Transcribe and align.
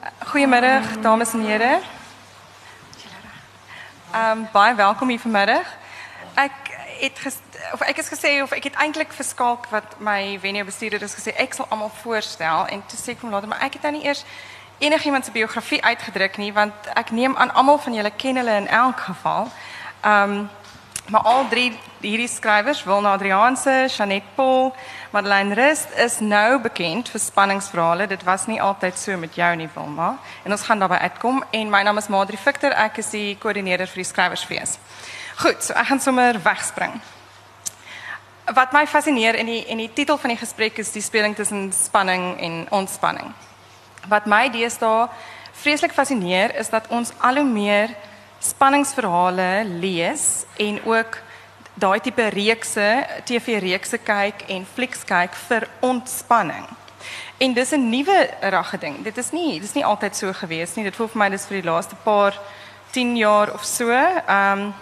Goedemiddag, 0.00 1.00
dames 1.00 1.32
en 1.32 1.40
heren. 1.40 1.80
Um, 4.14 4.48
baie 4.52 4.74
welkom 4.74 5.08
hier 5.08 5.20
vanmiddag. 5.20 5.66
Ek 6.34 6.52
het 7.00 7.18
ges, 7.18 7.36
of 7.72 7.80
ek 7.80 7.96
is 7.96 8.08
gesê 8.08 8.30
of 8.42 8.50
ek 8.50 8.64
het 8.64 8.78
eintlik 8.80 9.12
verskalk 9.12 9.66
wat 9.68 9.98
my 9.98 10.38
venue 10.40 10.64
bestuurder 10.64 11.02
is 11.02 11.14
gesê 11.14 11.34
ek 11.36 11.52
sal 11.52 11.68
almal 11.68 11.92
voorstel 12.00 12.64
en 12.66 12.80
toe 12.86 12.96
sê 12.96 13.12
ek 13.12 13.26
later 13.28 13.48
maar 13.48 13.60
ek 13.60 13.76
het 13.76 13.82
nou 13.82 13.92
nie 13.98 14.06
eers 14.08 14.24
enigiemand 14.78 15.24
se 15.24 15.36
biografie 15.36 15.84
uitgedruk 15.84 16.40
nie 16.40 16.52
want 16.52 16.88
ek 16.96 17.12
neem 17.12 17.36
aan 17.36 17.52
almal 17.52 17.78
van 17.78 17.94
julle 17.94 18.12
ken 18.16 18.40
hulle 18.40 18.56
in 18.56 18.68
elk 18.68 19.04
geval. 19.10 19.52
Um 20.00 20.48
maar 21.10 21.20
al 21.20 21.48
drie 21.48 21.72
hierdie 22.00 22.28
skrywers, 22.28 22.84
Wilna 22.84 23.12
Adrianse, 23.12 23.86
Janet 23.96 24.22
Paul, 24.34 24.74
Madeleine 25.10 25.54
Rust 25.54 25.88
is 25.96 26.20
nou 26.20 26.60
bekend 26.62 27.08
vir 27.10 27.20
spanningsverhale. 27.20 28.06
Dit 28.06 28.22
was 28.24 28.46
nie 28.46 28.60
altyd 28.62 28.98
so 28.98 29.16
met 29.18 29.34
jou 29.34 29.50
nie, 29.56 29.68
Wilma. 29.74 30.12
En 30.44 30.54
ons 30.54 30.62
gaan 30.62 30.78
daarby 30.78 31.00
uitkom 31.02 31.42
en 31.50 31.70
my 31.70 31.82
naam 31.82 31.98
is 31.98 32.08
Madri 32.08 32.38
Victor. 32.38 32.70
Ek 32.70 33.00
is 33.02 33.10
die 33.10 33.34
koördineerder 33.42 33.90
vir 33.90 34.04
die 34.04 34.08
skrywersfees. 34.08 34.76
Goed, 35.42 35.64
so 35.64 35.74
ek 35.74 35.90
gaan 35.90 36.00
sommer 36.00 36.38
wegspring. 36.44 36.94
Wat 38.54 38.72
my 38.72 38.86
fascineer 38.86 39.38
in 39.38 39.50
die 39.50 39.64
in 39.70 39.82
die 39.82 39.90
titel 39.94 40.18
van 40.18 40.34
die 40.34 40.38
gesprek 40.38 40.78
is 40.78 40.92
die 40.94 41.02
speling 41.02 41.34
tussen 41.36 41.72
spanning 41.74 42.32
en 42.38 42.62
ontspanning. 42.70 43.34
Wat 44.08 44.26
my 44.30 44.46
deesdae 44.50 45.08
vreeslik 45.60 45.92
fascineer 45.92 46.54
is 46.58 46.70
dat 46.70 46.86
ons 46.88 47.12
al 47.18 47.42
hoe 47.42 47.46
meer 47.46 47.94
spanningsverhale 48.40 49.64
lees 49.80 50.44
en 50.56 50.80
ook 50.84 51.18
daai 51.80 52.00
tipe 52.00 52.26
reekse, 52.28 53.06
TV-reekse 53.24 54.00
kyk 54.04 54.44
en 54.48 54.66
flieks 54.74 55.04
kyk 55.04 55.36
vir 55.48 55.68
ontspanning. 55.80 56.66
En 57.38 57.54
dis 57.54 57.72
'n 57.72 57.88
nuwe 57.88 58.30
ragge 58.40 58.78
ding. 58.78 59.02
Dit 59.02 59.16
is 59.16 59.30
nie 59.30 59.60
dis 59.60 59.72
nie 59.72 59.84
altyd 59.84 60.16
so 60.16 60.32
gewees 60.32 60.74
nie. 60.74 60.84
Dit 60.84 60.96
voel 60.96 61.08
vir 61.08 61.18
my 61.18 61.28
dis 61.28 61.46
vir 61.46 61.62
die 61.62 61.70
laaste 61.70 61.94
paar 62.04 62.38
10 62.90 63.16
jaar 63.16 63.52
of 63.54 63.64
so. 63.64 63.90
Ehm 63.90 64.72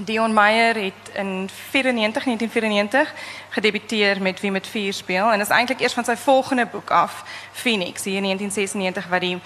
Dion 0.00 0.32
Meyer 0.32 0.74
het 0.74 1.10
in 1.14 1.48
94 1.70 2.24
1994 2.24 3.14
gedebuteer 3.48 4.22
met 4.22 4.40
Wie 4.40 4.50
met 4.50 4.66
vuur 4.66 4.92
speel 4.92 5.32
en 5.32 5.40
is 5.40 5.48
eintlik 5.48 5.80
eers 5.80 5.92
van 5.92 6.04
sy 6.04 6.14
volgende 6.16 6.66
boek 6.66 6.90
af, 6.90 7.24
Phoenix, 7.52 8.04
hier 8.04 8.16
in 8.16 8.22
1996 8.22 9.08
wat 9.08 9.20
die 9.20 9.38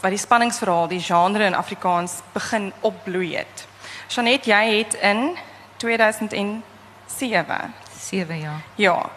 wat 0.00 0.10
die 0.10 0.20
spanningsverhaal, 0.20 0.88
die 0.88 1.00
genre 1.00 1.44
in 1.44 1.54
Afrikaans 1.54 2.20
begin 2.32 2.72
opbloei 2.80 3.36
het. 3.36 3.66
Janet, 4.08 4.46
jy 4.46 4.78
het 4.78 4.94
in 4.94 5.36
2007 5.76 6.62
7 8.00 8.38
jaar. 8.38 8.60
Ja. 8.74 9.10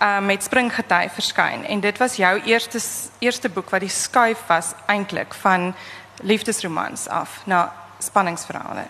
Uh, 0.00 0.18
met 0.18 0.42
Springgety 0.42 1.08
verskyn 1.08 1.64
en 1.64 1.80
dit 1.80 1.98
was 1.98 2.16
jou 2.16 2.40
eerste 2.44 2.80
eerste 3.18 3.48
boek 3.48 3.70
wat 3.70 3.80
die 3.80 3.88
skuif 3.88 4.42
was 4.46 4.74
eintlik 4.86 5.34
van 5.34 5.74
liefdesromans 6.20 7.08
af 7.08 7.40
na 7.44 7.72
spanningsverhale. 7.98 8.84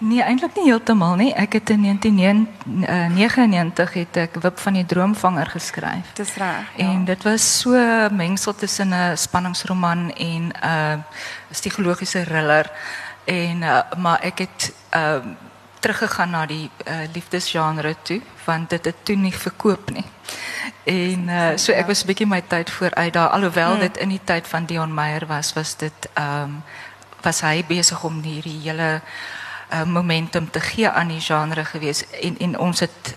Nee, 0.00 0.22
eintlik 0.24 0.54
nie 0.56 0.62
heeltemal 0.64 1.18
nie. 1.20 1.28
Ek 1.36 1.52
het 1.58 1.70
in 1.70 1.82
1999 1.84 3.92
het 3.98 4.16
ek 4.16 4.38
Wip 4.40 4.58
van 4.58 4.72
die 4.78 4.86
Droomvanger 4.88 5.50
geskryf. 5.52 6.12
Dis 6.16 6.34
reg. 6.40 6.64
Ja. 6.76 6.86
En 6.86 7.04
dit 7.04 7.22
was 7.22 7.60
so 7.60 7.76
mengsel 8.08 8.54
tussen 8.54 8.88
'n 8.88 9.16
spanningsroman 9.16 10.12
en 10.16 10.42
'n 10.48 10.52
uh, 10.64 10.92
psigologiese 11.50 12.24
thriller 12.24 12.70
en 13.24 13.62
uh, 13.62 13.80
maar 13.96 14.20
ek 14.20 14.38
het 14.38 14.72
uh, 14.94 15.16
teruggegaan 15.80 16.30
na 16.30 16.46
die 16.46 16.70
uh, 16.88 16.94
liefdesgenre 17.12 17.96
toe 18.02 18.20
want 18.44 18.70
dit 18.70 18.84
het 18.84 18.96
toe 19.02 19.16
nie 19.16 19.34
verkoop 19.34 19.90
nie. 19.90 20.04
En 20.84 21.28
uh, 21.28 21.48
so 21.56 21.72
ek 21.72 21.86
was 21.86 22.02
'n 22.02 22.06
bietjie 22.06 22.26
my 22.26 22.42
tyd 22.46 22.70
vooruit 22.70 23.12
daar 23.12 23.28
alhoewel 23.28 23.70
hmm. 23.70 23.80
dit 23.80 23.96
in 23.96 24.08
die 24.08 24.24
tyd 24.24 24.48
van 24.48 24.64
Dion 24.64 24.94
Meyer 24.94 25.26
was, 25.26 25.52
was 25.52 25.76
dit 25.76 26.08
ehm 26.12 26.42
um, 26.42 26.62
was 27.22 27.40
hy 27.40 27.64
besig 27.68 28.04
om 28.04 28.22
hierdie 28.22 28.60
hele 28.62 28.94
uh, 28.94 29.00
momentum 29.84 30.50
te 30.50 30.60
gee 30.60 30.88
aan 30.88 31.08
die 31.08 31.20
genre 31.20 31.64
gewees 31.64 32.04
en 32.10 32.38
en 32.38 32.58
ons 32.58 32.80
het 32.80 33.16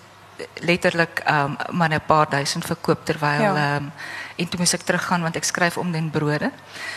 letterlik 0.54 1.24
um, 1.30 1.56
maar 1.72 1.90
'n 1.90 2.02
paar 2.06 2.30
duisend 2.30 2.66
verkoop 2.66 3.06
terwyl 3.06 3.42
ja. 3.42 3.76
um, 3.76 3.92
en 4.36 4.50
toe 4.50 4.60
moes 4.60 4.74
ek 4.74 4.82
teruggaan 4.82 5.22
want 5.22 5.36
ek 5.36 5.44
skryf 5.44 5.78
om 5.78 5.92
den 5.92 6.10
brode. 6.10 6.52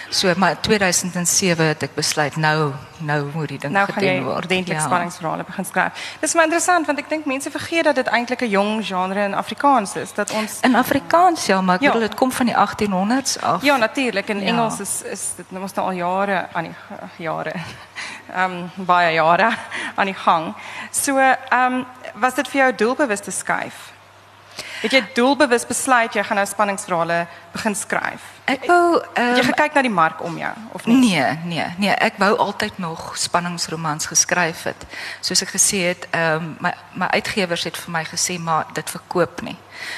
So 0.08 0.32
maar 0.36 0.60
2007 0.60 1.66
het 1.66 1.82
ek 1.82 1.94
besluit 1.94 2.36
nou 2.36 2.72
nou 2.98 3.30
moet 3.34 3.48
die 3.48 3.58
ding 3.58 3.72
nou 3.72 3.86
gedoen 3.92 4.22
word. 4.24 4.36
Ordentlik 4.36 4.78
ja. 4.78 4.84
spanningsverhale 4.84 5.44
begin 5.44 5.64
skryf. 5.64 6.16
Dis 6.20 6.34
maar 6.34 6.44
interessant 6.44 6.86
want 6.86 6.98
ek 6.98 7.08
dink 7.08 7.24
mense 7.24 7.50
vergeet 7.50 7.84
dat 7.84 7.94
dit 7.94 8.06
eintlik 8.06 8.40
'n 8.40 8.48
jong 8.48 8.86
genre 8.86 9.24
in 9.24 9.34
Afrikaans 9.34 9.96
is 9.96 10.14
dat 10.14 10.30
ons 10.30 10.60
in 10.60 10.74
Afrikaans 10.74 11.46
ja, 11.46 11.60
maar 11.60 11.74
ek 11.74 11.80
ja. 11.80 11.92
bedoel 11.92 12.08
dit 12.08 12.18
kom 12.18 12.32
van 12.32 12.46
die 12.46 12.54
1800s 12.54 13.40
af. 13.40 13.62
Ja, 13.62 13.76
natuurlik. 13.76 14.28
In 14.28 14.40
ja. 14.40 14.46
Engels 14.46 14.80
is 14.80 15.02
is 15.02 15.32
dit 15.36 15.50
nou 15.50 15.62
mos 15.62 15.72
nou 15.72 15.86
al 15.86 15.92
jare 15.92 16.48
aan 16.52 16.64
die 16.64 16.74
jare. 17.16 17.52
Ehm 18.34 18.70
um, 18.76 18.86
baie 18.86 19.12
jare 19.14 19.50
aan 19.94 20.06
die 20.06 20.14
gang. 20.14 20.54
So 20.90 21.18
ehm 21.18 21.74
um, 21.74 21.86
was 22.14 22.34
dit 22.34 22.48
vir 22.48 22.60
jou 22.60 22.74
doelbewus 22.74 23.20
te 23.20 23.30
skuif? 23.30 23.95
Het 24.86 24.94
jy 24.94 25.02
doelbewus 25.18 25.66
besluit 25.66 26.14
jy 26.14 26.22
gaan 26.22 26.38
nou 26.38 26.46
spanningsverhale 26.46 27.24
begin 27.50 27.74
skryf? 27.74 28.22
Ek 28.46 28.68
wou 28.70 29.00
um, 29.02 29.32
jy 29.34 29.42
gekyk 29.48 29.74
na 29.74 29.82
die 29.82 29.90
mark 29.90 30.20
om 30.22 30.36
jou 30.38 30.52
of 30.78 30.84
nie? 30.86 30.98
Nee, 31.00 31.24
nee, 31.50 31.64
nee, 31.82 31.90
ek 31.90 32.20
wou 32.22 32.30
altyd 32.44 32.78
nog 32.78 33.08
spanningsromans 33.18 34.06
geskryf 34.06 34.62
het. 34.70 34.86
Soos 35.26 35.42
ek 35.42 35.56
gesê 35.56 35.82
het, 35.88 36.06
ehm 36.14 36.38
um, 36.38 36.52
my 36.62 36.74
my 36.94 37.08
uitgewers 37.18 37.66
het 37.66 37.76
vir 37.76 37.92
my 37.92 38.04
gesê 38.06 38.38
maar 38.38 38.70
dit 38.78 38.90
verkoop 38.94 39.42
nie. 39.42 39.56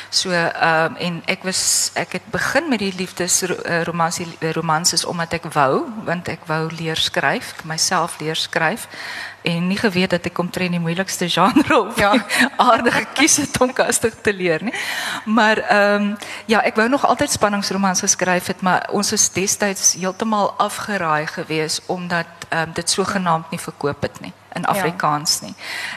So 0.09 0.33
ehm 0.33 0.97
um, 0.97 0.97
en 0.97 1.21
ek 1.29 1.45
was 1.45 1.61
ek 1.95 2.17
het 2.17 2.33
begin 2.33 2.73
met 2.73 2.81
die 2.81 2.95
liefdesromansie 2.97 4.27
romanses 4.57 5.05
omdat 5.05 5.37
ek 5.37 5.53
wou, 5.53 5.85
want 6.09 6.33
ek 6.33 6.49
wou 6.49 6.65
leer 6.73 6.97
skryf, 6.97 7.53
myself 7.69 8.17
leer 8.25 8.41
skryf 8.41 8.89
en 9.49 9.69
nie 9.71 9.79
geweet 9.79 10.11
dat 10.11 10.27
ek 10.29 10.39
omtrent 10.43 10.75
die 10.77 10.83
moeilikste 10.83 11.29
genre 11.33 11.79
of 11.81 11.99
ja. 12.01 12.13
aardige 12.69 13.05
kies 13.17 13.39
het 13.41 13.61
om 13.65 13.73
kastig 13.73 14.17
te 14.23 14.35
leer 14.35 14.65
nie. 14.65 14.75
Maar 15.25 15.63
ehm 15.65 16.03
um, 16.03 16.17
ja, 16.47 16.61
ek 16.69 16.77
wou 16.77 16.89
nog 16.89 17.07
altyd 17.07 17.33
spanningsromans 17.33 18.05
geskryf 18.05 18.51
het, 18.53 18.61
maar 18.61 18.89
ons 18.93 19.13
is 19.13 19.29
destyds 19.33 19.95
heeltemal 20.01 20.53
afgeraai 20.59 21.27
gewees 21.27 21.81
omdat 21.87 22.49
ehm 22.49 22.69
um, 22.69 22.77
dit 22.77 22.91
sogenaamd 22.91 23.51
nie 23.51 23.61
verkoop 23.61 24.03
het 24.03 24.21
nie 24.21 24.33
in. 24.55 24.67
Afrikaans 24.67 25.41
nie. 25.41 25.55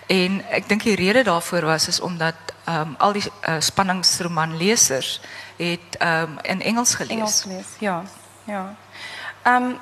En 0.07 0.41
ek 0.49 0.67
dink 0.69 0.83
die 0.83 0.95
rede 0.95 1.23
daarvoor 1.23 1.65
was 1.73 1.87
is 1.87 1.99
omdat 1.99 2.35
ehm 2.63 2.93
um, 2.93 2.95
al 2.97 3.13
die 3.13 3.25
uh, 3.25 3.59
spanningsromanlesers 3.59 5.19
het 5.57 5.97
ehm 5.99 6.37
um, 6.37 6.37
in 6.41 6.61
Engels 6.61 6.95
gelees. 6.95 7.43
Engels. 7.45 7.77
Ja. 7.79 8.03
Ja. 8.43 8.75
Ehm 9.43 9.63
um, 9.63 9.79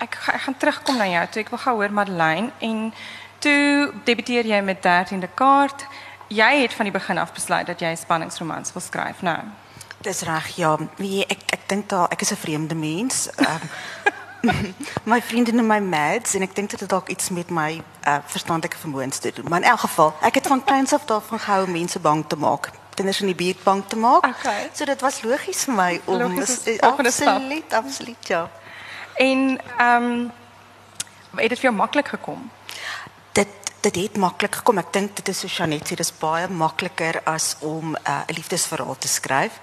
ek, 0.00 0.18
ek 0.34 0.44
gaan 0.46 0.56
terugkom 0.56 0.96
na 0.96 1.08
jou. 1.08 1.24
Toe 1.30 1.42
ek 1.44 1.52
wil 1.54 1.62
gou 1.64 1.74
hoor 1.80 1.92
Madeleine 1.94 2.50
en 2.58 2.92
toe 3.38 3.92
debuteer 4.04 4.48
jy 4.48 4.60
met 4.64 4.82
13de 4.84 5.30
kaart. 5.34 5.86
Jy 6.30 6.50
het 6.62 6.74
van 6.74 6.88
die 6.88 6.94
begin 6.94 7.18
af 7.18 7.32
besluit 7.34 7.66
dat 7.66 7.80
jy 7.82 7.94
spanningsromans 7.98 8.72
wil 8.72 8.82
skryf, 8.82 9.22
nou. 9.26 9.38
Dis 10.00 10.22
reg, 10.24 10.54
ja. 10.56 10.76
Wie 10.96 11.24
ek 11.26 11.44
ek 11.52 11.68
dink 11.68 11.88
daar 11.88 12.08
ek 12.08 12.20
is 12.20 12.32
'n 12.32 12.36
vreemde 12.36 12.74
mens. 12.74 13.28
Um, 13.38 13.64
my 15.12 15.20
vriende 15.22 15.52
noem 15.52 15.66
my 15.66 15.80
mad 15.80 16.34
en 16.34 16.42
ek 16.42 16.54
dink 16.54 16.70
dit 16.70 16.80
het 16.80 16.88
dalk 16.88 17.08
iets 17.08 17.28
met 17.28 17.50
my 17.50 17.82
uh, 18.06 18.18
verstandelike 18.26 18.76
vermoëns 18.76 19.18
te 19.18 19.32
doen. 19.34 19.44
Maar 19.48 19.60
in 19.60 19.68
elk 19.68 19.80
geval, 19.80 20.14
ek 20.20 20.34
het 20.34 20.46
van 20.46 20.64
kleins 20.64 20.92
af 20.92 21.04
daarvan 21.04 21.38
gehou 21.38 21.68
mense 21.68 21.98
bang 22.00 22.24
te 22.26 22.36
maak 22.36 22.70
kinders 23.00 23.20
in 23.20 23.30
die 23.32 23.34
buurt 23.34 23.62
bang 23.64 23.82
te 23.88 23.96
maak. 23.96 24.26
Okay. 24.26 24.68
So 24.74 24.84
dit 24.84 25.00
was 25.00 25.22
logies 25.22 25.64
vir 25.64 25.74
my 25.74 26.00
om 26.04 26.20
absoluut 26.80 27.72
absoluut 27.72 28.32
ja. 28.32 28.42
En 29.20 29.60
ehm 29.76 30.02
um, 30.02 30.30
het 31.36 31.48
dit 31.48 31.58
vir 31.58 31.68
jou 31.68 31.74
maklik 31.76 32.08
gekom? 32.08 32.50
Dit 33.32 33.48
dit 33.80 33.96
het 33.96 34.16
maklik 34.16 34.54
gekom. 34.54 34.78
Ek 34.78 34.92
dink 34.92 35.16
dit 35.16 35.28
is 35.28 35.38
so 35.40 35.48
Janet 35.48 35.88
sê 35.88 35.96
dis 35.96 36.12
baie 36.20 36.48
makliker 36.48 37.20
as 37.24 37.54
om 37.60 37.94
uh, 37.94 38.00
'n 38.00 38.30
uh, 38.30 38.36
liefdesverhaal 38.36 38.98
te 38.98 39.08
skryf. 39.08 39.60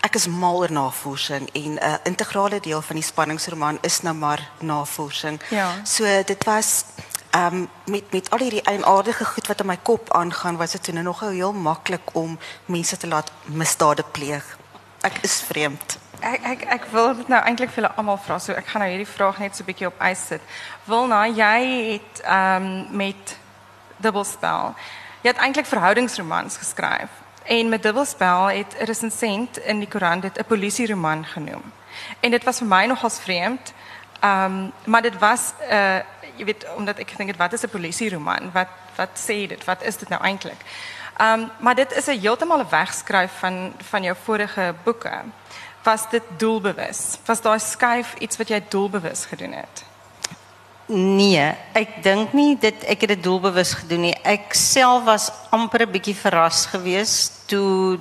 Ek 0.00 0.14
is 0.14 0.26
mal 0.26 0.60
oor 0.60 0.72
navorsing 0.72 1.48
en 1.52 1.72
'n 1.74 1.80
uh, 1.82 1.94
integrale 2.04 2.60
deel 2.60 2.82
van 2.82 2.96
die 2.96 3.04
spanningsroman 3.04 3.78
is 3.80 4.00
nou 4.02 4.14
maar 4.14 4.50
navorsing. 4.60 5.40
Ja. 5.50 5.68
So 5.84 6.04
dit 6.24 6.44
was 6.44 6.84
ehm 7.30 7.54
um, 7.54 7.68
met 7.84 8.12
met 8.12 8.30
al 8.30 8.38
hierdie 8.38 8.62
eienaardige 8.62 9.24
goed 9.24 9.46
wat 9.46 9.60
in 9.60 9.66
my 9.66 9.78
kop 9.82 10.12
aangaan, 10.12 10.56
was 10.56 10.70
dit 10.70 10.92
nou 10.92 11.04
nog 11.04 11.20
heel 11.20 11.52
maklik 11.52 12.12
om 12.12 12.38
mense 12.64 12.96
te 12.96 13.06
laat 13.06 13.32
misdade 13.44 14.04
pleeg. 14.12 14.58
Ek 15.00 15.18
is 15.22 15.40
vreemd. 15.40 15.98
Ek 16.20 16.42
ek 16.42 16.62
ek 16.66 16.84
wil 16.90 17.12
dit 17.14 17.28
nou 17.30 17.38
eintlik 17.46 17.70
vir 17.70 17.82
julle 17.82 17.94
almal 17.94 18.18
vra. 18.18 18.38
So 18.42 18.52
ek 18.52 18.66
gaan 18.66 18.82
nou 18.82 18.90
hierdie 18.90 19.06
vraag 19.06 19.38
net 19.38 19.54
so 19.54 19.62
'n 19.62 19.66
bietjie 19.66 19.86
op 19.86 20.00
ys 20.02 20.26
sit. 20.26 20.42
Wilna, 20.84 21.26
jy 21.26 21.58
het 21.92 22.22
ehm 22.24 22.62
um, 22.62 22.96
met 22.96 23.38
Dubbelspel. 23.96 24.74
Jy 25.22 25.30
het 25.30 25.38
eintlik 25.38 25.66
verhoudingsromans 25.66 26.56
geskryf. 26.56 27.10
En 27.44 27.68
met 27.68 27.82
Dubbelspel 27.82 28.46
het 28.46 28.74
'n 28.78 28.84
resensent 28.84 29.58
in 29.58 29.78
die 29.78 29.88
koerant 29.88 30.22
dit 30.22 30.38
'n 30.38 30.44
polisieroman 30.44 31.24
genoem. 31.24 31.62
En 32.20 32.30
dit 32.30 32.44
was 32.44 32.58
vir 32.58 32.66
my 32.66 32.86
nogals 32.86 33.20
vreemd. 33.20 33.72
Ehm 34.20 34.70
maar 34.84 35.02
dit 35.02 35.18
was 35.18 35.52
'n 35.58 35.70
eh, 35.70 36.02
jy 36.36 36.44
weet 36.44 36.66
omdat 36.76 36.98
ek 36.98 37.16
dink 37.16 37.36
wat 37.36 37.52
is 37.52 37.62
'n 37.62 37.70
polisieroman? 37.70 38.50
Wat 38.52 38.68
wat 38.96 39.10
sê 39.14 39.46
dit? 39.46 39.64
Wat 39.64 39.82
is 39.82 39.96
dit 39.96 40.08
nou 40.08 40.22
eintlik? 40.22 40.60
Ehm 41.16 41.46
maar 41.58 41.74
dit 41.74 41.92
is 41.92 42.06
'n 42.06 42.20
heeltemal 42.20 42.58
'n 42.58 42.70
wegskryf 42.70 43.32
van 43.38 43.74
van 43.90 44.02
jou 44.02 44.16
vorige 44.24 44.74
boeke 44.82 45.22
was 45.88 46.08
dit 46.10 46.24
doelbewus? 46.36 47.16
Was 47.24 47.40
daai 47.40 47.60
skuif 47.62 48.14
iets 48.20 48.36
wat 48.36 48.50
jy 48.52 48.60
doelbewus 48.68 49.24
gedoen 49.30 49.54
het? 49.56 49.84
Nee, 50.88 51.44
ek 51.76 51.98
dink 52.04 52.32
nie 52.36 52.54
dit 52.60 52.84
ek 52.88 53.04
het 53.04 53.14
dit 53.16 53.24
doelbewus 53.24 53.74
gedoen 53.82 54.06
nie. 54.08 54.14
Ek 54.24 54.56
self 54.56 55.04
was 55.08 55.28
amper 55.52 55.84
'n 55.86 55.92
bietjie 55.92 56.16
verras 56.16 56.66
geweest 56.72 57.48
toe 57.48 57.98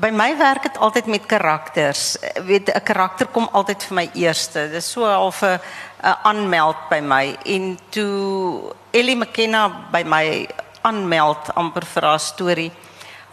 by 0.00 0.10
my 0.10 0.36
werk 0.38 0.62
het 0.68 0.78
altyd 0.78 1.06
met 1.06 1.26
karakters. 1.26 2.16
Weet 2.46 2.70
'n 2.70 2.82
karakter 2.82 3.26
kom 3.26 3.48
altyd 3.52 3.82
vir 3.82 3.94
my 3.94 4.10
eerste. 4.14 4.68
Dis 4.70 4.90
so 4.90 5.04
half 5.04 5.42
'n 5.42 5.58
'n 6.02 6.16
aanmeld 6.22 6.76
by 6.90 7.00
my 7.00 7.36
en 7.44 7.78
toe 7.90 8.74
Ellie 8.90 9.16
McKenna 9.16 9.70
by 9.90 10.02
my 10.02 10.48
aanmeld 10.82 11.54
amper 11.54 11.84
vir 11.84 12.02
haar 12.02 12.20
storie 12.20 12.72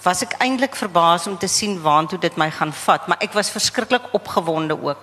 was 0.04 0.24
ek 0.26 0.36
eintlik 0.44 0.76
verbaas 0.76 1.28
om 1.28 1.38
te 1.38 1.48
sien 1.48 1.82
waantoe 1.82 2.20
dit 2.20 2.38
my 2.38 2.50
gaan 2.52 2.74
vat, 2.74 3.08
maar 3.08 3.22
ek 3.24 3.34
was 3.34 3.52
verskriklik 3.52 4.12
opgewonde 4.14 4.76
ook 4.76 5.00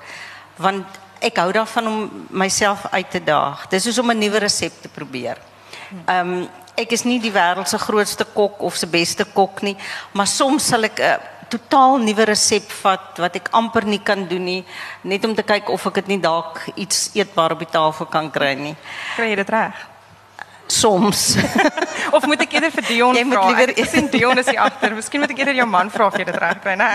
want 0.61 1.00
ek 1.25 1.38
hou 1.41 1.52
daarvan 1.52 1.87
om 1.88 2.26
myself 2.31 2.87
uit 2.93 3.11
te 3.11 3.20
daag. 3.25 3.67
Dis 3.69 3.85
soos 3.85 3.99
om 3.99 4.11
'n 4.11 4.19
nuwe 4.19 4.38
resep 4.38 4.73
te 4.82 4.88
probeer. 4.88 5.38
Ehm 6.06 6.32
um, 6.32 6.49
ek 6.76 6.93
is 6.93 7.05
nie 7.05 7.20
die 7.20 7.32
wêreld 7.32 7.69
se 7.69 7.79
grootste 7.79 8.25
kok 8.25 8.62
of 8.62 8.76
se 8.76 8.87
beste 8.87 9.25
kok 9.25 9.62
nie, 9.62 9.76
maar 10.12 10.26
soms 10.26 10.67
sal 10.67 10.85
ek 10.85 11.00
'n 11.00 11.20
totaal 11.49 11.99
nuwe 11.99 12.25
resep 12.25 12.70
vat 12.82 13.19
wat 13.19 13.37
ek 13.37 13.49
amper 13.50 13.85
nie 13.85 13.99
kan 13.99 14.29
doen 14.29 14.44
nie, 14.44 14.64
net 15.02 15.25
om 15.25 15.35
te 15.35 15.43
kyk 15.43 15.69
of 15.69 15.87
ek 15.87 15.94
dit 15.94 16.08
nie 16.08 16.20
dalk 16.20 16.61
iets 16.76 17.11
eetbaar 17.14 17.52
op 17.52 17.58
die 17.58 17.73
tafel 17.73 18.06
kan 18.06 18.31
kry 18.31 18.55
nie. 18.55 18.76
Kry 19.17 19.31
jy 19.31 19.37
dit 19.37 19.50
reg? 19.50 19.89
Soms. 20.70 21.37
of 22.17 22.26
moet 22.26 22.40
ek 22.46 22.52
eerder 22.56 22.70
vir 22.70 22.87
Dion 22.88 23.14
Jy 23.19 23.25
moet 23.25 23.37
vra? 23.38 23.46
liewer- 23.50 23.75
Ek 23.78 23.88
sien 23.90 24.06
Dion 24.12 24.38
is 24.38 24.46
hier 24.49 24.61
agter. 24.62 24.94
Miskien 24.94 25.20
moet 25.20 25.31
ek 25.34 25.38
eerder 25.43 25.55
jou 25.58 25.67
man 25.67 25.90
vra 25.90 26.06
of 26.06 26.17
jy 26.19 26.25
dit 26.25 26.37
reg 26.37 26.61
kry, 26.62 26.75
né? 26.78 26.90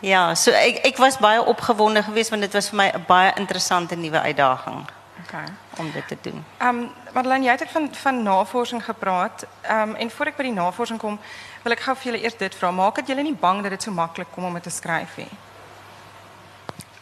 ja, 0.00 0.34
so 0.34 0.50
ek 0.50 0.80
ek 0.86 0.96
was 0.98 1.18
baie 1.22 1.40
opgewonde 1.42 2.02
geweest 2.02 2.30
want 2.34 2.42
dit 2.42 2.52
was 2.58 2.68
vir 2.70 2.76
my 2.76 2.88
'n 2.94 3.04
baie 3.08 3.32
interessante 3.36 3.96
nuwe 3.96 4.20
uitdaging 4.20 4.86
Okay. 5.28 5.44
om 5.78 5.90
dit 5.92 6.08
te 6.08 6.16
doen. 6.22 6.44
Ehm 6.58 6.68
um, 6.68 6.90
Madeleine, 7.12 7.44
jy 7.44 7.50
het 7.52 7.62
ook 7.62 7.70
van 7.70 7.88
van 7.92 8.22
navorsing 8.22 8.84
gepraat. 8.84 9.44
Ehm 9.62 9.90
um, 9.90 9.94
en 9.94 10.10
voor 10.10 10.26
ek 10.26 10.36
by 10.36 10.42
die 10.42 10.52
navorsing 10.52 10.98
kom, 10.98 11.18
wil 11.62 11.72
ek 11.72 11.80
gou 11.80 11.94
vir 11.96 12.04
julle 12.12 12.22
eers 12.24 12.36
dit 12.38 12.54
vra. 12.54 12.70
Maak 12.70 12.94
dit 12.94 13.06
julle 13.08 13.22
nie 13.22 13.34
bang 13.34 13.62
dat 13.62 13.70
dit 13.70 13.82
so 13.82 13.90
maklik 13.90 14.26
kom 14.34 14.44
om 14.44 14.54
dit 14.54 14.62
te 14.62 14.70
skryf 14.70 15.16
nie? 15.16 15.28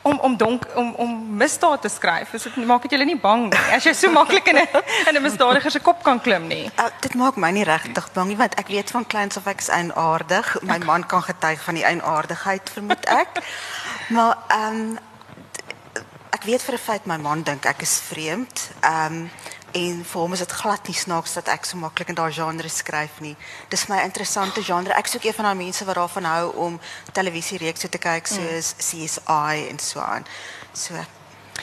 Om 0.07 0.19
om 0.29 0.37
donk 0.39 0.67
om 0.79 0.93
om 1.03 1.15
misdaad 1.37 1.83
te 1.83 1.91
skryf, 1.91 2.35
is 2.39 2.47
dit 2.47 2.59
maak 2.69 2.85
dit 2.87 2.95
julle 2.95 3.09
nie 3.09 3.19
bang 3.21 3.49
nie. 3.51 3.63
As 3.75 3.87
jy 3.89 3.95
so 3.97 4.11
maklik 4.15 4.47
in 4.53 4.61
'n 4.61 4.69
in 5.09 5.17
'n 5.17 5.23
misdadiger 5.23 5.71
se 5.71 5.81
kop 5.81 6.03
kan 6.03 6.21
klim 6.21 6.47
nie. 6.47 6.71
Uh, 6.79 6.87
dit 7.01 7.15
maak 7.15 7.37
my 7.37 7.51
nie 7.51 7.65
regtig 7.65 8.07
bang 8.13 8.29
nie 8.29 8.37
want 8.37 8.55
ek 8.55 8.69
weet 8.69 8.91
van 8.91 9.07
kleins 9.07 9.37
af 9.37 9.47
ek 9.47 9.59
is 9.61 9.69
eienaardig. 9.69 10.57
My 10.63 10.79
man 10.79 11.07
kan 11.07 11.23
getuig 11.23 11.61
van 11.63 11.75
die 11.75 11.85
eienaardigheid 11.85 12.71
vermoed 12.71 13.05
ek. 13.07 13.43
maar 14.15 14.37
ehm 14.49 14.81
um, 14.81 14.99
ek 16.31 16.43
weet 16.45 16.63
vir 16.63 16.75
'n 16.75 16.87
feit 16.89 17.07
my 17.07 17.17
man 17.17 17.43
dink 17.43 17.65
ek 17.65 17.83
is 17.83 18.01
vreemd. 18.11 18.71
Ehm 18.81 19.13
um, 19.13 19.31
en 19.77 20.05
vir 20.05 20.21
hom 20.21 20.33
is 20.33 20.43
dit 20.43 20.53
glad 20.61 20.89
nie 20.89 20.97
snaaks 20.97 21.37
dat 21.37 21.49
ek 21.53 21.67
so 21.69 21.79
maklik 21.81 22.09
in 22.13 22.17
daai 22.19 22.33
genre 22.33 22.69
skryf 22.73 23.21
nie. 23.21 23.35
Dis 23.73 23.87
my 23.91 24.01
interessante 24.05 24.65
genre. 24.65 24.95
Ek 24.97 25.11
soek 25.11 25.27
een 25.29 25.37
van 25.37 25.51
daai 25.51 25.59
mense 25.59 25.85
wat 25.85 25.99
daarvan 26.01 26.29
hou 26.31 26.51
om 26.69 26.81
televisiereekse 27.13 27.91
te 27.93 28.01
kyk 28.01 28.31
soos 28.31 28.73
CSI 28.81 29.67
en 29.69 29.81
so 29.83 30.01
aan. 30.01 30.27
So 30.73 30.95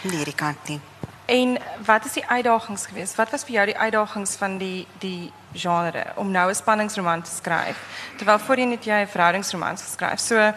nee, 0.03 0.23
die 0.25 0.37
kant 0.37 0.69
nie. 0.69 0.79
En 1.25 1.57
wat 1.85 2.05
is 2.05 2.17
die 2.19 2.25
uitdagings 2.27 2.85
geweest? 2.85 3.15
Wat 3.15 3.31
was 3.31 3.45
vir 3.47 3.57
jou 3.57 3.65
die 3.71 3.77
uitdagings 3.77 4.35
van 4.35 4.57
die 4.61 4.87
die 4.99 5.31
genre 5.53 6.05
om 6.15 6.31
nou 6.31 6.49
'n 6.49 6.55
spanningsroman 6.55 7.21
te 7.21 7.31
skryf? 7.31 7.77
Terwyl 8.17 8.39
voorheen 8.39 8.71
het 8.71 8.85
jy 8.85 9.01
'n 9.01 9.07
verhoudingsroman 9.07 9.77
geskryf. 9.77 10.19
So 10.19 10.53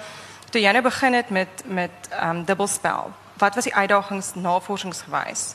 toe 0.51 0.61
jy 0.61 0.73
nou 0.73 0.83
begin 0.83 1.15
het 1.15 1.31
met 1.31 1.63
met 1.65 1.95
ehm 2.11 2.37
um, 2.37 2.45
dubbelspel. 2.45 3.13
Wat 3.39 3.55
was 3.55 3.65
die 3.65 3.75
uitdagings 3.75 4.35
navorsingsgewys? 4.35 5.55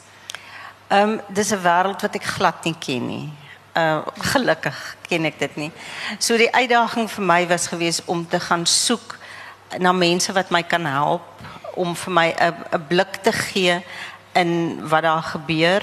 Ehm 0.92 1.10
um, 1.10 1.22
dis 1.28 1.52
'n 1.52 1.62
wêreld 1.64 2.02
wat 2.02 2.16
ek 2.16 2.24
glad 2.24 2.64
nie 2.64 2.76
ken 2.80 3.06
nie. 3.08 3.30
Uh 3.74 4.04
gelukkig 4.34 4.96
ken 5.08 5.26
ek 5.26 5.40
dit 5.40 5.56
nie. 5.56 5.72
So 6.20 6.38
die 6.38 6.52
uitdaging 6.52 7.08
vir 7.12 7.24
my 7.24 7.48
was 7.48 7.68
gewees 7.68 8.02
om 8.06 8.28
te 8.28 8.40
gaan 8.40 8.66
soek 8.66 9.16
na 9.80 9.92
mense 9.92 10.34
wat 10.34 10.52
my 10.52 10.64
kan 10.64 10.86
help 10.86 11.24
om 11.76 11.96
vir 11.96 12.14
my 12.14 12.36
'n 12.36 12.56
'n 12.76 12.88
blik 12.88 13.24
te 13.24 13.32
gee 13.32 13.84
in 14.36 14.82
wat 14.90 15.04
daar 15.04 15.24
gebeur 15.24 15.82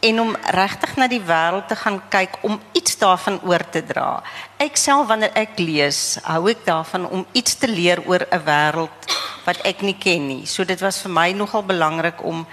en 0.00 0.20
om 0.20 0.36
regtig 0.50 0.96
na 0.96 1.08
die 1.08 1.24
wêreld 1.24 1.68
te 1.68 1.76
gaan 1.76 2.02
kyk 2.08 2.38
om 2.40 2.60
iets 2.72 2.98
daarvan 2.98 3.40
oor 3.42 3.64
te 3.70 3.82
dra. 3.86 4.22
Ek 4.56 4.76
self 4.76 5.06
wanneer 5.06 5.32
ek 5.34 5.58
lees, 5.58 6.18
hou 6.22 6.50
ek 6.50 6.64
daarvan 6.64 7.08
om 7.08 7.26
iets 7.32 7.54
te 7.54 7.68
leer 7.68 8.02
oor 8.06 8.26
'n 8.30 8.44
wêreld 8.44 8.98
wat 9.44 9.56
ek 9.64 9.82
nie 9.82 9.96
ken 9.98 10.28
nie. 10.28 10.46
So 10.46 10.64
dit 10.64 10.80
was 10.80 11.02
vir 11.02 11.10
my 11.10 11.32
nogal 11.32 11.62
belangrik 11.62 12.24
om 12.24 12.46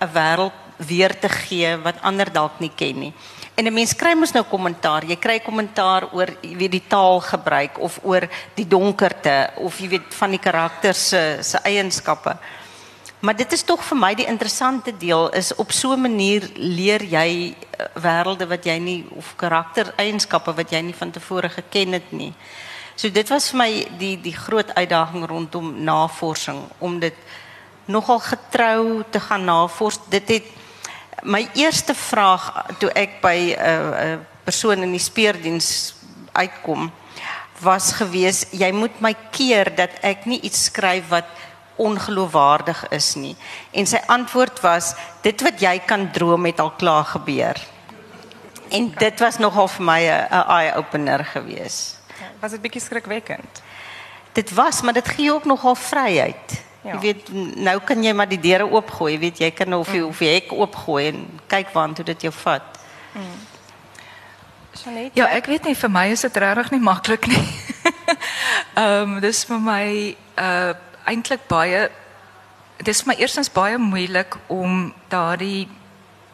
'n 0.00 0.12
wêreld 0.12 0.65
weer 0.76 1.18
te 1.18 1.28
gee 1.28 1.76
wat 1.76 2.02
ander 2.02 2.32
dalk 2.32 2.60
nie 2.60 2.72
ken 2.74 2.98
nie. 2.98 3.12
En 3.54 3.66
'n 3.66 3.72
mens 3.72 3.94
kry 3.96 4.14
mos 4.14 4.32
nou 4.32 4.44
kommentaar. 4.44 5.04
Jy 5.04 5.16
kry 5.16 5.40
kommentaar 5.40 6.12
oor 6.12 6.28
weet 6.42 6.70
die 6.70 6.86
taalgebruik 6.86 7.78
of 7.78 7.98
oor 8.02 8.28
die 8.54 8.68
donkerte 8.68 9.50
of 9.56 9.78
jy 9.78 9.88
weet 9.88 10.14
van 10.14 10.30
die 10.30 10.38
karakters 10.38 11.08
se 11.08 11.38
se 11.40 11.58
eienskappe. 11.58 12.36
Maar 13.20 13.36
dit 13.36 13.52
is 13.52 13.64
tog 13.64 13.84
vir 13.84 13.96
my 13.96 14.14
die 14.14 14.26
interessante 14.26 14.92
deel 14.96 15.30
is 15.30 15.54
op 15.54 15.72
so 15.72 15.92
'n 15.92 16.00
manier 16.00 16.50
leer 16.54 17.02
jy 17.02 17.54
eh, 17.54 17.86
wêrelde 17.94 18.46
wat 18.46 18.64
jy 18.64 18.78
nie 18.78 19.06
of 19.16 19.36
karaktereienskappe 19.36 20.54
wat 20.54 20.70
jy 20.70 20.80
nie 20.80 20.94
van 20.94 21.10
tevore 21.10 21.48
geken 21.48 21.92
het 21.92 22.12
nie. 22.12 22.34
So 22.94 23.08
dit 23.10 23.28
was 23.28 23.50
vir 23.50 23.58
my 23.58 23.86
die 23.98 24.20
die 24.20 24.36
groot 24.36 24.74
uitdaging 24.74 25.26
rondom 25.26 25.84
navorsing 25.84 26.60
om 26.78 26.98
dit 26.98 27.14
nogal 27.84 28.18
getrou 28.18 29.04
te 29.10 29.20
gaan 29.20 29.44
navors. 29.44 29.98
Dit 30.08 30.28
het 30.28 30.44
my 31.22 31.48
eerste 31.54 31.94
vraag 31.94 32.66
toe 32.78 32.90
ek 32.90 33.20
by 33.20 33.36
'n 33.36 33.58
uh, 33.58 34.12
uh, 34.12 34.18
persoon 34.44 34.82
in 34.82 34.90
die 34.90 35.02
speurdiens 35.02 35.94
uitkom 36.32 36.92
was 37.60 37.92
gewees 37.92 38.46
jy 38.50 38.72
moet 38.72 39.00
my 39.00 39.14
keer 39.30 39.74
dat 39.76 39.90
ek 40.02 40.26
nie 40.26 40.40
iets 40.40 40.64
skryf 40.64 41.08
wat 41.08 41.26
ongeloofwaardig 41.76 42.88
is 42.88 43.14
nie. 43.14 43.36
En 43.72 43.86
sy 43.86 44.00
antwoord 44.08 44.60
was 44.64 44.94
dit 45.22 45.40
wat 45.44 45.60
jy 45.60 45.78
kan 45.86 46.08
droom 46.12 46.48
het 46.48 46.60
al 46.60 46.72
klaar 46.80 47.04
gebeur. 47.04 47.60
En 48.72 48.88
dit 48.98 49.20
was 49.20 49.38
nogal 49.38 49.68
vir 49.68 49.84
my 49.84 50.00
'n 50.00 50.44
eye 50.48 50.74
opener 50.74 51.24
gewees. 51.24 51.96
Was 52.40 52.50
dit 52.50 52.60
bietjie 52.60 52.80
skrikwekkend? 52.80 53.62
Dit 54.32 54.52
was, 54.54 54.82
maar 54.82 54.92
dit 54.92 55.08
gee 55.08 55.32
ook 55.32 55.44
nogal 55.44 55.74
vryheid. 55.74 56.64
Ja. 56.86 56.94
Jy 56.94 57.00
weet 57.02 57.30
nou 57.66 57.76
kan 57.82 58.02
jy 58.04 58.12
maar 58.14 58.28
die 58.30 58.40
deure 58.40 58.66
oopgooi, 58.70 59.12
jy 59.16 59.20
weet 59.24 59.40
jy 59.42 59.50
kan 59.50 59.74
of 59.74 59.90
jy 59.90 60.04
of 60.06 60.20
jy 60.22 60.32
hek 60.36 60.52
oopgooi 60.54 61.06
en 61.10 61.22
kyk 61.50 61.72
waantoe 61.74 62.04
dit 62.12 62.26
jou 62.28 62.32
vat. 62.44 62.80
Janet, 64.84 65.16
Ja, 65.16 65.26
ek 65.32 65.48
weet 65.50 65.64
nie 65.64 65.74
vir 65.74 65.90
my 65.90 66.06
is 66.12 66.22
dit 66.22 66.36
regtig 66.36 66.70
nie 66.70 66.82
maklik 66.84 67.26
nie. 67.26 67.44
Ehm 68.76 69.16
um, 69.16 69.20
dis 69.24 69.44
vir 69.48 69.62
my 69.62 69.86
uh 70.38 70.74
eintlik 71.06 71.46
baie 71.48 71.86
dis 72.82 73.00
vir 73.02 73.12
my 73.12 73.16
eerstens 73.22 73.50
baie 73.50 73.78
moeilik 73.78 74.36
om 74.52 74.92
daardie 75.08 75.68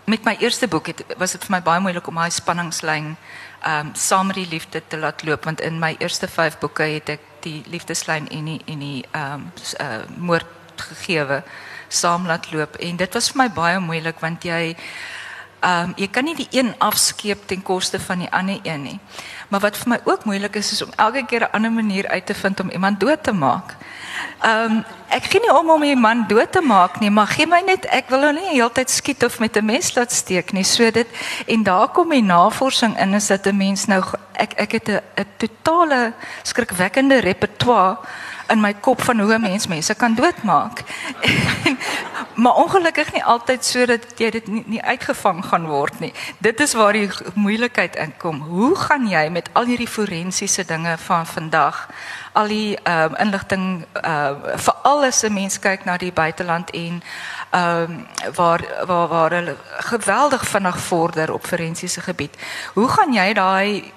met 0.09 0.25
my 0.25 0.37
eerste 0.41 0.69
boek 0.69 0.87
het 0.91 1.03
was 1.21 1.37
dit 1.37 1.45
vir 1.45 1.57
my 1.57 1.61
baie 1.63 1.81
moeilik 1.81 2.09
om 2.09 2.21
daai 2.21 2.31
spanningslyn 2.35 3.13
ehm 3.13 3.52
um, 3.67 3.91
saam 3.95 4.27
met 4.27 4.37
die 4.37 4.49
liefde 4.49 4.83
te 4.89 4.99
laat 4.99 5.25
loop 5.25 5.45
want 5.45 5.61
in 5.61 5.79
my 5.79 5.97
eerste 5.99 6.29
5 6.29 6.59
boeke 6.59 6.83
het 6.83 7.09
ek 7.09 7.21
die 7.41 7.63
liefdeslyn 7.67 8.29
en 8.29 8.45
die 8.45 8.61
en 8.67 8.79
die 8.79 9.05
um, 9.17 9.49
uh, 9.81 10.03
moord 10.17 10.47
gegeewe 10.77 11.43
saam 11.89 12.27
laat 12.27 12.53
loop 12.53 12.77
en 12.77 12.97
dit 12.97 13.15
was 13.15 13.31
vir 13.33 13.43
my 13.43 13.49
baie 13.55 13.81
moeilik 13.81 14.21
want 14.21 14.45
jy 14.45 14.77
Ehm 15.63 15.85
um, 15.89 15.93
jy 15.95 16.09
kan 16.11 16.25
nie 16.27 16.35
die 16.35 16.49
een 16.51 16.73
afskeep 16.83 17.45
ten 17.47 17.61
koste 17.63 18.01
van 18.03 18.19
die 18.19 18.31
ander 18.35 18.59
een 18.67 18.83
nie. 18.83 18.99
Maar 19.49 19.61
wat 19.61 19.77
vir 19.79 19.89
my 19.93 19.99
ook 20.05 20.25
moeilik 20.25 20.57
is 20.59 20.73
is 20.73 20.83
om 20.83 20.91
elke 20.97 21.23
keer 21.27 21.45
'n 21.47 21.53
ander 21.53 21.73
manier 21.73 22.09
uit 22.09 22.27
te 22.27 22.35
vind 22.35 22.61
om 22.61 22.71
iemand 22.71 23.01
dood 23.01 23.23
te 23.23 23.33
maak. 23.33 23.77
Ehm 24.43 24.65
um, 24.65 24.85
ek 25.13 25.27
gee 25.29 25.41
nie 25.41 25.53
om 25.53 25.71
om 25.71 25.83
iemand 25.83 26.29
dood 26.29 26.53
te 26.53 26.61
maak 26.61 27.01
nie, 27.01 27.11
maar 27.11 27.27
gee 27.27 27.47
my 27.47 27.61
net 27.67 27.85
ek 27.93 28.09
wil 28.09 28.25
hom 28.25 28.35
nie 28.35 28.55
heeltyd 28.55 28.91
skiet 28.91 29.25
of 29.25 29.39
met 29.39 29.57
'n 29.57 29.65
mes 29.65 29.95
laat 29.95 30.13
steek 30.13 30.53
nie. 30.53 30.65
So 30.65 30.91
dit 30.91 31.09
en 31.47 31.63
daar 31.63 31.89
kom 31.89 32.09
die 32.11 32.23
navorsing 32.23 32.99
in 32.99 33.15
is 33.15 33.27
dat 33.27 33.47
'n 33.47 33.57
mens 33.57 33.87
nou 33.87 34.03
ek 34.33 34.53
ek 34.57 34.73
het 34.73 34.89
'n 34.89 35.27
totale 35.37 36.13
skrikwekkende 36.43 37.21
repertoire 37.21 37.97
in 38.53 38.61
my 38.61 38.75
kop 38.75 39.03
van 39.03 39.21
hoe 39.21 39.35
'n 39.35 39.41
mens 39.41 39.67
mense 39.67 39.95
kan 39.95 40.15
doodmaak. 40.15 40.83
maar 42.43 42.55
ongelukkig 42.55 43.13
nie 43.13 43.25
altyd 43.25 43.65
sodat 43.65 44.05
jy 44.17 44.31
dit 44.31 44.47
nie, 44.47 44.63
nie 44.67 44.83
uitgevang 44.83 45.45
gaan 45.45 45.67
word 45.67 46.01
nie. 46.01 46.13
Dit 46.39 46.61
is 46.61 46.73
waar 46.73 46.93
die 46.93 47.11
moeilikheid 47.35 47.97
inkom. 47.97 48.41
Hoe 48.41 48.77
gaan 48.77 49.09
jy 49.09 49.29
met 49.29 49.49
al 49.53 49.65
hierdie 49.65 49.89
forensiese 49.89 50.65
dinge 50.65 50.97
van 50.99 51.27
vandag, 51.27 51.89
al 52.33 52.47
die 52.47 52.77
ehm 52.83 53.13
um, 53.13 53.17
inligting 53.17 53.85
uh 54.05 54.57
vir 54.57 54.75
alles 54.83 55.23
'n 55.23 55.33
mens 55.33 55.59
kyk 55.59 55.85
na 55.85 55.97
die 55.97 56.13
buiteland 56.13 56.71
en 56.71 57.03
ehm 57.51 57.91
um, 57.91 58.07
waar 58.35 58.65
waar 58.87 59.09
waar 59.09 59.31
hulle 59.31 59.57
geweldig 59.79 60.47
vinnig 60.47 60.79
vorder 60.81 61.33
op 61.33 61.47
forensiese 61.47 62.01
gebied. 62.01 62.37
Hoe 62.75 62.89
gaan 62.89 63.13
jy 63.13 63.33
daai 63.33 63.93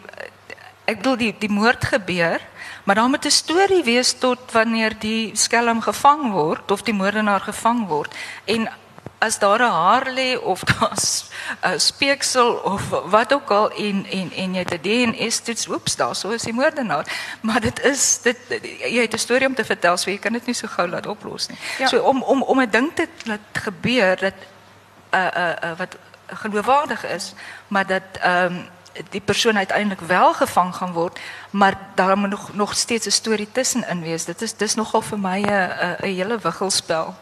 ek 0.85 0.97
bedoel 0.97 1.17
die 1.17 1.35
die 1.39 1.51
moord 1.51 1.85
gebeur, 1.85 2.41
Maar 2.85 2.95
dan 2.95 3.09
moet 3.09 3.25
'n 3.25 3.29
storie 3.29 3.83
wees 3.83 4.13
tot 4.13 4.39
wanneer 4.51 4.99
die 4.99 5.31
skelm 5.33 5.81
gevang 5.81 6.31
word 6.31 6.71
of 6.71 6.81
die 6.81 6.93
moordenaar 6.93 7.39
gevang 7.41 7.87
word. 7.87 8.15
En 8.43 8.69
as 9.17 9.39
daar 9.39 9.59
'n 9.59 9.71
haar 9.71 10.07
lê 10.13 10.37
of 10.37 10.63
daar's 10.71 11.25
'n 11.61 11.79
speeksel 11.79 12.53
of 12.53 12.81
wat 12.89 13.33
ook 13.33 13.49
al 13.49 13.71
en 13.71 14.05
en 14.05 14.31
en 14.31 14.53
jy 14.53 14.59
het 14.59 14.73
'n 14.73 14.81
DNA 14.81 15.29
toets, 15.43 15.67
oeps, 15.67 15.95
daar 15.95 16.15
sou 16.15 16.33
is 16.33 16.41
die 16.41 16.53
moordenaar. 16.53 17.05
Maar 17.41 17.59
dit 17.61 17.83
is 17.83 18.19
dit 18.21 18.37
jy 18.79 19.01
het 19.01 19.13
'n 19.13 19.17
storie 19.17 19.47
om 19.47 19.55
te 19.55 19.65
vertel, 19.65 19.97
so 19.97 20.09
jy 20.09 20.17
kan 20.17 20.33
dit 20.33 20.45
nie 20.45 20.55
so 20.55 20.67
gou 20.67 20.87
laat 20.87 21.05
oplos 21.05 21.47
nie. 21.47 21.57
Ja. 21.77 21.87
So 21.87 22.01
om 22.01 22.23
om 22.23 22.43
om 22.43 22.61
'n 22.61 22.69
ding 22.69 22.91
te 22.95 23.07
laat 23.23 23.39
gebeur 23.53 24.17
dat 24.19 24.33
'n 24.33 25.15
uh, 25.15 25.25
'n 25.25 25.37
uh, 25.37 25.69
uh, 25.71 25.77
wat 25.77 25.95
geloofwaardig 26.27 27.05
is, 27.05 27.33
maar 27.67 27.85
dat 27.85 28.03
ehm 28.21 28.45
um, 28.45 28.69
die 29.09 29.21
persoon 29.21 29.57
uiteindelik 29.57 29.99
wel 29.99 30.33
gevang 30.33 30.75
gaan 30.75 30.91
word, 30.91 31.19
maar 31.49 31.77
daar 31.95 32.17
moet 32.17 32.29
nog 32.29 32.53
nog 32.53 32.75
steeds 32.75 33.05
'n 33.05 33.11
storie 33.11 33.51
tussenin 33.51 34.01
wees. 34.01 34.25
Dit 34.25 34.41
is 34.41 34.57
dis 34.57 34.75
nogal 34.75 35.01
vir 35.01 35.19
my 35.19 35.41
'n 35.41 35.71
'n 35.99 36.05
hele 36.05 36.37
wiggelspel. 36.37 37.15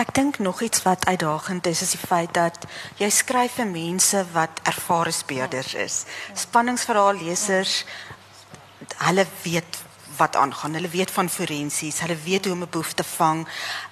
Ek 0.00 0.14
dink 0.16 0.38
nog 0.38 0.62
iets 0.64 0.82
wat 0.82 1.04
uitdagend 1.06 1.66
is 1.66 1.82
is 1.82 1.90
die 1.92 2.00
feit 2.00 2.32
dat 2.32 2.62
jy 2.96 3.10
skryf 3.12 3.58
vir 3.58 3.66
mense 3.68 4.22
wat 4.32 4.62
ervare 4.64 5.12
speurders 5.12 5.74
is. 5.76 5.96
Spanningsverhaal 6.32 7.20
lesers 7.20 7.82
hulle 9.04 9.26
weet 9.42 9.82
wat 10.16 10.36
aangaan. 10.40 10.78
Hulle 10.78 10.88
weet 10.88 11.12
van 11.12 11.28
forensies, 11.28 12.00
hulle 12.00 12.16
weet 12.24 12.48
hoe 12.48 12.54
om 12.54 12.62
'n 12.62 12.72
boef 12.76 12.92
te 12.92 13.04
vang. 13.04 13.44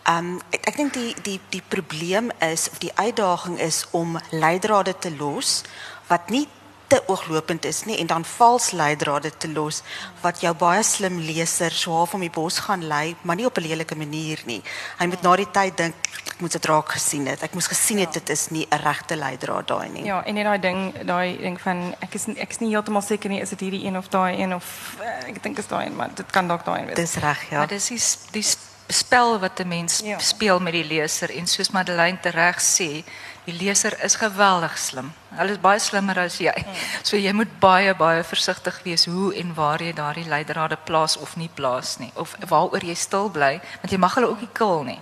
Um 0.09 0.41
ek, 0.51 0.67
ek 0.73 0.77
dink 0.77 0.93
die 0.93 1.15
die 1.23 1.41
die 1.49 1.63
probleem 1.69 2.31
is 2.41 2.71
of 2.71 2.79
die 2.79 2.97
uitdaging 2.97 3.59
is 3.61 3.87
om 3.91 4.19
leidrade 4.31 4.99
te 4.99 5.13
los 5.17 5.63
wat 6.07 6.31
nie 6.31 6.49
te 6.89 7.03
ooglopend 7.07 7.65
is 7.69 7.85
nie 7.85 7.99
en 8.01 8.07
dan 8.07 8.25
vals 8.25 8.71
leidrade 8.71 9.31
te 9.37 9.49
los 9.53 9.83
wat 10.23 10.41
jou 10.41 10.55
baie 10.57 10.83
slim 10.83 11.19
leser 11.21 11.73
so 11.73 11.93
half 11.93 12.15
om 12.17 12.25
die 12.25 12.33
bos 12.33 12.59
gaan 12.65 12.87
lei, 12.89 13.17
maar 13.23 13.37
nie 13.37 13.47
op 13.47 13.59
'n 13.59 13.67
lelike 13.67 13.97
manier 13.97 14.43
nie. 14.47 14.63
Hy 14.99 15.07
moet 15.07 15.23
na 15.23 15.37
die 15.37 15.51
tyd 15.51 15.77
dink 15.77 15.95
ek 16.27 16.41
moet 16.41 16.53
dit 16.53 16.65
raak 16.65 16.89
gesien 16.89 17.27
het. 17.27 17.43
Ek 17.43 17.55
moes 17.55 17.67
gesien 17.67 17.99
het 17.99 18.15
ja. 18.15 18.21
dit 18.21 18.29
is 18.29 18.49
nie 18.51 18.67
'n 18.71 18.81
regte 18.83 19.17
leidraad 19.17 19.67
daai 19.67 19.89
nie. 19.89 20.05
Ja, 20.05 20.25
en 20.25 20.35
net 20.35 20.45
daai 20.45 20.61
ding, 20.61 21.07
daai 21.07 21.39
ding 21.39 21.61
van 21.61 21.95
ek 22.01 22.15
is 22.15 22.27
ek 22.29 22.51
is 22.51 22.59
nie 22.59 22.71
heeltemal 22.71 23.03
seker 23.03 23.31
nie 23.31 23.41
is 23.41 23.51
dit 23.51 23.61
hierdie 23.61 23.85
een 23.85 23.97
of 23.97 24.09
daai 24.09 24.41
een 24.41 24.55
of 24.55 24.97
uh, 25.01 25.29
ek 25.29 25.43
dink 25.43 25.59
is 25.59 25.67
daai 25.67 25.87
een, 25.87 25.97
maar 25.97 26.11
dit 26.15 26.31
kan 26.31 26.49
dalk 26.49 26.65
daai 26.65 26.81
een 26.81 26.87
wees. 26.87 26.97
Dis 26.97 27.15
reg, 27.15 27.51
ja. 27.51 27.59
Maar 27.59 27.69
dis 27.69 27.87
die, 27.87 28.01
die 28.33 28.45
spel 28.89 29.39
wat 29.39 29.61
'n 29.61 29.69
mens 29.69 30.01
ja. 30.05 30.19
speel 30.19 30.61
met 30.61 30.73
die 30.73 30.85
leser 30.85 31.31
en 31.31 31.47
soos 31.47 31.71
Madeleine 31.71 32.21
tereg 32.21 32.61
sê, 32.61 33.05
die 33.45 33.57
leser 33.57 34.05
is 34.05 34.15
geweldig 34.15 34.79
slim. 34.79 35.13
Hulle 35.29 35.51
is 35.51 35.61
baie 35.61 35.79
slimmer 35.79 36.19
as 36.19 36.39
jy. 36.39 36.53
Hmm. 36.53 36.75
So 37.03 37.17
jy 37.17 37.33
moet 37.33 37.59
baie 37.61 37.95
baie 37.95 38.25
versigtig 38.25 38.81
wees 38.85 39.05
hoe 39.05 39.35
en 39.35 39.55
waar 39.55 39.83
jy 39.83 39.93
daardie 39.93 40.29
leidrade 40.29 40.77
plaas 40.85 41.17
of 41.17 41.37
nie 41.37 41.51
plaas 41.55 41.97
nie 41.99 42.11
of 42.15 42.37
waaroor 42.49 42.85
jy 42.85 42.95
stil 42.95 43.31
bly, 43.31 43.61
want 43.81 43.93
jy 43.93 43.99
mag 43.99 44.15
hulle 44.15 44.29
ook 44.29 44.41
nie 44.41 44.53
kill 44.53 44.83
nie. 44.85 45.01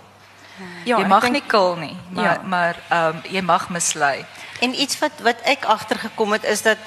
Ja, 0.85 0.97
jy 0.97 1.05
mag 1.05 1.21
denk, 1.21 1.33
nie 1.33 1.43
kill 1.45 1.75
nie, 1.77 1.97
maar 2.09 2.33
ja. 2.39 2.41
maar 2.41 2.79
ehm 2.89 3.15
um, 3.15 3.21
jy 3.29 3.41
mag 3.41 3.69
mislei. 3.69 4.25
En 4.59 4.73
iets 4.73 4.99
wat 4.99 5.21
wat 5.21 5.41
ek 5.45 5.65
agtergekom 5.65 6.31
het 6.31 6.43
is 6.43 6.61
dat 6.61 6.77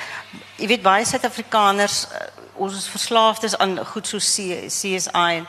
jy 0.57 0.67
weet 0.67 0.83
baie 0.83 1.05
Suid-Afrikaners 1.05 2.07
uh, 2.11 2.27
ons 2.61 2.77
is 2.77 2.89
verslaafdes 2.93 3.57
aan 3.59 3.79
goed 3.93 4.07
so 4.07 4.19
CSI 4.21 5.45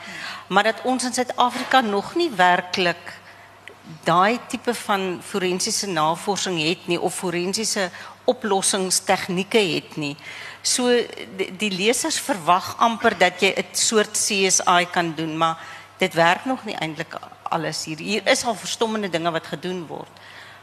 maar 0.48 0.64
dat 0.70 0.84
ons 0.88 1.04
in 1.04 1.12
Suid-Afrika 1.12 1.80
nog 1.80 2.14
nie 2.16 2.30
werklik 2.36 3.20
daai 4.04 4.38
tipe 4.48 4.74
van 4.74 5.20
forensiese 5.22 5.88
navorsing 5.90 6.58
het 6.62 6.86
nie 6.86 7.00
of 7.00 7.14
forensiese 7.14 7.90
oplossingstegnieke 8.30 9.58
het 9.58 9.96
nie. 9.96 10.14
So 10.62 10.92
die, 11.36 11.48
die 11.58 11.70
lesers 11.74 12.20
verwag 12.22 12.76
amper 12.78 13.16
dat 13.18 13.42
jy 13.42 13.50
'n 13.56 13.74
soort 13.74 14.14
CSI 14.14 14.86
kan 14.92 15.14
doen, 15.16 15.36
maar 15.36 15.58
dit 15.98 16.14
werk 16.14 16.44
nog 16.44 16.64
nie 16.64 16.76
eintlik 16.76 17.18
alles 17.42 17.84
hier. 17.84 17.98
Hier 17.98 18.26
is 18.26 18.44
al 18.44 18.54
verstommende 18.54 19.08
dinge 19.08 19.30
wat 19.30 19.46
gedoen 19.46 19.86
word. 19.86 20.10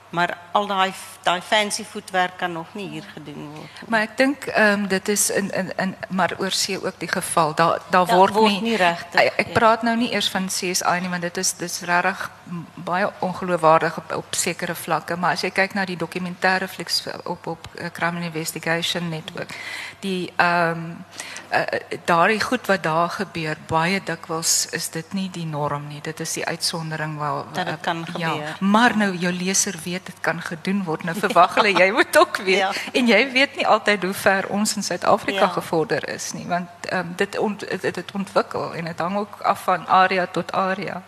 Maar 0.09 0.37
al 0.51 0.67
daai 0.67 0.93
daai 1.23 1.41
fancy 1.41 1.83
voetwerk 1.85 2.37
kan 2.37 2.51
nog 2.51 2.73
nie 2.73 2.87
hier 2.89 3.05
gedoen 3.13 3.49
word. 3.55 3.81
Maar 3.87 4.01
ek 4.01 4.17
dink 4.17 4.45
ehm 4.45 4.79
um, 4.79 4.87
dit 4.87 5.07
is 5.07 5.29
in 5.29 5.51
in 5.51 5.71
in 5.77 5.95
maar 6.09 6.33
oorsee 6.37 6.85
ook 6.85 6.97
die 6.97 7.11
geval. 7.11 7.53
Daar 7.55 7.81
daar 7.89 8.05
word, 8.05 8.33
word 8.33 8.51
nie, 8.51 8.61
nie 8.61 8.77
regtig. 8.77 9.21
Ek, 9.21 9.33
ek 9.35 9.47
ja. 9.47 9.53
praat 9.53 9.81
nou 9.81 9.95
nie 9.97 10.11
eers 10.11 10.29
van 10.29 10.47
CSI 10.47 10.99
nie, 11.01 11.09
maar 11.09 11.19
dit 11.19 11.37
is 11.37 11.53
dis 11.53 11.81
regtig 11.81 12.31
baie 12.73 13.09
ongeloofwaardig 13.19 13.97
op 13.97 14.15
op 14.15 14.33
sekere 14.35 14.75
vlakke, 14.75 15.15
maar 15.15 15.37
as 15.37 15.43
jy 15.45 15.51
kyk 15.53 15.73
na 15.73 15.85
die 15.85 15.97
dokumentêre 15.97 16.67
flieks 16.67 17.03
op 17.23 17.47
op 17.47 17.67
uh, 17.75 17.91
Crime 17.93 18.23
Investigation 18.25 19.09
Network, 19.09 19.53
die 19.99 20.33
ehm 20.35 20.71
um, 20.71 21.05
uh, 21.51 21.63
daardie 22.05 22.41
goed 22.41 22.65
wat 22.67 22.83
daar 22.83 23.09
gebeur, 23.09 23.57
baie 23.67 24.01
dikwels 24.03 24.67
is 24.75 24.89
dit 24.89 25.13
nie 25.13 25.29
die 25.33 25.45
norm 25.45 25.87
nie. 25.87 26.01
Dit 26.01 26.19
is 26.19 26.33
die 26.33 26.45
uitsondering 26.45 27.17
waar 27.17 27.43
dat 27.53 27.65
dit 27.65 27.81
kan 27.81 28.05
gebeur. 28.05 28.35
Ja, 28.43 28.55
maar 28.59 28.97
nou 28.97 29.15
jou 29.17 29.33
leser 29.33 29.75
weet 29.83 30.05
dit 30.05 30.19
kan 30.21 30.41
gedoen 30.41 30.83
word. 30.83 31.03
Nou 31.03 31.17
verwag 31.17 31.55
hulle 31.55 31.73
jy 31.73 31.89
moet 31.91 32.17
ook 32.17 32.37
weet. 32.37 32.57
Ja. 32.57 32.71
En 32.93 33.07
jy 33.07 33.31
weet 33.31 33.55
nie 33.55 33.67
altyd 33.67 34.03
hoe 34.03 34.13
ver 34.13 34.49
ons 34.49 34.75
in 34.75 34.83
Suid-Afrika 34.83 35.47
ja. 35.47 35.47
gevorder 35.47 36.09
is 36.09 36.31
nie, 36.33 36.45
want 36.47 36.69
um, 36.93 37.13
dit 37.15 37.37
ont, 37.37 37.65
dit 37.81 37.95
het 37.95 38.11
ontwikkel 38.13 38.73
en 38.73 38.85
dit 38.85 38.99
hang 38.99 39.17
ook 39.17 39.41
af 39.41 39.63
van 39.63 39.87
area 39.87 40.27
tot 40.27 40.51
area. 40.51 41.01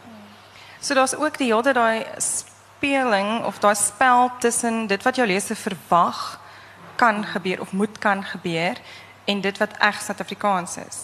So 0.80 0.94
daar's 0.94 1.16
ook 1.16 1.38
die 1.38 1.54
hele 1.54 1.74
daai 1.74 2.06
speling 2.18 3.44
of 3.46 3.60
daai 3.60 3.76
spel 3.76 4.32
tussen 4.40 4.88
dit 4.88 5.04
wat 5.04 5.16
jou 5.16 5.28
leser 5.28 5.56
verwag 5.56 6.40
kan 6.96 7.26
gebeur 7.26 7.62
of 7.62 7.72
moet 7.72 7.98
kan 8.00 8.24
gebeur 8.24 8.78
en 9.32 9.42
dit 9.42 9.58
wat 9.58 9.78
reg 9.80 10.02
Suid-Afrikaans 10.02 10.78
is. 10.82 11.00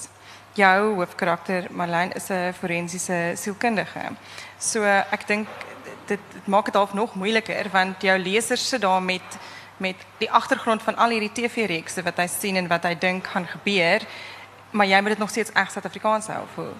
Jou 0.57 0.95
hoofkarakter 0.97 1.67
Marlene 1.71 2.13
is 2.19 2.29
'n 2.29 2.53
forensiese 2.59 3.33
sielkundige. 3.35 4.03
So 4.59 4.83
ek 4.83 5.27
dink 5.27 5.47
dit, 6.07 6.19
dit 6.33 6.47
maak 6.47 6.65
dit 6.65 6.73
half 6.73 6.93
nog 6.93 7.15
moeiliker 7.15 7.69
want 7.71 8.01
jou 8.01 8.17
lesers 8.19 8.67
sit 8.67 8.81
daar 8.81 9.01
met 9.01 9.37
met 9.77 9.95
die 10.17 10.31
agtergrond 10.31 10.81
van 10.81 10.95
al 10.95 11.09
hierdie 11.09 11.31
TV-reekse 11.31 12.01
wat 12.03 12.17
hy 12.17 12.27
sien 12.27 12.55
en 12.55 12.67
wat 12.67 12.83
hy 12.83 12.95
dink 12.97 13.27
gaan 13.27 13.45
gebeur, 13.47 14.01
maar 14.71 14.87
jy 14.87 15.01
moet 15.01 15.13
dit 15.13 15.19
nog 15.19 15.29
steeds 15.29 15.51
reg 15.53 15.71
Suid-Afrikaans 15.71 16.27
hou 16.27 16.45
vir 16.55 16.71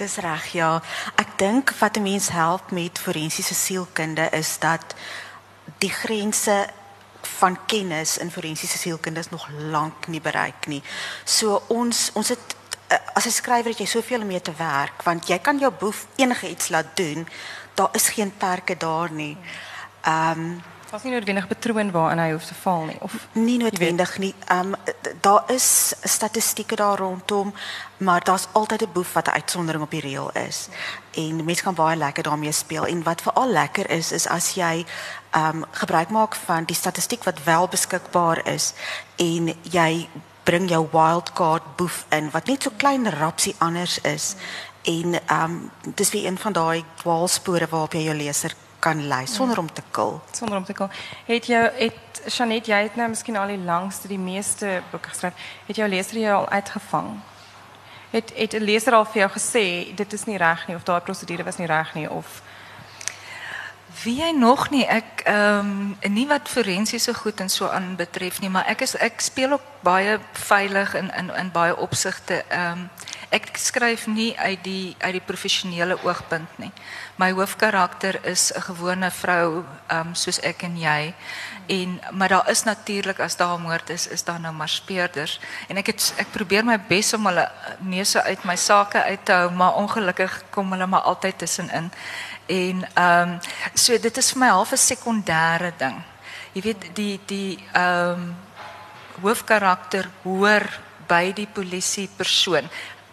Dis 0.00 0.16
reg, 0.16 0.46
ja. 0.56 0.80
Ek 1.20 1.34
dink 1.36 1.74
wat 1.78 1.96
'n 1.96 2.02
mens 2.02 2.28
help 2.28 2.70
met 2.70 2.98
forensiese 2.98 3.54
sielkunde 3.54 4.28
is 4.32 4.58
dat 4.58 4.94
die 5.78 5.90
grense 5.90 6.68
van 7.38 7.58
kennis 7.66 8.18
in 8.18 8.30
forensiese 8.30 8.78
sielkunde 8.78 9.20
is 9.20 9.30
nog 9.30 9.48
lank 9.70 10.06
nie 10.06 10.20
bereik 10.20 10.66
nie. 10.66 10.82
So 11.24 11.62
ons 11.68 12.10
ons 12.14 12.28
het 12.28 12.56
eh, 12.86 12.98
as 13.14 13.26
'n 13.26 13.30
skrywer 13.30 13.70
het 13.70 13.78
jy 13.78 13.86
soveel 13.86 14.24
mee 14.24 14.40
te 14.40 14.52
werk 14.56 15.02
want 15.02 15.28
jy 15.28 15.38
kan 15.38 15.58
jou 15.58 15.72
boef 15.72 16.06
enige 16.16 16.50
iets 16.50 16.68
laat 16.68 16.96
doen. 16.96 17.28
Daar 17.74 17.88
is 17.92 18.08
geen 18.08 18.36
perke 18.36 18.76
daar 18.76 19.10
nie. 19.12 19.36
Ehm 20.02 20.40
um, 20.40 20.62
was 20.90 21.02
nie 21.02 21.12
noodwendig 21.12 21.46
betroon 21.48 21.90
waaraan 21.94 22.18
hy 22.18 22.30
hoef 22.32 22.46
te 22.48 22.54
val 22.62 22.84
nie 22.88 22.96
of 23.06 23.14
nie 23.32 23.58
noodwendig 23.62 24.16
nie. 24.18 24.34
Ehm 24.46 24.74
um, 24.74 24.96
daar 25.20 25.52
is 25.52 25.94
statistieke 26.02 26.76
daar 26.76 26.98
rondom, 26.98 27.52
maar 27.96 28.24
daar's 28.24 28.48
altyd 28.52 28.82
'n 28.82 28.92
boef 28.92 29.12
wat 29.12 29.26
'n 29.26 29.30
uitsondering 29.30 29.82
op 29.82 29.90
die 29.90 30.00
reël 30.00 30.30
is. 30.32 30.68
En 31.14 31.44
mense 31.44 31.62
kan 31.62 31.74
baie 31.74 31.96
lekker 31.96 32.22
daarmee 32.22 32.52
speel 32.52 32.86
en 32.86 33.02
wat 33.02 33.22
veral 33.22 33.48
lekker 33.48 33.90
is 33.90 34.12
is 34.12 34.26
as 34.26 34.54
jy 34.54 34.86
ehm 35.30 35.56
um, 35.56 35.64
gebruik 35.70 36.08
maak 36.08 36.34
van 36.34 36.64
die 36.64 36.76
statistiek 36.76 37.24
wat 37.24 37.44
wel 37.44 37.68
beskikbaar 37.68 38.46
is 38.46 38.72
en 39.16 39.54
jy 39.62 40.08
bring 40.42 40.68
jou 40.68 40.88
wildcard 40.92 41.76
boef 41.76 42.04
in 42.08 42.30
wat 42.30 42.46
net 42.46 42.62
so 42.62 42.70
klein 42.76 43.10
rapsie 43.10 43.54
anders 43.58 44.00
is. 44.00 44.34
En 44.82 45.14
ehm 45.26 45.42
um, 45.44 45.70
dis 45.94 46.10
weer 46.10 46.26
een 46.26 46.38
van 46.38 46.52
daai 46.52 46.84
dwaalspore 46.96 47.66
waarop 47.68 47.92
jy 47.92 48.02
jou 48.02 48.16
leser 48.16 48.54
kan 48.80 49.06
lei 49.08 49.26
sonder 49.26 49.58
om 49.58 49.72
te 49.72 49.82
kil. 49.90 50.20
Sonder 50.32 50.56
om 50.56 50.64
te 50.64 50.72
kil. 50.72 50.90
Het 51.26 51.46
jou 51.46 51.64
het 51.76 52.34
Janet, 52.36 52.66
jy 52.66 52.82
het 52.82 52.96
nou 52.96 53.08
miskien 53.08 53.36
al 53.36 53.52
die 53.52 53.58
langste, 53.64 54.08
die 54.08 54.18
meeste 54.18 54.82
boeke 54.90 55.08
geskryf. 55.08 55.34
Het 55.66 55.76
jou 55.76 55.88
leser 55.88 56.18
jou 56.18 56.36
al 56.36 56.48
uitgevang? 56.48 57.10
Het 58.10 58.32
het 58.36 58.54
'n 58.54 58.64
leser 58.64 58.94
al 58.94 59.04
vir 59.04 59.22
jou 59.22 59.30
gesê 59.30 59.94
dit 59.94 60.12
is 60.12 60.24
nie 60.24 60.36
reg 60.36 60.66
nie 60.66 60.76
of 60.76 60.82
daai 60.82 61.00
prosedure 61.00 61.44
was 61.44 61.56
nie 61.56 61.66
reg 61.66 61.94
nie 61.94 62.10
of 62.10 62.42
Wie 64.02 64.16
jy 64.16 64.30
nog 64.32 64.70
nie 64.70 64.86
ek 64.86 65.24
ehm 65.28 65.96
um, 66.02 66.12
nie 66.14 66.26
wat 66.28 66.48
forensiese 66.48 67.14
goed 67.14 67.40
en 67.40 67.48
so 67.48 67.68
aan 67.68 67.96
betref 67.96 68.40
nie, 68.40 68.48
maar 68.48 68.64
ek 68.70 68.80
is 68.86 68.94
ek 68.96 69.20
speel 69.20 69.52
ook 69.52 69.66
baie 69.84 70.18
veilig 70.32 70.94
in 70.94 71.10
in 71.18 71.28
in 71.36 71.50
baie 71.52 71.76
opsigte. 71.76 72.44
Ehm 72.48 72.78
um, 72.78 72.90
ek 73.30 73.54
skryf 73.54 74.08
nie 74.10 74.32
uit 74.38 74.58
die 74.66 74.96
uit 74.98 75.14
die 75.14 75.22
professionele 75.22 75.94
oogpunt 76.02 76.58
nie. 76.58 76.72
My 77.16 77.30
hoofkarakter 77.30 78.18
is 78.26 78.50
'n 78.52 78.60
gewone 78.60 79.10
vrou, 79.10 79.64
ehm 79.88 80.08
um, 80.08 80.14
soos 80.14 80.40
ek 80.40 80.62
en 80.62 80.76
jy. 80.76 81.14
En 81.68 82.00
maar 82.10 82.28
daar 82.28 82.50
is 82.50 82.64
natuurlik 82.64 83.20
as 83.20 83.36
daar 83.36 83.58
'n 83.58 83.62
moord 83.62 83.90
is, 83.90 84.06
is 84.06 84.24
daar 84.24 84.40
nou 84.40 84.52
maar 84.52 84.68
speurders. 84.68 85.40
En 85.68 85.76
ek 85.76 85.86
het 85.86 86.14
ek 86.16 86.30
probeer 86.30 86.64
my 86.64 86.78
bes 86.88 87.14
om 87.14 87.26
hulle 87.26 87.50
neuse 87.78 88.22
uit 88.22 88.44
my 88.44 88.56
sake 88.56 89.02
uit 89.02 89.24
te 89.24 89.32
hou, 89.32 89.50
maar 89.50 89.74
ongelukkig 89.74 90.42
kom 90.50 90.70
hulle 90.72 90.86
maar 90.86 91.00
altyd 91.02 91.38
tussenin. 91.38 91.92
En 92.46 92.88
ehm 92.94 93.28
um, 93.28 93.38
so 93.74 93.98
dit 93.98 94.16
is 94.16 94.30
vir 94.32 94.38
my 94.38 94.48
half 94.48 94.72
'n 94.72 94.76
sekondêre 94.76 95.72
ding. 95.76 96.02
Jy 96.52 96.62
weet 96.62 96.94
die 96.94 97.20
die 97.26 97.58
ehm 97.72 98.10
um, 98.10 98.36
hoofkarakter 99.22 100.10
hoor 100.22 100.80
by 101.06 101.32
die 101.32 101.48
polisie 101.52 102.08
persoon 102.16 102.70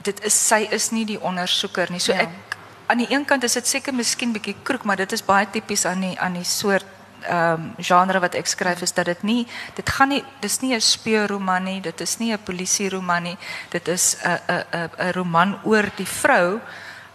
dit 0.08 0.24
is 0.26 0.36
sy 0.48 0.68
is 0.72 0.92
nie 0.96 1.06
die 1.06 1.20
ondersoeker 1.22 1.92
nie. 1.92 2.00
So 2.00 2.14
Ja. 2.14 2.20
ek 2.28 2.58
aan 2.88 2.98
die 3.04 3.08
een 3.12 3.26
kant 3.26 3.44
is 3.44 3.54
dit 3.54 3.68
seker 3.68 3.94
miskien 3.94 4.32
bietjie 4.34 4.56
kroek, 4.64 4.84
maar 4.84 4.96
dit 4.96 5.12
is 5.12 5.22
baie 5.26 5.48
tipies 5.52 5.86
aan 5.86 6.02
die 6.02 6.16
aan 6.20 6.34
die 6.34 6.44
soort 6.48 6.86
ehm 7.28 7.74
genre 7.82 8.20
wat 8.22 8.36
ek 8.36 8.48
skryf 8.48 8.82
is 8.86 8.94
dat 8.94 9.06
dit 9.06 9.24
nie 9.24 9.48
dit 9.76 9.90
gaan 9.90 10.10
nie 10.10 10.24
dis 10.42 10.60
nie 10.62 10.74
'n 10.76 10.82
speurroman 10.82 11.64
nie, 11.64 11.82
dit 11.82 12.02
is 12.02 12.18
nie 12.20 12.32
'n 12.34 12.40
polisieroman 12.44 13.24
nie. 13.24 13.38
Dit 13.70 13.88
is 13.88 14.16
'n 14.24 14.40
'n 14.48 14.64
'n 14.74 14.90
'n 15.00 15.12
roman 15.14 15.60
oor 15.64 15.90
die 15.98 16.06
vrou 16.08 16.60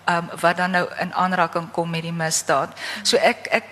ehm 0.07 0.27
wat 0.41 0.57
dan 0.57 0.71
nou 0.71 0.89
in 1.01 1.15
aanraking 1.15 1.71
kom 1.73 1.91
met 1.91 2.03
die 2.03 2.13
misdaad. 2.13 2.69
So 3.03 3.17
ek 3.17 3.47
ek 3.51 3.65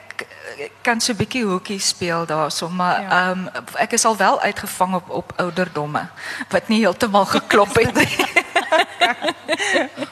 kan 0.82 1.00
so 1.00 1.12
'n 1.12 1.16
bietjie 1.16 1.44
hoekie 1.44 1.78
speel 1.78 2.26
daarso, 2.26 2.68
maar 2.68 3.00
Ja. 3.00 3.08
ehm 3.30 3.46
ek 3.74 3.92
is 3.92 4.04
al 4.04 4.16
wel 4.16 4.40
uitgevang 4.40 4.94
op 4.94 5.08
op 5.10 5.32
ouderdomme 5.36 6.06
wat 6.48 6.68
nie 6.68 6.80
heeltemal 6.80 7.26
geklop 7.26 7.74
het 7.74 7.94
nie. 7.94 8.16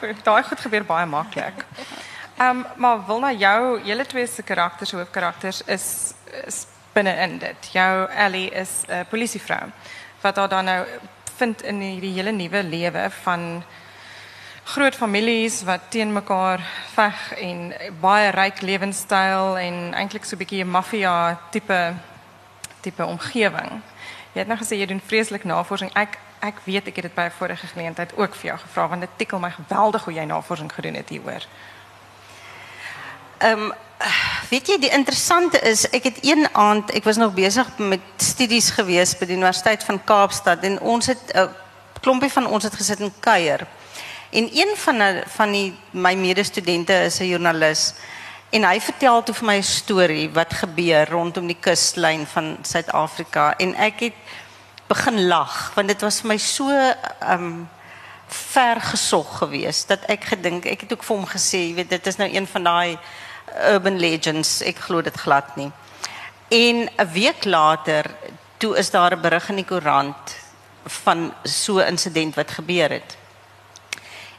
Goed, 0.01 0.25
Daai 0.29 0.43
goed 0.43 0.61
gebeur 0.61 0.85
baie 0.85 1.07
maklik. 1.07 1.65
Ehm 2.39 2.49
um, 2.57 2.67
maar 2.77 3.07
wil 3.07 3.19
na 3.21 3.33
jou 3.33 3.81
julle 3.85 4.07
twee 4.07 4.27
se 4.27 4.43
karakters, 4.43 4.93
hoofkarakters 4.93 5.63
is 5.67 6.13
is 6.47 6.67
binne-in 6.93 7.39
dit. 7.39 7.69
Jou 7.73 8.09
Ellie 8.11 8.51
is 8.51 8.69
'n 8.89 9.07
polisievrou 9.11 9.71
wat 10.21 10.37
haar 10.37 10.49
dan 10.49 10.65
nou 10.65 10.87
vind 11.37 11.63
in 11.63 11.81
hierdie 11.81 12.13
hele 12.15 12.31
nuwe 12.33 12.63
lewe 12.63 13.11
van 13.23 13.65
groot 14.79 14.95
families 14.95 15.63
wat 15.63 15.81
teen 15.89 16.13
mekaar 16.13 16.61
veg 16.95 17.33
en 17.43 17.73
baie 18.01 18.29
ryk 18.31 18.61
lewenstyl 18.63 19.57
en 19.59 19.75
eintlik 19.99 20.25
so 20.25 20.37
'n 20.37 20.39
bietjie 20.39 20.63
'n 20.63 20.71
maffia 20.71 21.39
tipe 21.51 21.95
tipe 22.81 23.05
omgewing. 23.05 23.71
Jy 24.33 24.39
het 24.39 24.47
nou 24.47 24.59
gesê 24.59 24.79
jy 24.79 24.87
doen 24.87 25.03
vreeslik 25.07 25.45
navorsing. 25.45 25.91
Ek 25.95 26.19
ek 26.41 26.55
weet 26.65 26.87
ek 26.87 26.97
het 26.97 27.05
dit 27.05 27.15
by 27.15 27.23
'n 27.23 27.39
vorige 27.39 27.67
geleentheid 27.67 28.17
ook 28.17 28.35
vir 28.35 28.47
jou 28.47 28.59
gevra 28.59 28.89
want 28.89 29.01
dit 29.01 29.11
tikkel 29.17 29.39
my 29.39 29.51
geweldig 29.51 30.05
hoe 30.05 30.15
jy 30.15 30.25
navorsing 30.25 30.73
gedoen 30.73 30.95
het 30.95 31.09
hieroor. 31.09 31.43
Ehm 33.39 33.71
weet 34.51 34.67
jy 34.67 34.79
die 34.79 34.91
interessante 34.91 35.61
is 35.61 35.91
ek 35.91 36.05
het 36.05 36.19
een 36.23 36.49
aand 36.53 36.91
ek 36.91 37.05
was 37.05 37.17
nog 37.17 37.35
besig 37.35 37.79
met 37.79 38.01
studies 38.17 38.71
gewees 38.71 39.19
by 39.19 39.27
die 39.27 39.37
Universiteit 39.37 39.85
van 39.85 40.05
Kaapstad 40.05 40.63
en 40.63 40.81
ons 40.81 41.07
het 41.07 41.33
'n 41.35 41.39
uh, 41.39 41.49
klompie 42.01 42.33
van 42.33 42.47
ons 42.47 42.65
het 42.65 42.75
gesit 42.75 43.01
en 43.01 43.13
kuier. 43.21 43.67
En 44.31 44.49
een 44.53 44.77
van 44.77 44.99
die, 44.99 45.23
van 45.27 45.53
die 45.53 45.75
my 45.91 46.15
medestudente 46.15 46.93
is 46.93 47.19
'n 47.19 47.25
joernalis 47.25 47.95
en 48.51 48.65
hy 48.65 48.81
vertel 48.81 49.23
toe 49.23 49.35
vir 49.35 49.47
my 49.47 49.57
'n 49.57 49.63
storie 49.63 50.31
wat 50.31 50.53
gebeur 50.53 51.09
rondom 51.09 51.47
die 51.47 51.61
kuslyn 51.61 52.27
van 52.27 52.59
Suid-Afrika. 52.63 53.57
En 53.57 53.75
ek 53.75 54.01
het 54.01 54.15
begin 54.87 55.27
lag 55.27 55.73
want 55.75 55.89
dit 55.89 56.01
was 56.01 56.21
vir 56.21 56.29
my 56.29 56.37
so 56.37 56.95
um, 57.31 57.69
ver 58.27 58.81
gesog 58.81 59.39
geweest 59.39 59.89
dat 59.89 60.05
ek 60.09 60.25
gedink 60.25 60.65
ek 60.65 60.81
het 60.81 60.93
ook 60.93 61.05
vir 61.05 61.17
hom 61.17 61.27
gesê 61.27 61.59
jy 61.69 61.75
weet 61.75 61.91
dit 61.91 62.07
is 62.07 62.17
nou 62.17 62.29
een 62.29 62.47
van 62.47 62.63
daai 62.63 62.99
urban 63.73 63.99
legends 63.99 64.61
ek 64.63 64.77
glo 64.77 65.03
dit 65.03 65.17
glad 65.17 65.57
nie. 65.57 65.73
En 66.49 66.89
'n 66.97 67.13
week 67.13 67.45
later 67.45 68.05
toe 68.59 68.77
is 68.77 68.91
daar 68.91 69.13
'n 69.17 69.21
berig 69.21 69.49
in 69.49 69.57
die 69.57 69.65
koerant 69.65 70.37
van 70.85 71.35
so 71.45 71.79
'n 71.79 71.87
insident 71.87 72.35
wat 72.35 72.51
gebeur 72.51 72.91
het 72.91 73.18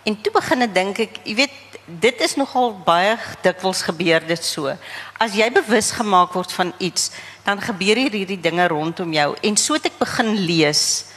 en 0.04 0.22
toe 0.22 0.34
begin 0.34 0.68
ek 0.68 0.74
dink 0.74 1.04
ek 1.08 1.20
jy 1.26 1.36
weet 1.44 1.58
dit 2.00 2.22
is 2.22 2.36
nogal 2.38 2.72
baie 2.86 3.18
dikwels 3.44 3.82
gebeur 3.88 4.24
dit 4.28 4.44
so 4.46 4.72
as 5.20 5.36
jy 5.36 5.50
bewus 5.54 5.92
gemaak 5.98 6.36
word 6.38 6.54
van 6.54 6.74
iets 6.78 7.10
dan 7.46 7.62
gebeur 7.62 7.98
hier 7.98 8.14
hierdie 8.22 8.42
dinge 8.42 8.68
rondom 8.70 9.14
jou 9.14 9.32
en 9.42 9.58
so 9.58 9.78
het 9.78 9.90
ek 9.90 9.98
begin 10.02 10.36
lees 10.38 11.10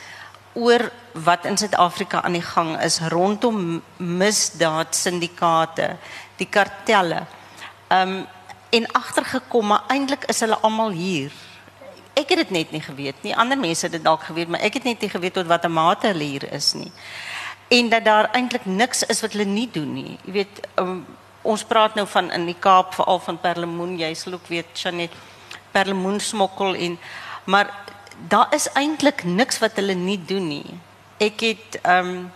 oor 0.54 0.90
wat 1.12 1.44
in 1.44 1.56
Suid-Afrika 1.56 2.22
aan 2.22 2.36
die 2.36 2.44
gang 2.44 2.74
is 2.80 3.00
rondom 3.12 3.82
misdaad 3.96 4.96
syndikaate, 4.96 5.96
die 6.36 6.48
kartelle. 6.48 7.26
Um 7.92 8.24
en 8.72 8.86
agtergekom 8.96 9.66
maar 9.68 9.82
eintlik 9.92 10.24
is 10.32 10.38
hulle 10.40 10.56
almal 10.64 10.94
hier. 10.96 11.32
Ek 12.16 12.30
het 12.32 12.38
dit 12.40 12.50
net 12.56 12.71
nie 12.73 12.80
geweet 12.80 13.18
nie. 13.21 13.34
Ander 13.36 13.58
mense 13.60 13.84
het 13.84 13.92
dit 13.92 14.04
dalk 14.04 14.25
geweet, 14.25 14.49
maar 14.49 14.64
ek 14.64 14.78
het 14.78 14.86
net 14.88 15.04
nie 15.04 15.10
geweet 15.12 15.34
tot 15.36 15.49
watter 15.50 15.71
mate 15.71 16.08
hulle 16.08 16.25
hier 16.25 16.47
is 16.56 16.71
nie. 16.73 16.88
En 17.73 17.89
dat 17.89 18.04
daar 18.04 18.28
eintlik 18.37 18.65
niks 18.69 19.02
is 19.08 19.23
wat 19.25 19.32
hulle 19.32 19.49
nie 19.49 19.69
doen 19.73 19.93
nie. 19.97 20.19
Jy 20.26 20.32
weet, 20.32 20.61
um, 20.80 20.99
ons 21.43 21.65
praat 21.65 21.95
nou 21.97 22.04
van 22.06 22.28
in 22.37 22.45
die 22.47 22.58
Kaap 22.61 22.93
veral 22.95 23.21
van 23.25 23.39
perlemoen, 23.41 23.95
jy 23.99 24.11
sal 24.19 24.37
ook 24.37 24.50
weet 24.52 24.76
Janet, 24.76 25.15
perlemoen 25.73 26.21
smokkel 26.21 26.76
en 26.76 26.99
maar 27.49 27.71
daar 28.28 28.52
is 28.54 28.69
eintlik 28.78 29.25
niks 29.25 29.58
wat 29.58 29.80
hulle 29.80 29.97
nie 29.97 30.19
doen 30.21 30.47
nie. 30.49 30.76
Ek 31.23 31.41
het 31.49 31.80
ehm 31.82 32.13
um, 32.13 32.30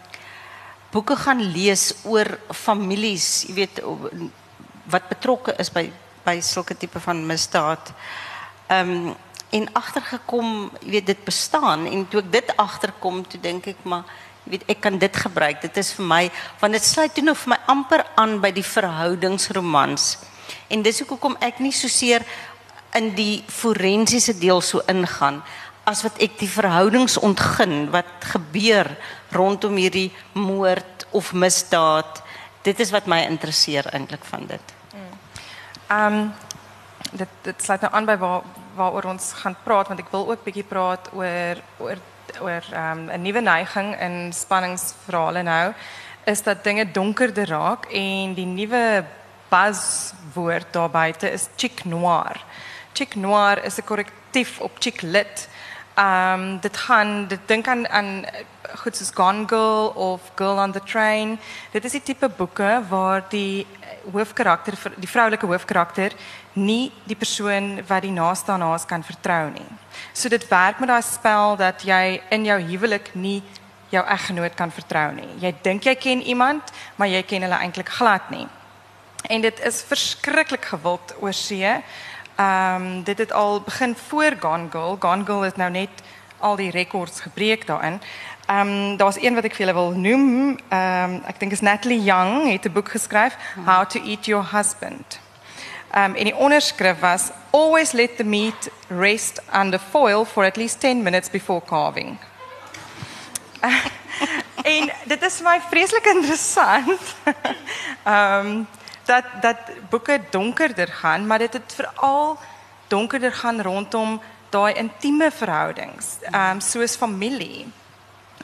boeke 0.90 1.16
gaan 1.20 1.42
lees 1.53 1.90
oor 2.09 2.31
families, 2.55 3.44
jy 3.44 3.55
weet 3.59 3.81
wat 4.88 5.09
betrokke 5.11 5.53
is 5.61 5.68
by 5.70 5.90
by 6.25 6.40
sulke 6.40 6.75
tipe 6.75 7.01
van 7.01 7.27
misdaad. 7.27 7.92
Ehm 8.72 8.96
um, 8.96 9.14
en 9.55 9.68
agtergekom, 9.79 10.70
jy 10.83 10.90
weet 10.96 11.07
dit 11.07 11.20
bestaan 11.25 11.85
en 11.87 12.09
toe 12.11 12.20
ek 12.25 12.33
dit 12.33 12.49
agterkom, 12.59 13.20
toe 13.29 13.38
dink 13.40 13.68
ek 13.70 13.85
maar 13.87 14.09
weet 14.46 14.66
ek 14.70 14.80
kan 14.80 14.98
dit 14.98 15.16
gebruik. 15.16 15.61
Dit 15.62 15.76
is 15.76 15.92
vir 15.96 16.06
my 16.06 16.22
want 16.61 16.76
dit 16.76 16.85
sluit 16.85 17.14
toe 17.14 17.24
nou 17.24 17.35
vir 17.37 17.54
my 17.54 17.61
amper 17.72 18.04
aan 18.16 18.38
by 18.40 18.50
die 18.54 18.66
verhoudingsromans. 18.66 20.16
En 20.70 20.82
dis 20.82 21.00
hoekom 21.02 21.37
ek 21.42 21.61
nie 21.62 21.74
so 21.74 21.90
seer 21.90 22.24
in 22.96 23.12
die 23.16 23.42
forensiese 23.52 24.37
deel 24.38 24.62
so 24.64 24.82
ingaan 24.88 25.42
as 25.87 26.02
wat 26.02 26.18
ek 26.22 26.38
die 26.40 26.50
verhoudings 26.50 27.18
ontgin 27.22 27.90
wat 27.94 28.30
gebeur 28.32 28.88
rondom 29.35 29.76
hierdie 29.78 30.11
moord 30.35 31.06
of 31.14 31.32
misdaad. 31.32 32.22
Dit 32.66 32.80
is 32.82 32.90
wat 32.94 33.06
my 33.06 33.20
interesseer 33.28 33.87
eintlik 33.94 34.24
van 34.26 34.48
dit. 34.50 34.74
Ehm 35.87 36.18
um, 36.18 36.35
dit 37.16 37.28
dit 37.46 37.62
sluit 37.62 37.80
nou 37.80 37.92
aan 37.94 38.06
by 38.09 38.16
waar 38.18 38.42
waaroor 38.76 39.12
ons 39.12 39.32
gaan 39.40 39.54
praat 39.64 39.88
want 39.88 40.00
ek 40.02 40.11
wil 40.11 40.26
ook 40.30 40.42
bietjie 40.44 40.66
praat 40.66 41.06
oor 41.14 41.61
oor 41.78 42.00
oor 42.40 42.64
ehm 42.72 42.99
um, 42.99 43.11
'n 43.11 43.22
neiging 43.42 44.01
in 44.01 44.33
spanningsverhale 44.33 45.42
nou 45.42 45.72
is 46.25 46.42
dat 46.42 46.64
dinge 46.64 46.90
donkerder 46.90 47.49
raak 47.49 47.87
en 47.92 48.35
die 48.35 48.46
nuwe 48.46 49.05
buzzwoord 49.49 50.72
daar 50.72 50.90
is 51.33 51.49
chic 51.57 51.85
noir. 51.85 52.44
Chic 52.92 53.14
noir 53.14 53.64
is 53.64 53.79
'n 53.79 53.85
korrektief 53.85 54.61
op 54.61 54.72
chic 54.79 55.01
lit. 55.03 55.49
Um, 55.99 56.59
dit 56.61 56.77
gaan 56.77 57.27
dit 57.27 57.40
dink 57.46 57.68
aan 57.68 57.88
aan 57.88 58.25
goed 58.75 58.96
soos 58.96 59.11
Gone 59.14 59.49
Girl 59.49 59.87
of 59.94 60.20
Girl 60.35 60.59
on 60.59 60.72
the 60.72 60.83
Train. 60.83 61.38
Dit 61.70 61.85
is 61.85 61.92
die 61.92 62.03
tipe 62.03 62.29
boeke 62.29 62.83
waar 62.88 63.25
die 63.29 63.66
hoofkarakter 64.12 64.75
die 64.96 65.09
vroulike 65.09 65.46
hoofkarakter 65.46 66.12
nie 66.57 66.92
die 67.05 67.16
persoon 67.16 67.83
wat 67.87 68.03
die 68.03 68.14
naaste 68.14 68.53
aan 68.53 68.64
haar 68.64 68.85
kan 68.87 69.05
vertrou 69.05 69.51
nie. 69.51 69.69
So 70.12 70.29
dit 70.29 70.49
werk 70.49 70.81
met 70.81 70.88
daai 70.88 71.03
spel 71.03 71.57
dat 71.57 71.85
jy 71.85 72.21
in 72.31 72.45
jou 72.45 72.61
huwelik 72.61 73.14
nie 73.14 73.42
jou 73.88 74.03
eggenoot 74.03 74.55
kan 74.55 74.71
vertrou 74.71 75.12
nie. 75.14 75.29
Jy 75.40 75.55
dink 75.62 75.87
jy 75.87 75.95
ken 75.95 76.23
iemand, 76.23 76.73
maar 76.97 77.09
jy 77.09 77.23
ken 77.23 77.47
hulle 77.47 77.61
eintlik 77.61 77.88
glad 77.88 78.31
nie. 78.31 78.47
En 79.31 79.40
dit 79.40 79.61
is 79.66 79.83
verskriklik 79.87 80.64
gewild 80.64 81.14
oor 81.21 81.35
see. 81.35 81.73
Ehm 82.37 82.83
um, 82.83 83.03
dit 83.03 83.19
het 83.19 83.33
al 83.33 83.61
begin 83.61 83.97
voor 84.09 84.37
Gone 84.40 84.69
Girl. 84.71 84.97
Gone 85.01 85.25
Girl 85.25 85.40
het 85.40 85.57
nou 85.57 85.71
net 85.71 86.03
al 86.38 86.57
die 86.57 86.71
rekords 86.71 87.21
gebreek 87.21 87.66
daarin. 87.66 88.01
Ehm 88.47 88.69
um, 88.69 88.97
daar's 88.97 89.23
een 89.23 89.35
wat 89.35 89.45
ek 89.45 89.55
vir 89.55 89.66
julle 89.66 89.79
wil 89.79 89.90
noem. 89.90 90.59
Ehm 90.69 91.14
um, 91.14 91.23
ek 91.27 91.40
dink 91.40 91.53
is 91.53 91.61
Natalie 91.61 92.03
Young 92.03 92.51
het 92.51 92.66
'n 92.66 92.73
boek 92.73 92.88
geskryf 92.88 93.37
How 93.64 93.85
to 93.88 94.01
Eat 94.01 94.27
Your 94.27 94.45
Husband. 94.53 95.25
Um, 95.96 96.14
en 96.14 96.24
die 96.28 96.37
onderskrif 96.37 96.98
was 97.00 97.30
Always 97.50 97.92
let 97.92 98.16
the 98.16 98.24
meat 98.24 98.68
rest 98.88 99.40
under 99.54 99.78
foil 99.78 100.24
for 100.24 100.44
at 100.44 100.56
least 100.56 100.80
10 100.80 101.02
minutes 101.02 101.30
before 101.30 101.62
carving. 101.64 102.18
en 104.76 104.90
dit 105.04 105.22
is 105.22 105.40
my 105.40 105.61
vreeslik 105.70 106.04
interessant. 106.04 107.00
Ehm 108.02 108.46
um, 108.46 108.66
dat 109.06 109.24
dat 109.40 109.56
boeke 109.90 110.20
donkerder 110.30 110.88
gaan, 110.88 111.26
maar 111.26 111.38
dit 111.38 111.52
het 111.52 111.72
veral 111.74 112.38
donkerder 112.87 113.32
gaan 113.32 113.62
rondom 113.62 114.20
daai 114.50 114.74
intieme 114.74 115.30
verhoudings, 115.30 116.06
ehm 116.20 116.50
um, 116.50 116.61
soos 116.61 116.96
familie 116.96 117.72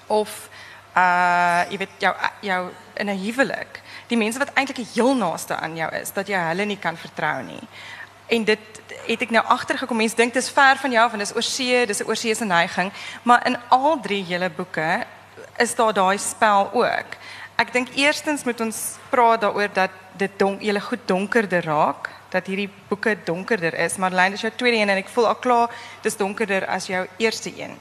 of 0.07 0.49
uh 0.97 1.63
jy 1.69 1.77
weet 1.79 1.99
jou 1.99 2.15
jou 2.41 2.71
in 2.95 3.11
'n 3.11 3.19
huwelik. 3.19 3.82
Die 4.09 4.17
mense 4.17 4.39
wat 4.39 4.53
eintlik 4.55 4.77
die 4.83 4.91
heel 4.95 5.15
naaste 5.17 5.57
aan 5.57 5.77
jou 5.77 5.91
is, 5.95 6.13
dat 6.13 6.29
jy 6.29 6.39
hulle 6.51 6.65
nie 6.65 6.79
kan 6.79 6.97
vertrou 6.97 7.43
nie. 7.43 7.63
En 8.33 8.45
dit 8.45 8.83
het 9.07 9.23
ek 9.23 9.33
nou 9.35 9.43
agtergekom. 9.45 9.97
Mense 9.97 10.17
dink 10.17 10.35
dit 10.35 10.43
is 10.43 10.51
ver 10.51 10.79
van 10.81 10.95
jou, 10.95 11.09
want 11.11 11.25
dis 11.25 11.35
oor 11.35 11.47
see, 11.47 11.87
dis 11.87 12.01
'n 12.01 12.09
oorseese 12.09 12.45
neiging, 12.45 12.93
maar 13.23 13.47
in 13.47 13.57
al 13.69 14.01
drie 14.01 14.25
julle 14.25 14.51
boeke 14.51 15.07
is 15.59 15.75
daar 15.75 15.93
daai 15.93 16.19
spel 16.19 16.71
ook. 16.73 17.17
Ek 17.57 17.73
dink 17.73 17.89
eerstens 17.95 18.45
moet 18.45 18.61
ons 18.61 18.97
praat 19.11 19.41
daaroor 19.41 19.69
dat 19.73 19.91
dit 20.17 20.39
donk, 20.39 20.63
julle 20.63 20.81
goed 20.81 21.01
donkerder 21.07 21.65
raak, 21.65 22.11
dat 22.33 22.47
hierdie 22.47 22.71
boeke 22.89 23.17
donkerder 23.25 23.75
is, 23.75 23.97
maar 23.97 24.11
Lynn 24.11 24.33
is 24.33 24.41
jou 24.41 24.53
tweede 24.57 24.77
een 24.81 24.89
en 24.89 24.97
ek 24.97 25.09
voel 25.09 25.29
al 25.29 25.35
klaar 25.35 25.71
dis 26.03 26.17
donkerder 26.17 26.67
as 26.67 26.87
jou 26.87 27.07
eerste 27.17 27.53
een. 27.57 27.77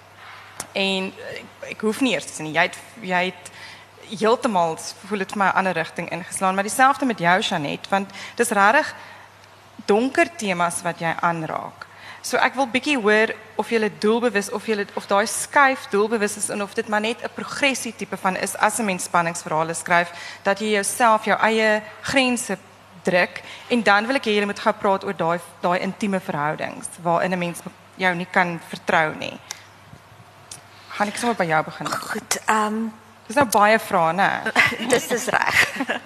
En 0.74 1.14
ek, 1.32 1.46
ek 1.76 1.82
hoef 1.82 2.02
nie 2.02 2.14
eers 2.14 2.26
te 2.26 2.44
nie, 2.44 2.54
jy 2.54 2.68
het 2.68 2.78
jy 3.02 3.24
het 3.32 3.52
heeltemal 4.20 4.78
voel 5.08 5.24
dit 5.24 5.32
vir 5.32 5.38
my 5.38 5.48
'n 5.48 5.56
ander 5.56 5.74
rigting 5.74 6.10
ingeslaan, 6.10 6.56
maar 6.56 6.64
dieselfde 6.64 7.06
met 7.06 7.20
jou 7.20 7.40
Janet, 7.42 7.88
want 7.90 8.10
dis 8.36 8.50
regtig 8.50 8.96
donker 9.86 10.36
temas 10.36 10.82
wat 10.82 11.00
jy 11.00 11.16
aanraak. 11.20 11.88
So 12.22 12.38
ek 12.38 12.54
wil 12.54 12.68
bietjie 12.70 13.00
hoor 13.02 13.34
of 13.58 13.70
jy 13.70 13.90
doelbewus 14.00 14.52
of 14.54 14.68
jy 14.70 14.86
of 14.96 15.08
daai 15.10 15.26
skuif 15.26 15.88
doelbewus 15.90 16.38
is 16.38 16.50
en 16.54 16.62
of 16.62 16.74
dit 16.78 16.88
maar 16.88 17.02
net 17.02 17.24
'n 17.24 17.34
progressie 17.34 17.94
tipe 17.96 18.18
van 18.18 18.38
is 18.38 18.56
as 18.58 18.80
'n 18.80 18.86
mens 18.86 19.04
spanningsverhale 19.04 19.74
skryf 19.74 20.12
dat 20.44 20.60
jy 20.60 20.72
jouself 20.78 21.26
jou 21.26 21.38
eie 21.40 21.82
grense 22.02 22.58
druk 23.04 23.42
en 23.70 23.84
dan 23.84 24.06
wil 24.06 24.16
ek 24.16 24.26
hê 24.26 24.38
jy 24.38 24.46
moet 24.46 24.60
gou 24.60 24.74
praat 24.74 25.04
oor 25.04 25.14
daai 25.14 25.40
daai 25.62 25.80
intieme 25.80 26.20
verhoudings 26.20 26.88
waarin 27.02 27.34
'n 27.34 27.40
mens 27.40 27.62
jou 27.98 28.16
nie 28.16 28.28
kan 28.32 28.60
vertrou 28.70 29.16
nie. 29.16 29.40
Gaan 30.90 31.08
ek 31.08 31.18
sommer 31.18 31.36
by 31.36 31.46
jou 31.46 31.64
begin? 31.64 31.88
Goed, 31.88 32.40
ehm 32.46 32.66
um, 32.68 32.94
Dis 33.32 33.40
nou 33.40 33.48
baie 33.48 33.78
vrae, 33.80 34.12
né? 34.12 34.30
dis 34.92 35.06
is 35.16 35.30
reg. 35.32 35.60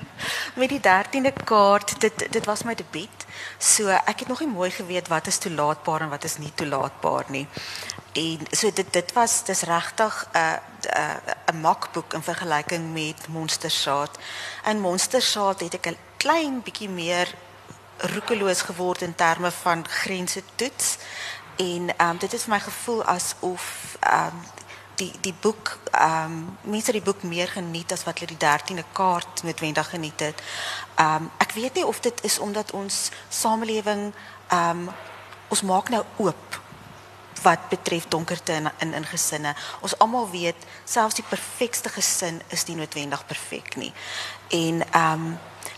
Met 0.62 0.70
die 0.70 0.80
13de 0.80 1.32
kaart, 1.44 1.96
dit 2.00 2.26
dit 2.30 2.46
was 2.46 2.62
my 2.64 2.76
debuut. 2.78 3.24
So 3.58 3.90
ek 3.90 4.20
het 4.22 4.28
nog 4.30 4.44
nie 4.44 4.52
mooi 4.52 4.70
geweet 4.70 5.10
wat 5.10 5.26
is 5.28 5.42
toelaatbaar 5.42 6.06
en 6.06 6.12
wat 6.14 6.28
is 6.30 6.38
nie 6.38 6.52
toelaatbaar 6.54 7.26
nie. 7.34 7.48
En 8.14 8.46
so 8.52 8.70
dit 8.70 8.94
dit 8.94 9.14
was 9.18 9.40
dis 9.50 9.62
regtig 9.66 10.28
'n 10.34 10.38
uh, 10.38 10.54
'n 10.54 11.02
uh, 11.02 11.34
'n 11.54 11.62
makboek 11.66 12.14
in 12.14 12.22
vergelyking 12.22 12.94
met 12.94 13.28
Monstersaad. 13.28 14.20
In 14.70 14.86
Monstersaad 14.86 15.60
het 15.66 15.74
ek 15.74 15.88
'n 15.88 15.98
klein 16.18 16.62
bietjie 16.62 16.90
meer 16.90 17.34
roekeloos 17.98 18.62
geword 18.62 19.02
in 19.02 19.16
terme 19.16 19.52
van 19.52 19.88
grense 19.88 20.42
toets. 20.56 20.98
En 21.56 21.90
um, 21.98 22.18
dit 22.18 22.32
het 22.32 22.42
vir 22.42 22.54
my 22.54 22.60
gevoel 22.60 23.04
asof 23.04 23.98
um, 24.14 24.44
die 24.95 25.12
die 25.21 25.34
boek 25.41 25.77
ehm 25.91 26.31
um, 26.31 26.58
mense 26.62 26.91
die 26.91 27.01
boek 27.01 27.23
meer 27.23 27.47
geniet 27.47 27.91
as 27.91 28.03
wat 28.03 28.19
hulle 28.19 28.36
die 28.36 28.47
13de 28.47 28.84
kaart 28.93 29.43
noodwendig 29.43 29.89
geniet 29.89 30.19
het. 30.19 30.41
Ehm 30.95 31.23
um, 31.23 31.31
ek 31.38 31.51
weet 31.51 31.73
nie 31.73 31.86
of 31.86 31.99
dit 31.99 32.23
is 32.23 32.39
omdat 32.39 32.71
ons 32.71 33.10
samelewing 33.29 34.13
ehm 34.47 34.88
um, 34.88 34.93
ons 35.47 35.62
maak 35.62 35.89
nou 35.89 36.03
oop 36.17 36.62
wat 37.41 37.69
betref 37.69 38.08
donkerte 38.08 38.53
in 38.53 38.69
in, 38.79 38.93
in 38.93 39.05
gesinne. 39.05 39.55
Ons 39.81 39.97
almal 39.97 40.29
weet 40.29 40.65
selfs 40.84 41.15
die 41.15 41.27
perfekste 41.29 41.89
gesin 41.89 42.41
is 42.47 42.65
nie 42.65 42.75
noodwendig 42.75 43.25
perfek 43.25 43.75
nie. 43.75 43.93
En 44.49 44.81
ehm 44.91 45.12
um, 45.13 45.38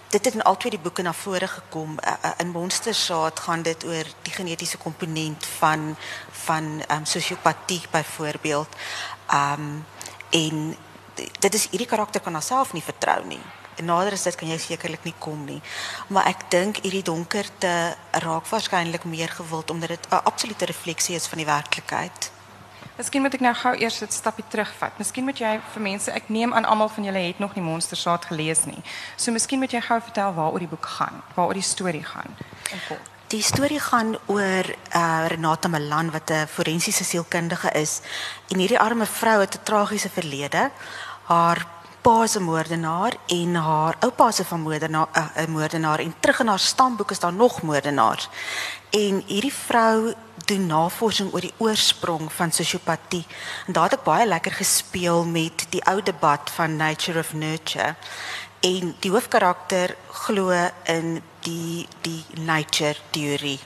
dit 0.10 0.26
het 0.26 0.34
in 0.34 0.44
albei 0.44 0.70
die 0.70 0.80
boeke 0.80 1.02
na 1.02 1.14
vore 1.14 1.48
gekom. 1.48 1.98
Uh, 2.00 2.32
in 2.38 2.50
Monstersaad 2.50 3.40
gaan 3.40 3.62
dit 3.62 3.86
oor 3.86 4.08
die 4.22 4.34
genetiese 4.34 4.78
komponent 4.78 5.46
van 5.60 5.96
van 6.32 6.84
ehm 6.88 6.98
um, 6.98 7.06
sosiopatie 7.06 7.82
byvoorbeeld. 7.92 8.68
Ehm 9.28 9.62
um, 9.62 9.86
en 10.30 10.78
dit 11.40 11.54
is 11.54 11.70
hierdie 11.70 11.88
karakter 11.88 12.22
kan 12.22 12.34
haarself 12.34 12.74
nie 12.74 12.84
vertrou 12.84 13.26
nie. 13.26 13.42
En 13.76 13.86
nader 13.86 14.12
as 14.12 14.24
dit 14.24 14.36
kan 14.36 14.50
jy 14.50 14.58
sekerlik 14.58 15.04
nie 15.04 15.16
kom 15.20 15.46
nie. 15.46 15.62
Maar 16.08 16.26
ek 16.26 16.48
dink 16.50 16.80
hierdie 16.82 17.04
donkerte 17.04 17.96
raak 18.12 18.48
waarskynlik 18.50 19.04
meer 19.04 19.30
gewild 19.30 19.70
omdat 19.70 19.90
dit 19.90 20.08
'n 20.10 20.24
absolute 20.24 20.66
refleksie 20.66 21.16
is 21.16 21.28
van 21.28 21.38
die 21.38 21.46
werklikheid. 21.46 22.32
Miskien 22.98 23.22
moet 23.22 23.36
ek 23.38 23.44
nou 23.46 23.54
gou 23.54 23.74
eers 23.78 24.02
'n 24.02 24.10
stapie 24.10 24.44
terugvat. 24.50 24.98
Miskien 24.98 25.24
moet 25.24 25.38
jy 25.38 25.60
vir 25.74 25.82
mense, 25.82 26.12
ek 26.12 26.30
neem 26.30 26.54
aan 26.54 26.66
almal 26.66 26.90
van 26.90 27.04
julle 27.04 27.28
het 27.28 27.40
nog 27.40 27.54
nie 27.56 27.64
Monstersaad 27.64 28.26
gelees 28.26 28.66
nie. 28.66 28.82
So 29.16 29.32
miskien 29.32 29.60
moet 29.60 29.72
jy 29.72 29.82
gou 29.82 30.02
vertel 30.02 30.34
waaroor 30.34 30.60
die 30.60 30.68
boek 30.68 30.86
gaan, 30.86 31.22
waaroor 31.36 31.54
die 31.54 31.62
storie 31.62 32.04
gaan. 32.04 32.36
Die 33.28 33.42
storie 33.42 33.80
gaan 33.80 34.18
oor 34.26 34.66
uh, 34.96 35.26
Renata 35.28 35.68
Malan 35.68 36.12
wat 36.12 36.32
'n 36.32 36.48
forensiese 36.48 37.04
sielkundige 37.04 37.72
is. 37.72 38.02
En 38.50 38.58
hierdie 38.58 38.80
arme 38.80 39.06
vrou 39.06 39.40
het 39.40 39.56
'n 39.56 39.64
tragiese 39.64 40.10
verlede. 40.10 40.72
Haar 41.24 41.66
pa 42.08 42.28
se 42.28 42.40
moordenaar 42.40 43.14
en 43.26 43.56
haar 43.56 43.96
oupa 44.00 44.32
se 44.32 44.44
van 44.46 44.62
moordenaar 44.62 45.08
'n 45.14 45.42
uh, 45.42 45.48
moordenaar 45.48 46.00
en 46.00 46.14
terug 46.20 46.40
in 46.40 46.48
haar 46.48 46.60
stamboek 46.60 47.12
is 47.12 47.20
daar 47.20 47.34
nog 47.34 47.62
moordenaars. 47.62 48.30
En 48.90 49.24
hierdie 49.26 49.54
vrou 49.54 50.14
doen 50.46 50.66
navorsing 50.66 51.34
oor 51.34 51.42
die 51.42 51.54
oorsprong 51.58 52.32
van 52.34 52.52
sosiopatie. 52.52 53.26
En 53.66 53.74
daar 53.74 53.84
het 53.84 53.94
ek 53.94 54.04
baie 54.04 54.28
lekker 54.28 54.52
gespeel 54.52 55.26
met 55.26 55.66
die 55.70 55.84
ou 55.86 56.02
debat 56.04 56.50
van 56.50 56.76
nature 56.76 57.20
of 57.20 57.34
nurture. 57.34 57.96
En 58.60 58.96
die 59.00 59.12
hoofkarakter 59.12 59.96
glo 60.12 60.70
in 60.84 61.22
die 61.40 61.88
die 62.02 62.26
nature 62.40 62.96
teorie. 63.10 63.60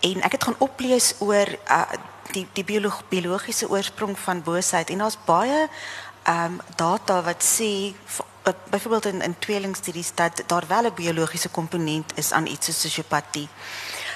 En 0.00 0.22
ek 0.22 0.32
het 0.32 0.44
gaan 0.44 0.58
oplees 0.58 1.14
oor 1.18 1.48
uh, 1.70 1.82
die 2.32 2.46
die 2.52 2.64
biolog, 2.64 3.02
biologiese 3.08 3.68
oorsprong 3.68 4.18
van 4.18 4.42
boosheid 4.42 4.90
en 4.90 4.98
daar's 4.98 5.18
baie 5.24 5.68
um, 6.28 6.60
data 6.76 7.22
wat 7.22 7.42
sê 7.44 7.94
byvoorbeeld 8.70 9.04
in 9.04 9.20
in 9.22 9.38
tweelingstudies 9.38 10.12
dat 10.14 10.42
daar 10.46 10.64
wel 10.66 10.84
'n 10.84 10.94
biologiese 10.94 11.48
komponent 11.48 12.12
is 12.14 12.32
aan 12.32 12.46
iets 12.46 12.66
soos 12.66 12.80
sosiopatie. 12.80 13.48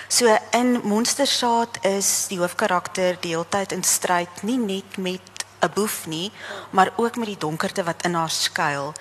So 0.08 0.36
in 0.50 0.80
Monstersaad 0.84 1.78
is 1.80 2.26
die 2.28 2.38
hoofkarakter 2.38 3.16
die 3.20 3.30
hele 3.30 3.48
tyd 3.48 3.72
in 3.72 3.82
stryd 3.82 4.42
nie 4.42 4.58
net 4.58 4.96
met 4.96 5.20
'n 5.60 5.70
boef 5.74 6.06
nie, 6.06 6.32
maar 6.70 6.92
ook 6.96 7.16
met 7.16 7.26
die 7.26 7.38
donkerte 7.38 7.84
wat 7.84 8.02
in 8.04 8.14
haar 8.14 8.30
skuil. 8.30 8.92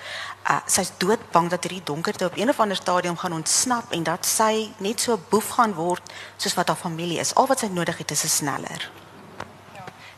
Uh, 0.50 0.58
sy's 0.66 0.92
doodbang 0.98 1.50
dat 1.50 1.64
hierdie 1.64 1.84
donkerte 1.84 2.26
op 2.26 2.38
een 2.38 2.50
of 2.50 2.60
ander 2.60 2.76
stadium 2.78 3.18
gaan 3.18 3.34
ontsnap 3.34 3.92
en 3.92 4.04
dat 4.04 4.26
sy 4.26 4.70
net 4.78 5.02
so 5.02 5.20
boef 5.30 5.50
gaan 5.50 5.74
word 5.74 6.14
soos 6.38 6.54
wat 6.54 6.68
haar 6.68 6.78
familie 6.78 7.20
is. 7.20 7.36
Al 7.36 7.48
wat 7.48 7.60
sy 7.60 7.66
nodig 7.66 7.98
het 7.98 8.12
is 8.12 8.24
'n 8.24 8.28
sneller. 8.28 9.03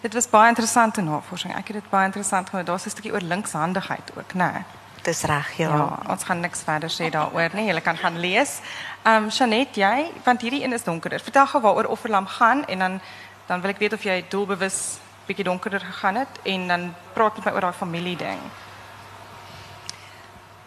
Dit 0.06 0.14
was 0.14 0.30
baie 0.30 0.48
interessante 0.48 1.02
navorsing. 1.02 1.56
Ek 1.58 1.72
het 1.72 1.82
dit 1.82 1.90
baie 1.90 2.06
interessant 2.06 2.50
gevind. 2.50 2.68
Daar's 2.68 2.86
'n 2.86 2.90
stukkie 2.90 3.14
oor 3.14 3.26
linkshandigheid 3.26 4.12
ook, 4.18 4.34
né? 4.34 4.52
Nee. 4.52 4.64
Dis 5.02 5.22
reg, 5.22 5.58
ja. 5.58 5.70
ja. 5.70 6.00
Ons 6.10 6.24
gaan 6.24 6.40
niks 6.40 6.62
verder 6.66 6.90
sê 6.90 7.10
daaroor 7.10 7.50
nie. 7.54 7.66
Jy 7.70 7.82
kan 7.82 7.98
gaan 7.98 8.20
lees. 8.20 8.60
Ehm 9.04 9.24
um, 9.24 9.30
Janet, 9.30 9.76
jy, 9.76 10.12
want 10.24 10.42
hierdie 10.42 10.64
een 10.64 10.74
is 10.74 10.84
donkerder. 10.84 11.20
Vertel 11.20 11.48
gou 11.48 11.62
waaroor 11.62 11.90
Offerlam 11.94 12.28
gaan 12.28 12.66
en 12.66 12.80
dan 12.80 13.02
dan 13.46 13.62
wil 13.62 13.70
ek 13.70 13.78
weet 13.78 13.94
of 13.94 14.04
jy 14.04 14.26
doelbewus 14.30 14.98
bietjie 15.26 15.46
donkerder 15.46 15.80
gegaan 15.80 16.16
het 16.16 16.40
en 16.44 16.68
dan 16.68 16.94
praat 17.14 17.36
met 17.36 17.46
my 17.46 17.52
oor 17.52 17.62
daai 17.62 17.74
familie 17.74 18.16
ding. 18.18 18.40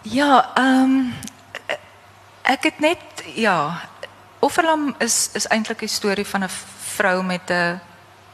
Ja, 0.03 0.51
ehm 0.55 0.83
um, 0.83 1.15
ek 2.43 2.63
het 2.63 2.79
net 2.79 3.25
ja, 3.35 3.81
Offerlam 4.39 4.95
is 4.99 5.31
is 5.33 5.47
eintlik 5.47 5.83
'n 5.83 5.89
storie 5.89 6.27
van 6.27 6.45
'n 6.45 6.49
vrou 6.97 7.23
met 7.23 7.51
'n 7.51 7.81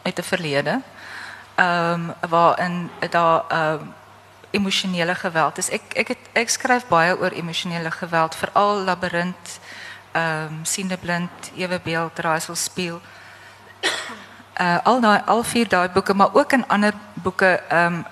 met 0.05 0.19
'n 0.19 0.23
verlede 0.23 0.81
ehm 1.55 2.11
um, 2.11 2.15
waarin 2.29 2.91
daar 3.11 3.45
ehm 3.49 3.81
um, 3.81 3.95
emosionele 4.51 5.15
geweld 5.15 5.59
is. 5.59 5.71
Ek 5.71 5.83
ek 5.95 6.09
het 6.09 6.19
ek 6.33 6.49
skryf 6.49 6.87
baie 6.87 7.19
oor 7.19 7.31
emosionele 7.31 7.91
geweld, 7.91 8.35
veral 8.35 8.85
labirint, 8.85 9.59
ehm 10.13 10.47
um, 10.47 10.65
siende 10.65 10.97
blind, 10.97 11.51
ewe 11.57 11.81
beeld, 11.85 12.19
raaisel 12.19 12.55
speel. 12.55 13.01
Uh 14.61 14.79
al 14.83 15.01
daai 15.01 15.21
al 15.27 15.43
vier 15.43 15.69
daai 15.69 15.89
boeke, 15.89 16.15
maar 16.15 16.35
ook 16.35 16.53
in 16.53 16.69
ander 16.69 16.95
boeke 17.15 17.63
ehm 17.69 17.95
um, 17.95 18.05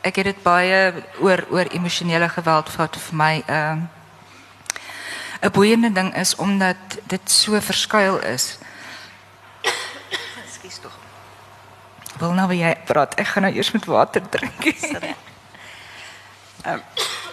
ek 0.00 0.16
het 0.16 0.24
dit 0.24 0.42
baie 0.42 0.92
oor 1.20 1.44
oor 1.50 1.66
emosionele 1.72 2.28
geweld 2.28 2.76
wat 2.76 2.96
vir 2.96 3.16
my 3.16 3.42
ehm 3.46 3.70
um, 3.72 3.88
'n 5.44 5.50
boeiende 5.52 5.92
ding 5.92 6.16
is 6.16 6.36
omdat 6.36 6.76
dit 7.02 7.30
so 7.30 7.60
verskuil 7.60 8.18
is. 8.18 8.58
Ekskuus 10.44 10.78
tog. 10.80 11.03
Wil 12.24 12.32
nou 12.32 12.54
jy 12.56 12.70
praat? 12.88 13.12
Ek 13.20 13.34
gaan 13.34 13.44
nou 13.44 13.52
eers 13.52 13.68
met 13.74 13.84
water 13.84 14.22
drink. 14.32 14.64
um, 16.70 16.80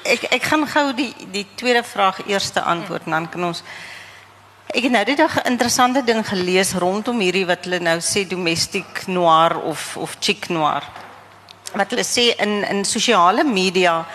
ek 0.04 0.26
ek 0.36 0.48
gaan 0.52 0.66
gou 0.68 0.84
die 0.98 1.14
die 1.32 1.46
tweede 1.56 1.84
vraag 1.88 2.20
eers 2.28 2.52
antwoord 2.60 3.08
en 3.08 3.16
dan 3.20 3.30
kan 3.32 3.50
ons 3.54 3.64
Ek 4.72 4.86
het 4.88 4.92
nou 4.92 5.04
die 5.04 5.18
dag 5.20 5.36
'n 5.36 5.52
interessante 5.52 6.04
ding 6.04 6.24
gelees 6.28 6.72
rondom 6.80 7.20
hierdie 7.20 7.46
wat 7.46 7.66
hulle 7.66 7.80
nou 7.80 7.98
sê 8.00 8.24
domestic 8.28 9.08
noir 9.08 9.60
of 9.60 9.98
of 9.98 10.16
chic 10.20 10.48
noir. 10.50 10.84
Wat 11.76 11.90
hulle 11.92 12.04
sê 12.08 12.36
in 12.40 12.64
in 12.64 12.86
sosiale 12.86 13.44
media 13.44 14.06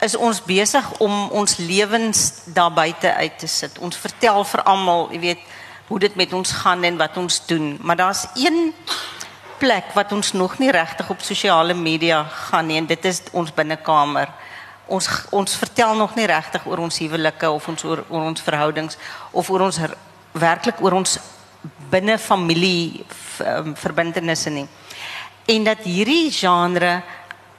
is 0.00 0.14
ons 0.16 0.42
besig 0.42 0.86
om 0.98 1.30
ons 1.30 1.56
lewens 1.56 2.32
daar 2.44 2.72
buite 2.72 3.14
uit 3.14 3.38
te 3.38 3.46
sit. 3.46 3.78
Ons 3.78 3.96
vertel 3.96 4.44
vir 4.44 4.62
almal, 4.62 5.08
jy 5.10 5.20
weet, 5.20 5.42
hoe 5.88 5.98
dit 5.98 6.14
met 6.14 6.32
ons 6.32 6.52
gaan 6.52 6.84
en 6.84 6.96
wat 6.96 7.16
ons 7.16 7.46
doen, 7.46 7.78
maar 7.82 7.96
daar's 7.96 8.26
een 8.34 8.74
plek 9.58 9.92
wat 9.94 10.12
ons 10.12 10.32
nog 10.32 10.58
nie 10.58 10.70
regtig 10.70 11.10
op 11.10 11.20
sosiale 11.24 11.74
media 11.74 12.22
gaan 12.24 12.66
nie 12.66 12.78
en 12.78 12.86
dit 12.86 13.04
is 13.04 13.22
ons 13.32 13.52
binnekamer. 13.54 14.30
Ons 14.86 15.08
ons 15.30 15.56
vertel 15.60 15.96
nog 15.96 16.14
nie 16.16 16.26
regtig 16.26 16.66
oor 16.66 16.84
ons 16.86 16.98
huwelike 17.02 17.50
of 17.50 17.68
ons 17.68 17.84
oor, 17.84 18.04
oor 18.08 18.30
ons 18.30 18.44
verhoudings 18.44 18.98
of 19.32 19.50
oor 19.50 19.66
ons 19.68 19.80
werklik 20.32 20.80
oor 20.80 21.00
ons 21.00 21.18
binne 21.90 22.18
familie 22.18 23.04
um, 23.44 23.74
verbintenisse 23.76 24.50
nie. 24.50 24.66
En 25.48 25.64
dat 25.64 25.84
hierdie 25.84 26.30
genre 26.32 26.98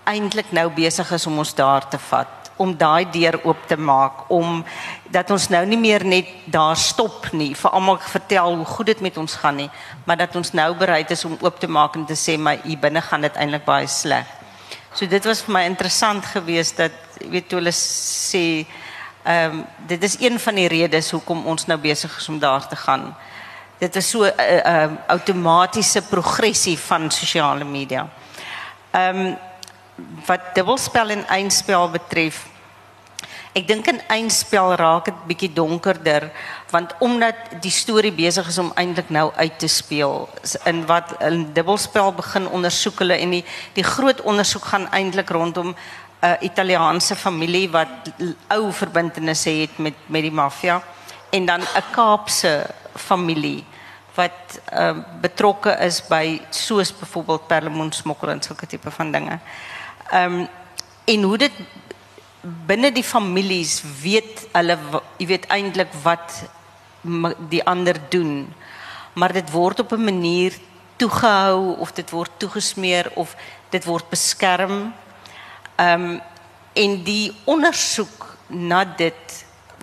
eintlik 0.09 0.51
nou 0.55 0.69
besig 0.73 1.11
is 1.11 1.27
om 1.29 1.37
ons 1.41 1.53
daar 1.53 1.85
te 1.89 1.99
vat 2.09 2.38
om 2.59 2.73
daai 2.77 3.05
deur 3.11 3.39
oop 3.43 3.67
te 3.67 3.77
maak 3.77 4.27
om 4.27 4.63
dat 5.09 5.31
ons 5.31 5.47
nou 5.49 5.61
nie 5.65 5.79
meer 5.79 6.03
net 6.05 6.27
daar 6.45 6.77
stop 6.77 7.31
nie 7.31 7.53
vir 7.55 7.71
almal 7.71 7.97
vertel 8.03 8.55
hoe 8.55 8.65
goed 8.65 8.91
dit 8.91 9.01
met 9.01 9.17
ons 9.17 9.35
gaan 9.41 9.55
nie 9.55 9.69
maar 10.05 10.19
dat 10.19 10.35
ons 10.35 10.51
nou 10.53 10.73
bereid 10.75 11.11
is 11.15 11.25
om 11.25 11.37
oop 11.39 11.59
te 11.59 11.67
maak 11.67 11.95
en 11.95 12.05
te 12.05 12.17
sê 12.19 12.37
maar 12.37 12.59
hier 12.63 12.81
binne 12.81 13.01
gaan 13.01 13.21
dit 13.21 13.35
eintlik 13.35 13.65
baie 13.65 13.87
sleg. 13.87 14.27
So 14.93 15.07
dit 15.07 15.25
was 15.25 15.43
vir 15.45 15.53
my 15.53 15.63
interessant 15.69 16.25
geweest 16.25 16.77
dat 16.81 16.91
weet 17.29 17.51
hoe 17.51 17.61
hulle 17.61 17.75
sê 17.75 18.45
ehm 19.23 19.59
um, 19.59 19.65
dit 19.87 20.03
is 20.03 20.15
een 20.19 20.39
van 20.39 20.55
die 20.55 20.67
redes 20.67 21.11
hoekom 21.11 21.45
ons 21.45 21.65
nou 21.67 21.77
besig 21.79 22.17
is 22.17 22.29
om 22.29 22.39
daar 22.39 22.67
te 22.67 22.75
gaan. 22.75 23.15
Dit 23.79 23.95
is 23.95 24.09
so 24.09 24.23
'n 24.23 24.33
uh, 24.39 24.55
uh, 24.55 24.83
um, 24.83 24.97
outomatiese 25.07 26.01
progressie 26.01 26.77
van 26.79 27.11
sosiale 27.11 27.63
media. 27.63 28.07
Ehm 28.91 29.17
um, 29.17 29.37
wat 30.25 30.53
dubbelspel 30.53 31.09
en 31.09 31.27
eindspel 31.27 31.89
betref, 31.89 32.47
ek 33.57 33.65
dink 33.65 33.87
in 33.89 33.97
eindspel 34.13 34.75
raak 34.77 35.07
dit 35.09 35.21
bietjie 35.31 35.49
donkerder 35.55 36.27
want 36.69 36.91
omdat 37.01 37.55
die 37.63 37.73
storie 37.73 38.11
besig 38.13 38.47
is 38.51 38.59
om 38.61 38.69
eintlik 38.77 39.09
nou 39.09 39.29
uit 39.35 39.55
te 39.59 39.67
speel 39.67 40.27
in 40.69 40.83
wat 40.85 41.15
'n 41.19 41.49
dubbelspel 41.53 42.13
begin 42.13 42.45
ondersoek 42.47 42.99
hulle 42.99 43.17
en 43.17 43.31
die 43.31 43.45
die 43.73 43.83
groot 43.83 44.21
ondersoek 44.21 44.65
gaan 44.65 44.87
eintlik 44.91 45.29
rondom 45.29 45.75
'n 46.21 46.37
Italiaanse 46.41 47.15
familie 47.15 47.69
wat 47.69 48.13
ou 48.47 48.71
verbintenisse 48.71 49.49
het 49.49 49.77
met 49.77 49.95
met 50.07 50.21
die 50.21 50.31
maffia 50.41 50.81
en 51.31 51.45
dan 51.45 51.61
'n 51.61 51.83
Kaapse 51.91 52.69
familie 52.95 53.65
wat 54.15 54.59
uh, 54.73 54.97
betrokke 55.21 55.77
is 55.79 56.01
by 56.07 56.41
soos 56.49 56.91
byvoorbeeld 56.91 57.47
perlemoensmokkel 57.47 58.29
en 58.29 58.41
sulke 58.41 58.67
tipe 58.67 58.91
van 58.91 59.11
dinge. 59.11 59.31
Ehm 59.31 59.78
um, 60.13 60.47
en 61.05 61.23
hoe 61.23 61.37
dit 61.37 61.51
binne 62.41 62.91
die 62.91 63.03
families 63.03 63.81
weet 64.01 64.47
hulle 64.53 64.77
jy 65.17 65.27
weet 65.27 65.49
eintlik 65.49 65.91
wat 66.03 66.43
die 67.49 67.63
ander 67.63 67.97
doen. 68.09 68.53
Maar 69.13 69.33
dit 69.33 69.51
word 69.51 69.79
op 69.79 69.91
'n 69.91 70.03
manier 70.03 70.53
toegehou 70.97 71.75
of 71.79 71.91
dit 71.91 72.09
word 72.09 72.31
toegesmeer 72.37 73.11
of 73.15 73.35
dit 73.69 73.85
word 73.85 74.09
beskerm 74.09 74.93
Ehm 75.79 76.03
um, 76.03 76.21
en 76.73 77.03
die 77.03 77.31
ondersoek 77.49 78.25
na 78.47 78.83
dit 78.85 79.35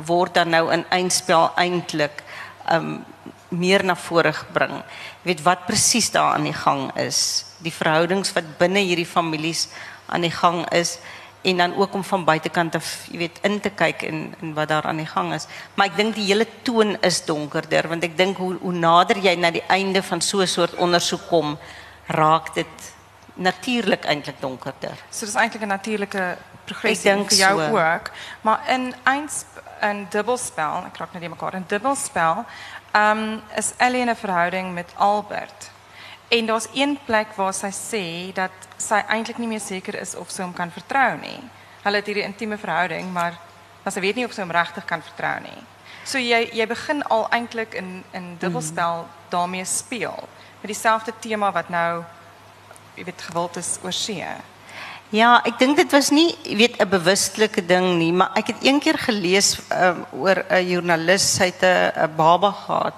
word 0.06 0.34
dan 0.36 0.52
nou 0.52 0.68
in 0.72 0.84
eindspel 0.92 1.48
eintlik 1.56 2.20
ehm 2.68 2.88
um, 2.90 3.04
meer 3.48 3.84
na 3.84 3.94
vore 3.96 4.32
gebring. 4.34 4.74
Jy 5.22 5.30
weet 5.30 5.42
wat 5.46 5.64
presies 5.66 6.10
daar 6.10 6.34
aan 6.34 6.44
die 6.44 6.56
gang 6.56 6.90
is, 7.00 7.46
die 7.64 7.72
verhoudings 7.72 8.34
wat 8.36 8.56
binne 8.58 8.82
hierdie 8.84 9.08
families 9.08 9.68
aan 10.06 10.20
die 10.20 10.30
gang 10.30 10.68
is 10.72 10.98
en 11.46 11.56
dan 11.56 11.76
ook 11.76 11.94
om 11.94 12.04
van 12.04 12.24
buitekant 12.24 12.74
af, 12.74 13.06
jy 13.10 13.18
weet, 13.18 13.38
in 13.46 13.60
te 13.60 13.70
kyk 13.70 14.02
in 14.02 14.34
in 14.40 14.54
wat 14.54 14.68
daar 14.68 14.86
aan 14.90 14.96
die 14.96 15.06
gang 15.06 15.34
is. 15.34 15.46
Maar 15.74 15.86
ek 15.86 15.96
dink 15.96 16.14
die 16.14 16.26
hele 16.26 16.46
toon 16.62 16.96
is 17.06 17.24
donkerder 17.24 17.88
want 17.88 18.04
ek 18.04 18.16
dink 18.18 18.36
hoe 18.42 18.56
hoe 18.60 18.72
nader 18.72 19.20
jy 19.22 19.36
na 19.38 19.52
die 19.54 19.64
einde 19.68 20.02
van 20.02 20.20
so 20.20 20.40
'n 20.40 20.46
soort 20.46 20.74
ondersoek 20.74 21.28
kom, 21.28 21.58
raak 22.06 22.54
dit 22.54 22.94
natuurlik 23.34 24.04
eintlik 24.04 24.40
donkerder. 24.40 24.96
So 25.10 25.26
dis 25.26 25.34
eintlik 25.34 25.62
'n 25.62 25.68
natuurlike 25.68 26.36
progressie 26.64 27.12
vir 27.12 27.38
jou 27.38 27.58
so. 27.58 27.78
ook, 27.78 28.10
maar 28.40 28.60
in 28.68 28.94
eens 29.04 29.44
in 29.82 30.06
dubbelspel, 30.10 30.84
ek 30.86 30.96
raak 30.96 31.12
net 31.12 31.22
die 31.22 31.30
mekaar 31.30 31.54
in 31.54 31.64
dubbelspel, 31.66 32.44
ehm 32.92 33.18
um, 33.18 33.42
is 33.56 33.72
Ellie 33.76 34.00
in 34.00 34.10
'n 34.10 34.16
verhouding 34.16 34.74
met 34.74 34.90
Albert. 34.96 35.70
En 36.28 36.46
daar's 36.46 36.68
een 36.74 36.98
plek 37.04 37.34
waar 37.34 37.54
sy 37.54 37.70
sê 37.70 38.32
dat 38.34 38.50
sy 38.82 38.98
eintlik 39.08 39.38
nie 39.38 39.50
meer 39.50 39.62
seker 39.62 39.94
is 40.00 40.14
of 40.18 40.30
sy 40.30 40.42
hom 40.42 40.54
kan 40.54 40.70
vertrou 40.74 41.14
nie. 41.20 41.38
Hulle 41.84 42.00
het 42.00 42.08
hierdie 42.10 42.26
intieme 42.26 42.58
verhouding, 42.58 43.12
maar 43.12 43.38
maar 43.84 43.94
sy 43.94 44.00
weet 44.02 44.16
nie 44.18 44.24
of 44.26 44.32
sy 44.34 44.42
hom 44.42 44.50
regtig 44.50 44.84
kan 44.84 45.02
vertrou 45.02 45.36
nie. 45.44 45.60
So 46.04 46.18
jy 46.18 46.48
jy 46.52 46.66
begin 46.66 47.04
al 47.14 47.28
eintlik 47.30 47.74
in 47.78 48.02
in 48.12 48.34
dubbelspel 48.42 49.06
daarmee 49.30 49.64
speel 49.64 50.28
met 50.60 50.66
dieselfde 50.72 51.12
tema 51.20 51.52
wat 51.52 51.68
nou 51.70 52.04
jy 52.96 53.04
weet 53.04 53.22
gewild 53.28 53.56
is 53.56 53.76
oor 53.84 53.94
see. 53.94 54.26
Ja, 55.14 55.36
ek 55.46 55.60
dink 55.60 55.76
dit 55.78 55.92
was 55.94 56.10
nie, 56.10 56.34
jy 56.42 56.56
weet 56.56 56.80
'n 56.82 56.88
bewustelike 56.90 57.62
ding 57.62 57.98
nie, 57.98 58.12
maar 58.12 58.30
ek 58.34 58.46
het 58.46 58.64
een 58.66 58.80
keer 58.80 58.98
gelees 58.98 59.58
um, 59.70 60.04
oor 60.12 60.42
'n 60.50 60.66
joernalis, 60.66 61.36
sy 61.36 61.52
het 61.54 61.62
'n 61.62 62.16
baba 62.16 62.50
gehad. 62.50 62.94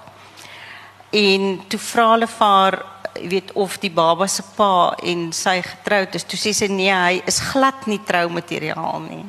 En 1.11 1.61
toe 1.67 1.79
vra 1.79 2.11
hulle 2.11 2.27
vir 2.27 2.85
weet 3.13 3.51
of 3.53 3.77
die 3.79 3.91
baba 3.91 4.27
se 4.27 4.43
pa 4.55 4.95
en 5.03 5.31
sy 5.33 5.61
getroud 5.61 6.15
is. 6.15 6.23
Toe 6.23 6.39
sê 6.39 6.53
sy 6.53 6.67
nee, 6.67 6.93
hy 6.93 7.21
is 7.25 7.39
glad 7.51 7.87
nie 7.87 7.99
troumateriaal 8.05 8.99
nie. 9.07 9.25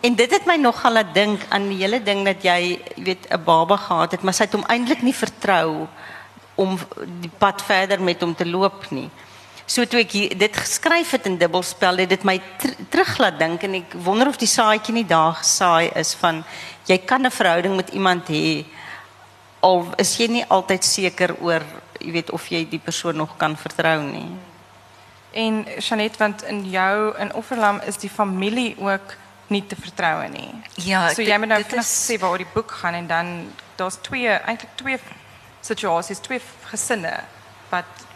En 0.00 0.14
dit 0.14 0.30
het 0.30 0.46
my 0.46 0.56
nogal 0.56 0.92
laat 0.92 1.14
dink 1.14 1.42
aan 1.50 1.68
die 1.68 1.80
hele 1.80 1.98
ding 2.02 2.22
dat 2.24 2.44
jy, 2.44 2.78
weet 2.96 3.26
'n 3.30 3.44
baba 3.44 3.76
gehad 3.76 4.12
het, 4.12 4.22
maar 4.22 4.34
sy 4.34 4.44
het 4.44 4.52
hom 4.52 4.64
eintlik 4.68 5.02
nie 5.02 5.14
vertrou 5.14 5.88
om 6.54 6.78
die 7.20 7.30
pad 7.38 7.62
verder 7.62 8.00
met 8.00 8.20
hom 8.20 8.34
te 8.34 8.46
loop 8.46 8.90
nie. 8.90 9.10
So 9.68 9.84
toe 9.84 10.00
ek 10.00 10.14
hier, 10.16 10.38
dit 10.38 10.56
geskryf 10.56 11.10
het 11.10 11.26
in 11.26 11.36
dubbelspel 11.36 11.96
het 11.96 12.08
dit 12.08 12.24
my 12.24 12.40
ter, 12.56 12.72
terug 12.88 13.18
laat 13.18 13.38
dink 13.38 13.62
en 13.62 13.74
ek 13.74 13.92
wonder 14.00 14.30
of 14.30 14.38
die 14.40 14.48
saadjie 14.48 14.94
nie 14.94 15.04
daar 15.04 15.34
gesaai 15.42 15.90
is 15.94 16.14
van 16.14 16.44
jy 16.86 16.98
kan 16.98 17.26
'n 17.26 17.30
verhouding 17.30 17.76
met 17.76 17.90
iemand 17.92 18.28
hê 18.28 18.64
al 19.60 19.86
is 19.98 20.16
jy 20.16 20.28
nie 20.28 20.44
altyd 20.48 20.84
seker 20.84 21.36
oor 21.40 21.62
jy 21.98 22.12
weet 22.12 22.30
of 22.30 22.48
jy 22.48 22.64
die 22.68 22.82
persoon 22.82 23.16
nog 23.16 23.36
kan 23.36 23.56
vertrou 23.56 24.02
nie. 24.02 24.30
En 25.30 25.66
Janet 25.78 26.16
want 26.16 26.42
in 26.42 26.64
jou 26.70 27.14
in 27.18 27.34
Offerlam 27.34 27.80
is 27.86 27.96
die 27.96 28.10
familie 28.10 28.76
ook 28.78 29.14
nie 29.46 29.66
te 29.66 29.76
vertrou 29.76 30.28
nie. 30.28 30.50
Ja, 30.74 31.08
so 31.12 31.22
jy 31.22 31.38
moet 31.38 31.52
nou 31.52 31.60
net 31.62 31.86
sê 31.86 32.18
waar 32.20 32.38
die 32.38 32.48
boek 32.52 32.70
gaan 32.80 32.94
en 32.94 33.06
dan 33.06 33.32
daar's 33.76 33.98
twee 34.02 34.28
eintlik 34.28 34.74
twee 34.74 34.98
situasies, 35.60 36.20
twee 36.24 36.40
gesinne 36.70 37.14
wat 37.68 38.08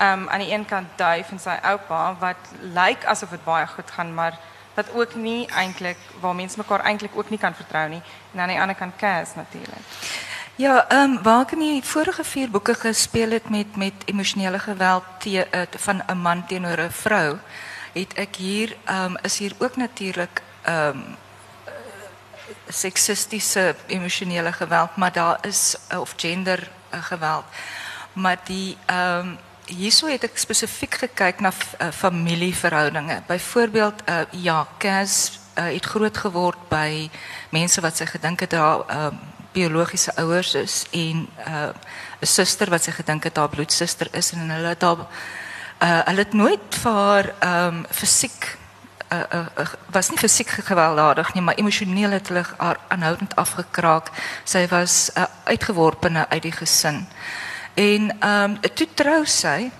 um, 0.00 0.28
aan 0.28 0.42
die 0.42 0.52
een 0.52 0.64
kant 0.64 0.98
duif 0.98 1.30
en 1.30 1.40
sy 1.42 1.56
oupa 1.62 2.16
wat 2.20 2.52
lyk 2.74 3.06
asof 3.10 3.34
dit 3.34 3.44
baie 3.44 3.66
goed 3.66 3.90
gaan, 3.90 4.14
maar 4.14 4.38
wat 4.74 4.90
ook 4.94 5.14
nie 5.14 5.46
eintlik 5.46 5.98
waar 6.20 6.34
mense 6.34 6.58
mekaar 6.58 6.82
eintlik 6.82 7.16
ook 7.16 7.30
nie 7.30 7.38
kan 7.38 7.54
vertrou 7.54 7.88
nie 7.88 8.02
en 8.32 8.40
aan 8.40 8.54
die 8.54 8.60
ander 8.60 8.78
kant 8.78 8.96
Cass 8.96 9.34
natuurlik. 9.34 9.86
Ja, 10.56 10.88
ehm 10.88 11.10
um, 11.10 11.22
in 11.50 11.58
die 11.58 11.82
vorige 11.82 12.24
vier 12.24 12.50
boeke 12.50 12.74
gespeel 12.74 13.30
het 13.30 13.48
met 13.50 13.76
met 13.76 13.92
geweld 14.58 15.04
te, 15.18 15.46
uh, 15.54 15.60
van 15.76 16.02
'n 16.06 16.16
man 16.18 16.46
teenoor 16.46 16.78
'n 16.78 16.90
vrou, 16.90 17.38
het 17.92 18.12
ek 18.14 18.36
hier 18.36 18.76
ehm 18.84 19.14
is 19.22 19.38
hier 19.38 19.52
ook 19.58 19.76
natuurlik 19.76 20.42
ehm 20.62 20.88
um, 20.88 21.16
geweld, 24.52 24.96
maar 24.96 25.12
daar 25.12 25.38
is 25.40 25.76
uh, 25.92 26.00
of 26.00 26.12
gender 26.16 26.70
geweld. 26.90 27.44
Maar 28.12 28.38
die 28.44 28.76
ehm 28.86 29.18
um, 29.18 29.38
hierso 29.66 30.06
het 30.06 30.24
ek 30.24 30.38
spesifiek 30.38 30.94
gekyk 30.94 31.40
na 31.40 31.52
familieverhoudinge. 31.92 33.22
Byvoorbeeld 33.26 34.02
ja, 34.30 34.66
Cas 34.78 35.40
het 35.54 35.84
groot 35.84 36.16
geword 36.16 36.68
by 36.68 37.10
mense 37.48 37.80
wat 37.80 37.96
sy 37.96 38.04
gedink 38.04 38.40
het 38.40 38.52
haar 38.52 38.78
uh, 38.90 39.06
biologiese 39.54 40.12
ouers 40.20 40.54
is 40.54 40.84
en 40.90 41.24
'n 41.24 41.28
uh, 41.48 41.70
suster 42.20 42.70
wat 42.70 42.84
sy 42.84 42.90
gedink 42.90 43.24
het 43.24 43.36
haar 43.36 43.48
bloedsuster 43.48 44.08
is 44.12 44.32
en 44.32 44.50
hulle 44.50 44.68
het 44.74 44.82
haar 44.82 45.06
uh, 45.80 46.00
hulle 46.08 46.18
het 46.18 46.32
nooit 46.32 46.78
vir 46.82 46.92
haar 46.92 47.26
um, 47.40 47.86
fisiek 47.90 48.58
uh, 49.12 49.18
uh, 49.34 49.46
uh, 49.58 49.66
was 49.90 50.10
nie 50.10 50.18
fisiek 50.18 50.48
gewelddadig 50.48 51.34
nie, 51.34 51.42
maar 51.42 51.58
emosioneel 51.60 52.10
het 52.10 52.28
hulle 52.28 52.44
haar 52.56 52.80
aanhoudend 52.88 53.36
afgekraak. 53.36 54.10
Sy 54.44 54.66
was 54.70 55.10
uh, 55.14 55.26
uitgeworpe 55.44 56.26
uit 56.28 56.42
die 56.42 56.52
gesin. 56.52 57.06
En 57.74 58.10
ehm 58.20 58.50
um, 58.50 58.60
toe 58.74 58.88
trou 58.94 59.24
sy 59.26 59.70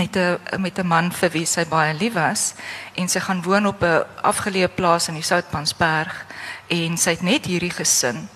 met 0.00 0.16
'n 0.16 0.60
met 0.60 0.78
'n 0.78 0.86
man 0.86 1.12
vir 1.12 1.30
wie 1.30 1.46
sy 1.46 1.64
baie 1.66 1.94
lief 1.94 2.12
was 2.12 2.54
en 2.94 3.08
sy 3.08 3.20
gaan 3.20 3.42
woon 3.42 3.66
op 3.66 3.82
'n 3.82 4.04
afgeleë 4.22 4.68
plaas 4.74 5.08
in 5.08 5.14
die 5.14 5.22
Soutpansberg 5.22 6.26
en 6.68 6.96
sy 6.96 7.10
het 7.10 7.22
net 7.22 7.44
hierdie 7.44 7.70
gesin 7.70 8.28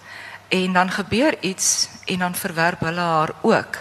en 0.49 0.73
dan 0.73 0.91
gebeur 0.91 1.37
iets 1.41 1.89
en 2.05 2.19
dan 2.19 2.35
verwerp 2.35 2.81
hulle 2.81 3.01
haar 3.01 3.33
ook. 3.43 3.79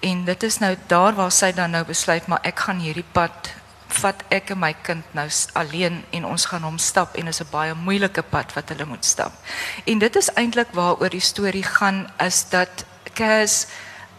En 0.00 0.24
dit 0.24 0.42
is 0.42 0.58
nou 0.58 0.76
daar 0.86 1.14
waar 1.14 1.32
sy 1.32 1.52
dan 1.52 1.70
nou 1.70 1.84
besluit 1.84 2.26
maar 2.26 2.42
ek 2.42 2.58
gaan 2.58 2.78
hierdie 2.78 3.06
pad 3.12 3.54
vat 3.88 4.22
ek 4.28 4.50
en 4.52 4.60
my 4.60 4.74
kind 4.84 5.14
nou 5.16 5.26
alleen 5.56 6.02
en 6.10 6.26
ons 6.28 6.44
gaan 6.50 6.62
hom 6.62 6.78
stap 6.78 7.16
en 7.16 7.26
is 7.26 7.40
'n 7.40 7.50
baie 7.50 7.74
moeilike 7.74 8.22
pad 8.22 8.52
wat 8.54 8.68
hulle 8.68 8.84
moet 8.84 9.04
stap. 9.04 9.32
En 9.84 9.98
dit 9.98 10.16
is 10.16 10.32
eintlik 10.34 10.68
waaroor 10.72 11.10
die 11.10 11.20
storie 11.20 11.62
gaan 11.62 12.10
is 12.18 12.48
dat 12.48 12.84
Cas 13.14 13.66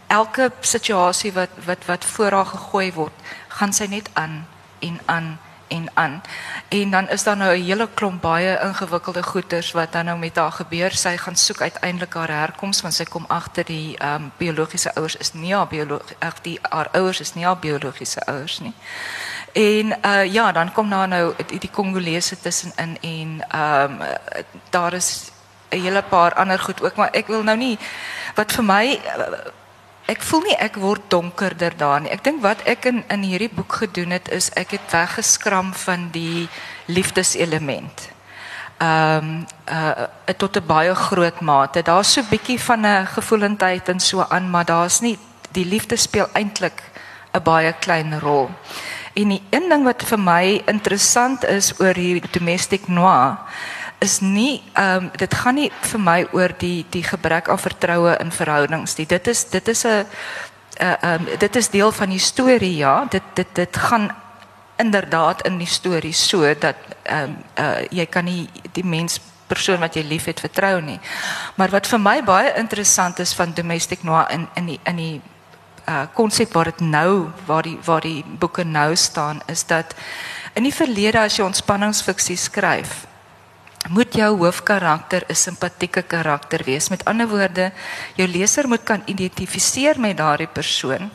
elke 0.07 0.51
situasie 0.61 1.33
wat 1.33 1.49
wat 1.65 1.85
wat 1.85 2.05
voor 2.05 2.31
haar 2.31 2.45
gegooi 2.45 2.91
word, 2.93 3.13
gaan 3.47 3.73
sy 3.73 3.85
net 3.85 4.09
aan 4.13 4.47
en 4.79 4.99
aan 5.05 5.39
en 5.69 5.89
aan. 5.93 6.21
En 6.67 6.91
dan 6.91 7.09
is 7.09 7.23
daar 7.23 7.37
nou 7.37 7.57
'n 7.57 7.63
hele 7.63 7.89
klomp 7.93 8.21
baie 8.21 8.59
ingewikkelde 8.63 9.23
goeters 9.23 9.71
wat 9.71 9.91
dan 9.91 10.05
nou 10.05 10.17
met 10.17 10.35
haar 10.35 10.51
gebeur. 10.51 10.91
Sy 10.91 11.17
gaan 11.17 11.35
soek 11.35 11.61
uiteindelik 11.61 12.13
haar 12.13 12.29
herkoms 12.29 12.81
want 12.81 12.93
sy 12.93 13.03
kom 13.03 13.25
agter 13.27 13.65
die 13.65 13.97
ehm 13.97 14.31
um, 14.39 14.67
is 15.19 15.33
nie 15.33 15.55
haar 15.55 15.67
biologie 15.67 16.15
ag 16.19 16.41
die 16.41 16.59
haar 16.61 16.89
is 17.19 17.33
nie 17.33 17.45
haar 17.45 17.57
biologiese 17.57 18.25
ouers 18.25 18.59
nie. 18.59 18.73
En 19.53 19.97
uh 20.05 20.33
ja, 20.33 20.51
dan 20.51 20.71
kom 20.71 20.89
daar 20.89 21.07
nou 21.07 21.33
die, 21.47 21.59
die 21.59 21.69
Kongolese 21.69 22.39
tussenin 22.39 22.97
en 23.01 23.43
ehm 23.49 23.93
daar 24.69 24.93
is 24.93 25.31
'n 25.69 25.81
hele 25.81 26.01
paar 26.01 26.33
ander 26.33 26.59
goed 26.59 26.83
ook, 26.83 26.95
maar 26.95 27.09
ek 27.11 27.27
wil 27.27 27.43
nou 27.43 27.57
nie 27.57 27.77
wat 28.35 28.51
my 28.61 28.99
uh, 29.17 29.23
ek 30.09 30.23
voel 30.25 30.41
nie 30.47 30.57
ek 30.57 30.79
word 30.81 31.05
donkerder 31.13 31.75
daar 31.77 32.01
nie. 32.01 32.11
Ek 32.11 32.23
dink 32.25 32.41
wat 32.41 32.63
ek 32.69 32.87
in 32.89 33.03
in 33.13 33.25
hierdie 33.27 33.51
boek 33.53 33.79
gedoen 33.83 34.15
het 34.15 34.31
is 34.33 34.49
ek 34.57 34.73
het 34.77 34.93
weggeskram 34.93 35.73
van 35.85 36.09
die 36.15 36.47
liefdeselement. 36.87 38.09
Ehm 38.79 39.29
um, 39.29 39.45
uh 39.69 40.35
tot 40.37 40.57
'n 40.57 40.65
baie 40.65 40.95
groot 40.95 41.41
mate. 41.41 41.81
Daar's 41.81 42.13
so 42.13 42.21
'n 42.21 42.29
bietjie 42.29 42.59
van 42.59 42.85
'n 42.85 43.05
gevoelendheid 43.05 43.89
en 43.89 43.99
so 43.99 44.25
aan, 44.29 44.49
maar 44.49 44.65
daar's 44.65 44.99
nie 45.01 45.17
die 45.51 45.65
liefde 45.65 45.95
speel 45.95 46.27
eintlik 46.33 46.83
'n 47.33 47.43
baie 47.43 47.73
klein 47.73 48.19
rol. 48.19 48.49
En 49.13 49.29
die 49.29 49.43
een 49.49 49.69
ding 49.69 49.83
wat 49.83 50.03
vir 50.03 50.19
my 50.19 50.61
interessant 50.65 51.43
is 51.43 51.73
oor 51.79 51.93
die 51.93 52.21
domestic 52.31 52.87
noir 52.87 53.37
is 53.99 54.19
nie 54.19 54.61
ehm 54.73 55.03
um, 55.03 55.11
dit 55.17 55.33
gaan 55.33 55.55
nie 55.55 55.71
vir 55.91 55.99
my 55.99 56.19
oor 56.31 56.53
die 56.57 56.85
die 56.89 57.03
gebrek 57.03 57.49
aan 57.49 57.59
vertroue 57.59 58.15
in 58.19 58.31
verhoudings 58.31 58.97
nie. 58.97 59.05
Dit 59.05 59.27
is 59.27 59.43
dit 59.49 59.67
is 59.67 59.83
'n 59.85 59.87
uh, 59.87 60.03
ehm 60.79 61.27
um, 61.27 61.37
dit 61.39 61.55
is 61.55 61.69
deel 61.69 61.91
van 61.91 62.09
die 62.09 62.19
storie 62.19 62.75
ja. 62.75 63.05
Dit 63.09 63.23
dit 63.33 63.55
dit 63.55 63.77
gaan 63.77 64.11
inderdaad 64.77 65.41
in 65.41 65.57
die 65.57 65.67
storie 65.67 66.13
so 66.13 66.53
dat 66.59 66.75
ehm 67.03 67.23
um, 67.23 67.43
uh, 67.59 67.85
jy 67.89 68.05
kan 68.05 68.25
nie 68.25 68.49
die 68.71 68.85
mens 68.85 69.19
persoon 69.47 69.79
wat 69.79 69.95
jy 69.95 70.03
liefhet 70.03 70.39
vertrou 70.39 70.81
nie. 70.81 70.99
Maar 71.55 71.69
wat 71.69 71.87
vir 71.87 71.99
my 71.99 72.23
baie 72.23 72.53
interessant 72.57 73.19
is 73.19 73.33
van 73.33 73.53
domestic 73.53 74.03
noir 74.03 74.31
in 74.31 74.47
in 74.55 74.65
die 74.65 74.79
in 74.83 74.95
die 74.95 75.21
uh 75.89 76.05
konsep 76.13 76.53
waar 76.53 76.65
dit 76.65 76.79
nou 76.79 77.29
waar 77.45 77.63
die 77.63 77.77
waar 77.85 78.01
die 78.01 78.23
boeke 78.39 78.63
nou 78.63 78.95
staan 78.95 79.41
is 79.47 79.65
dat 79.65 79.95
in 80.53 80.63
die 80.63 80.73
verlede 80.73 81.19
as 81.19 81.37
jy 81.37 81.45
ontspanningsfiksie 81.45 82.37
skryf 82.37 83.05
moet 83.87 84.13
jou 84.13 84.37
hoofkarakter 84.37 85.23
'n 85.27 85.35
simpatieke 85.35 86.01
karakter 86.01 86.63
wees. 86.63 86.89
Met 86.89 87.05
ander 87.05 87.27
woorde, 87.27 87.71
jou 88.15 88.27
leser 88.27 88.67
moet 88.67 88.83
kan 88.83 89.01
identifiseer 89.05 89.99
met 89.99 90.17
daardie 90.17 90.47
persoon 90.47 91.11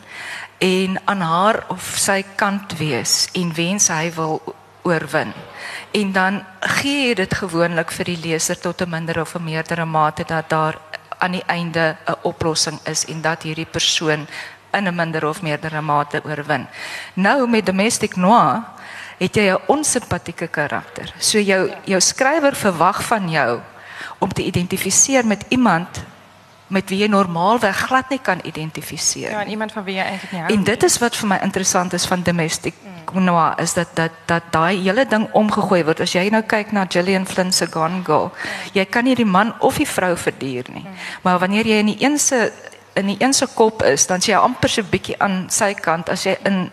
en 0.57 1.01
aan 1.05 1.21
haar 1.21 1.63
of 1.67 1.93
sy 1.97 2.23
kant 2.35 2.77
wees 2.77 3.27
en 3.33 3.53
wens 3.53 3.87
hy 3.87 4.11
wil 4.15 4.41
oorwin. 4.81 5.33
En 5.91 6.11
dan 6.11 6.43
gee 6.59 7.07
jy 7.07 7.13
dit 7.13 7.33
gewoonlik 7.33 7.91
vir 7.91 8.05
die 8.05 8.19
leser 8.21 8.59
tot 8.59 8.81
'n 8.81 8.89
minder 8.89 9.21
of 9.21 9.35
'n 9.35 9.43
meerdere 9.43 9.85
mate 9.85 10.23
dat 10.27 10.49
daar 10.49 10.77
aan 11.17 11.31
die 11.31 11.43
einde 11.47 11.97
'n 12.07 12.15
oplossing 12.21 12.79
is 12.83 13.05
en 13.05 13.21
dat 13.21 13.43
hierdie 13.43 13.65
persoon 13.71 14.27
in 14.71 14.87
'n 14.87 14.95
minder 14.95 15.25
of 15.25 15.41
meerdere 15.41 15.81
mate 15.81 16.21
oorwin. 16.23 16.67
Nou 17.13 17.47
met 17.47 17.65
domestic 17.65 18.15
noir 18.15 18.63
het 19.17 19.35
jy 19.35 19.51
'n 19.51 19.61
onsimpatieke 19.67 20.47
karakter. 20.47 21.13
So 21.19 21.39
jou 21.39 21.71
jou 21.85 21.99
skrywer 22.01 22.55
verwag 22.55 23.03
van 23.03 23.29
jou 23.29 23.59
om 24.19 24.33
te 24.33 24.43
identifiseer 24.43 25.25
met 25.25 25.45
iemand 25.47 26.03
met 26.67 26.89
wie 26.89 26.97
jy 27.03 27.07
normaalweg 27.07 27.77
glad 27.87 28.09
nie 28.09 28.19
kan 28.19 28.39
identifiseer. 28.43 29.31
Ja, 29.31 29.45
iemand 29.45 29.71
van 29.71 29.83
wie 29.83 29.95
jy 29.95 30.03
eintlik 30.03 30.31
nie 30.31 30.41
hou. 30.41 30.53
En 30.53 30.63
dit 30.63 30.83
is 30.83 30.97
wat 30.97 31.15
vir 31.15 31.27
my 31.27 31.37
interessant 31.45 31.93
is 31.93 32.05
van 32.09 32.23
domestic 32.25 32.73
mm. 32.81 33.23
noir 33.23 33.53
is 33.61 33.73
dat 33.73 33.87
dat 33.93 34.11
dat 34.25 34.43
daai 34.51 34.81
hele 34.81 35.05
ding 35.05 35.27
omgegooi 35.31 35.83
word. 35.85 36.01
As 36.01 36.15
jy 36.17 36.29
nou 36.33 36.41
kyk 36.41 36.71
na 36.71 36.85
Gillian 36.89 37.25
Flynn 37.25 37.53
se 37.53 37.67
Gone 37.71 38.01
Girl, 38.05 38.31
mm. 38.33 38.71
jy 38.73 38.85
kan 38.85 39.03
nie 39.03 39.15
die 39.15 39.25
man 39.25 39.53
of 39.59 39.77
die 39.77 39.87
vrou 39.87 40.15
verduur 40.17 40.71
nie. 40.73 40.83
Mm. 40.83 41.03
Maar 41.21 41.39
wanneer 41.39 41.69
jy 41.69 41.77
in 41.83 41.93
die 41.93 42.01
een 42.01 42.17
se 42.19 42.51
in 42.95 43.11
die 43.11 43.17
een 43.19 43.33
se 43.33 43.47
kop 43.53 43.83
is, 43.83 44.07
dan 44.07 44.21
sien 44.21 44.33
jy 44.33 44.41
amper 44.41 44.69
so 44.69 44.81
'n 44.81 44.89
bietjie 44.89 45.19
aan 45.19 45.45
sy 45.49 45.73
kant 45.73 46.09
as 46.09 46.23
jy 46.23 46.37
in 46.43 46.71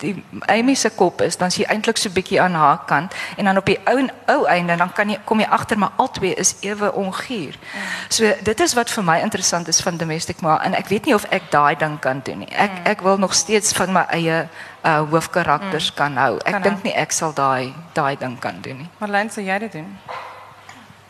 die 0.00 0.24
Amy 0.46 0.74
se 0.74 0.90
kop 0.90 1.20
is, 1.20 1.36
dan 1.36 1.48
is 1.48 1.58
jy 1.60 1.66
eintlik 1.72 1.96
so 2.00 2.10
bietjie 2.10 2.40
aan 2.42 2.54
haar 2.54 2.84
kant 2.86 3.14
en 3.36 3.44
dan 3.44 3.56
op 3.56 3.66
die 3.66 3.78
ou 3.86 3.96
en 3.98 4.10
ou 4.32 4.44
einde 4.50 4.76
dan 4.76 4.92
kan 4.92 5.10
jy 5.10 5.18
kom 5.24 5.40
jy 5.40 5.48
agter 5.50 5.78
maar 5.78 5.92
albei 5.96 6.32
is 6.34 6.54
ewe 6.60 6.92
onguur. 6.92 7.56
Mm. 7.56 7.88
So 8.08 8.32
dit 8.42 8.60
is 8.60 8.74
wat 8.78 8.90
vir 8.90 9.04
my 9.04 9.18
interessant 9.24 9.68
is 9.68 9.80
van 9.80 9.96
domestic 9.96 10.40
maar 10.40 10.62
en 10.64 10.74
ek 10.74 10.88
weet 10.92 11.06
nie 11.06 11.14
of 11.14 11.26
ek 11.30 11.50
daai 11.50 11.76
ding 11.78 11.98
kan 12.00 12.20
doen 12.24 12.44
nie. 12.44 12.52
Ek 12.52 12.70
mm. 12.70 12.86
ek 12.92 13.04
wil 13.06 13.18
nog 13.18 13.34
steeds 13.34 13.72
van 13.72 13.92
my 13.92 14.06
eie 14.14 14.46
uh 14.86 15.02
hoofkarakters 15.10 15.90
mm. 15.90 15.96
kan 15.96 16.16
hou. 16.16 16.38
Ek 16.44 16.62
dink 16.62 16.84
nie 16.86 16.94
ek 16.94 17.12
sal 17.12 17.34
daai 17.34 17.74
daai 17.94 18.16
ding 18.16 18.38
kan 18.38 18.60
doen 18.62 18.84
nie. 18.84 18.88
Marlene, 19.00 19.30
sou 19.30 19.44
jy 19.44 19.58
dit 19.66 19.78
doen? 19.80 19.92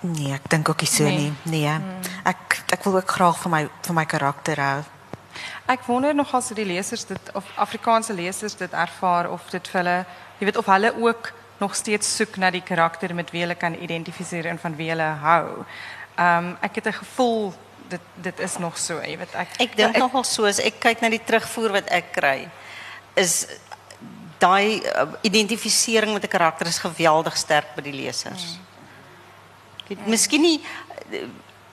Nee, 0.06 0.34
ek 0.34 0.50
dink 0.52 0.68
ook 0.68 0.84
nie 0.84 0.90
so 0.90 1.04
nee. 1.04 1.16
nie. 1.18 1.62
Nee. 1.62 1.78
Mm. 1.78 2.12
Ek 2.32 2.60
ek 2.72 2.84
wil 2.84 3.00
ook 3.00 3.16
graag 3.18 3.40
vir 3.44 3.52
my 3.52 3.62
vir 3.86 3.94
my 3.96 4.04
karakter 4.04 4.60
hou. 4.62 4.84
Ek 5.66 5.82
wonder 5.82 6.14
nog 6.14 6.30
as 6.34 6.52
die 6.54 6.64
lesers 6.64 7.04
dit 7.04 7.32
of 7.34 7.44
Afrikaanse 7.58 8.14
lesers 8.14 8.54
dit 8.54 8.72
ervaar 8.72 9.30
of 9.30 9.50
dit 9.50 9.68
vir 9.68 9.80
hulle, 9.80 9.96
jy 10.38 10.46
weet 10.46 10.60
of 10.60 10.66
hulle 10.70 10.92
ook 11.02 11.32
nog 11.58 11.74
steeds 11.74 12.16
soek 12.16 12.36
na 12.36 12.50
die 12.54 12.62
karakter 12.62 13.14
met 13.14 13.32
wie 13.34 13.42
hulle 13.42 13.56
kan 13.58 13.74
identifiseer 13.74 14.46
en 14.46 14.60
van 14.62 14.76
wie 14.78 14.90
hulle 14.92 15.08
hou. 15.22 15.64
Ehm 16.16 16.52
um, 16.52 16.56
ek 16.60 16.74
het 16.74 16.86
'n 16.86 17.00
gevoel 17.02 17.54
dit 17.88 18.00
dit 18.14 18.38
is 18.40 18.58
nog 18.58 18.78
so, 18.78 19.00
jy 19.02 19.18
weet 19.18 19.34
ek 19.34 19.48
Ek 19.58 19.76
dink 19.76 19.96
nogal 19.96 20.24
so 20.24 20.44
as 20.44 20.58
ek 20.58 20.80
kyk 20.80 21.00
na 21.00 21.08
die 21.08 21.24
terugvoer 21.24 21.72
wat 21.72 21.88
ek 21.90 22.12
kry 22.12 22.48
is 23.14 23.46
daai 24.38 24.82
uh, 24.82 25.06
identifisering 25.22 26.12
met 26.12 26.24
'n 26.24 26.28
karakter 26.28 26.66
is 26.66 26.78
geweldig 26.78 27.36
sterk 27.36 27.74
by 27.74 27.82
die 27.82 27.92
lesers. 28.04 28.44
Hmm. 28.44 28.64
Dit 29.88 30.06
miskien 30.06 30.40
nie 30.40 30.60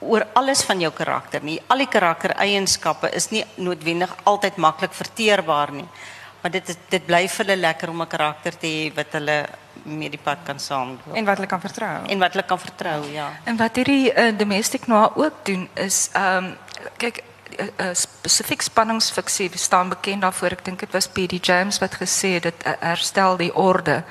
oor 0.08 0.26
alles 0.32 0.62
van 0.62 0.80
jou 0.80 0.92
karakter 0.92 1.42
nie. 1.44 1.58
Al 1.72 1.84
die 1.84 1.90
karaktereienskappe 1.90 3.10
is 3.16 3.30
nie 3.30 3.44
noodwendig 3.56 4.12
altyd 4.24 4.56
maklik 4.56 4.92
verteerbaar 4.92 5.72
nie. 5.72 5.88
Maar 6.44 6.52
dit 6.52 6.68
is, 6.68 6.76
dit 6.92 7.04
bly 7.06 7.22
vir 7.28 7.46
hulle 7.46 7.56
lekker 7.56 7.88
om 7.88 8.02
'n 8.02 8.06
karakter 8.06 8.58
te 8.58 8.66
hê 8.66 8.94
wat 8.94 9.12
hulle 9.12 9.46
met 9.84 10.10
die 10.10 10.20
pad 10.22 10.38
kan 10.44 10.58
saamloop. 10.58 11.14
En 11.14 11.24
wat 11.24 11.36
hulle 11.36 11.48
kan 11.48 11.60
vertrou. 11.60 12.06
En 12.06 12.18
wat 12.18 12.32
hulle 12.32 12.44
kan 12.44 12.58
vertrou, 12.58 13.12
ja. 13.12 13.28
En 13.44 13.56
wat 13.56 13.76
hierdie 13.76 14.12
uh, 14.12 14.38
domestic 14.38 14.86
noir 14.86 15.10
ook 15.16 15.32
doen 15.42 15.68
is 15.74 16.08
ehm 16.12 16.44
um, 16.44 16.56
kyk 16.96 17.22
uh, 17.58 17.66
uh, 17.76 17.88
spesifiek 17.92 18.62
spanningsfiksie 18.62 19.50
staan 19.54 19.88
bekend 19.88 20.20
daarvoor. 20.20 20.50
Ek 20.50 20.64
dink 20.64 20.80
dit 20.80 20.92
was 20.92 21.08
P.D. 21.08 21.46
James 21.46 21.78
wat 21.78 21.94
gesê 21.94 22.28
het 22.28 22.42
dit 22.42 22.66
uh, 22.66 22.72
herstel 22.80 23.36
die 23.36 23.54
orde. 23.54 24.02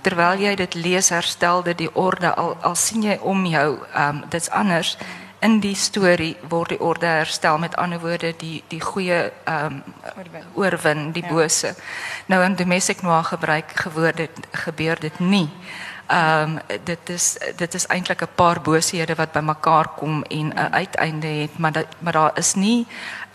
Terwyl 0.00 0.40
jy 0.40 0.54
dit 0.54 0.74
lees, 0.74 1.08
herstel 1.08 1.62
dit 1.62 1.78
die 1.78 1.94
orde 1.94 2.34
al 2.34 2.56
al 2.60 2.74
sien 2.74 3.02
jy 3.02 3.18
om 3.22 3.46
jou 3.46 3.78
ehm 3.94 4.08
um, 4.16 4.24
dit's 4.28 4.50
anders. 4.50 4.96
Mm 4.98 5.27
in 5.40 5.60
die 5.60 5.74
storie 5.74 6.36
word 6.48 6.68
die 6.74 6.80
orde 6.80 7.06
herstel 7.06 7.58
met 7.58 7.76
ander 7.76 8.00
woorde 8.00 8.32
die 8.38 8.62
die 8.68 8.80
goeie 8.80 9.30
ehm 9.44 9.66
um, 9.66 9.82
oorwin 10.54 11.12
die 11.12 11.22
ja. 11.22 11.28
bose. 11.28 11.74
Nou 12.26 12.42
in 12.44 12.56
domestic 12.56 13.02
noir 13.02 13.24
gebruik 13.24 13.72
gewoorde 13.74 14.28
gebeur 14.50 15.00
dit 15.00 15.20
nie. 15.20 15.48
Ehm 16.08 16.56
um, 16.56 16.78
dit 16.84 17.08
is 17.08 17.36
dit 17.56 17.74
is 17.74 17.86
eintlik 17.86 18.22
'n 18.22 18.34
paar 18.34 18.60
bosehede 18.60 19.14
wat 19.14 19.32
bymekaar 19.32 19.88
kom 19.88 20.22
en 20.22 20.46
'n 20.48 20.72
uiteinde 20.72 21.26
het, 21.26 21.58
maar 21.58 21.72
dat, 21.72 21.86
maar 21.98 22.12
daar 22.12 22.30
is 22.34 22.54
nie 22.54 22.86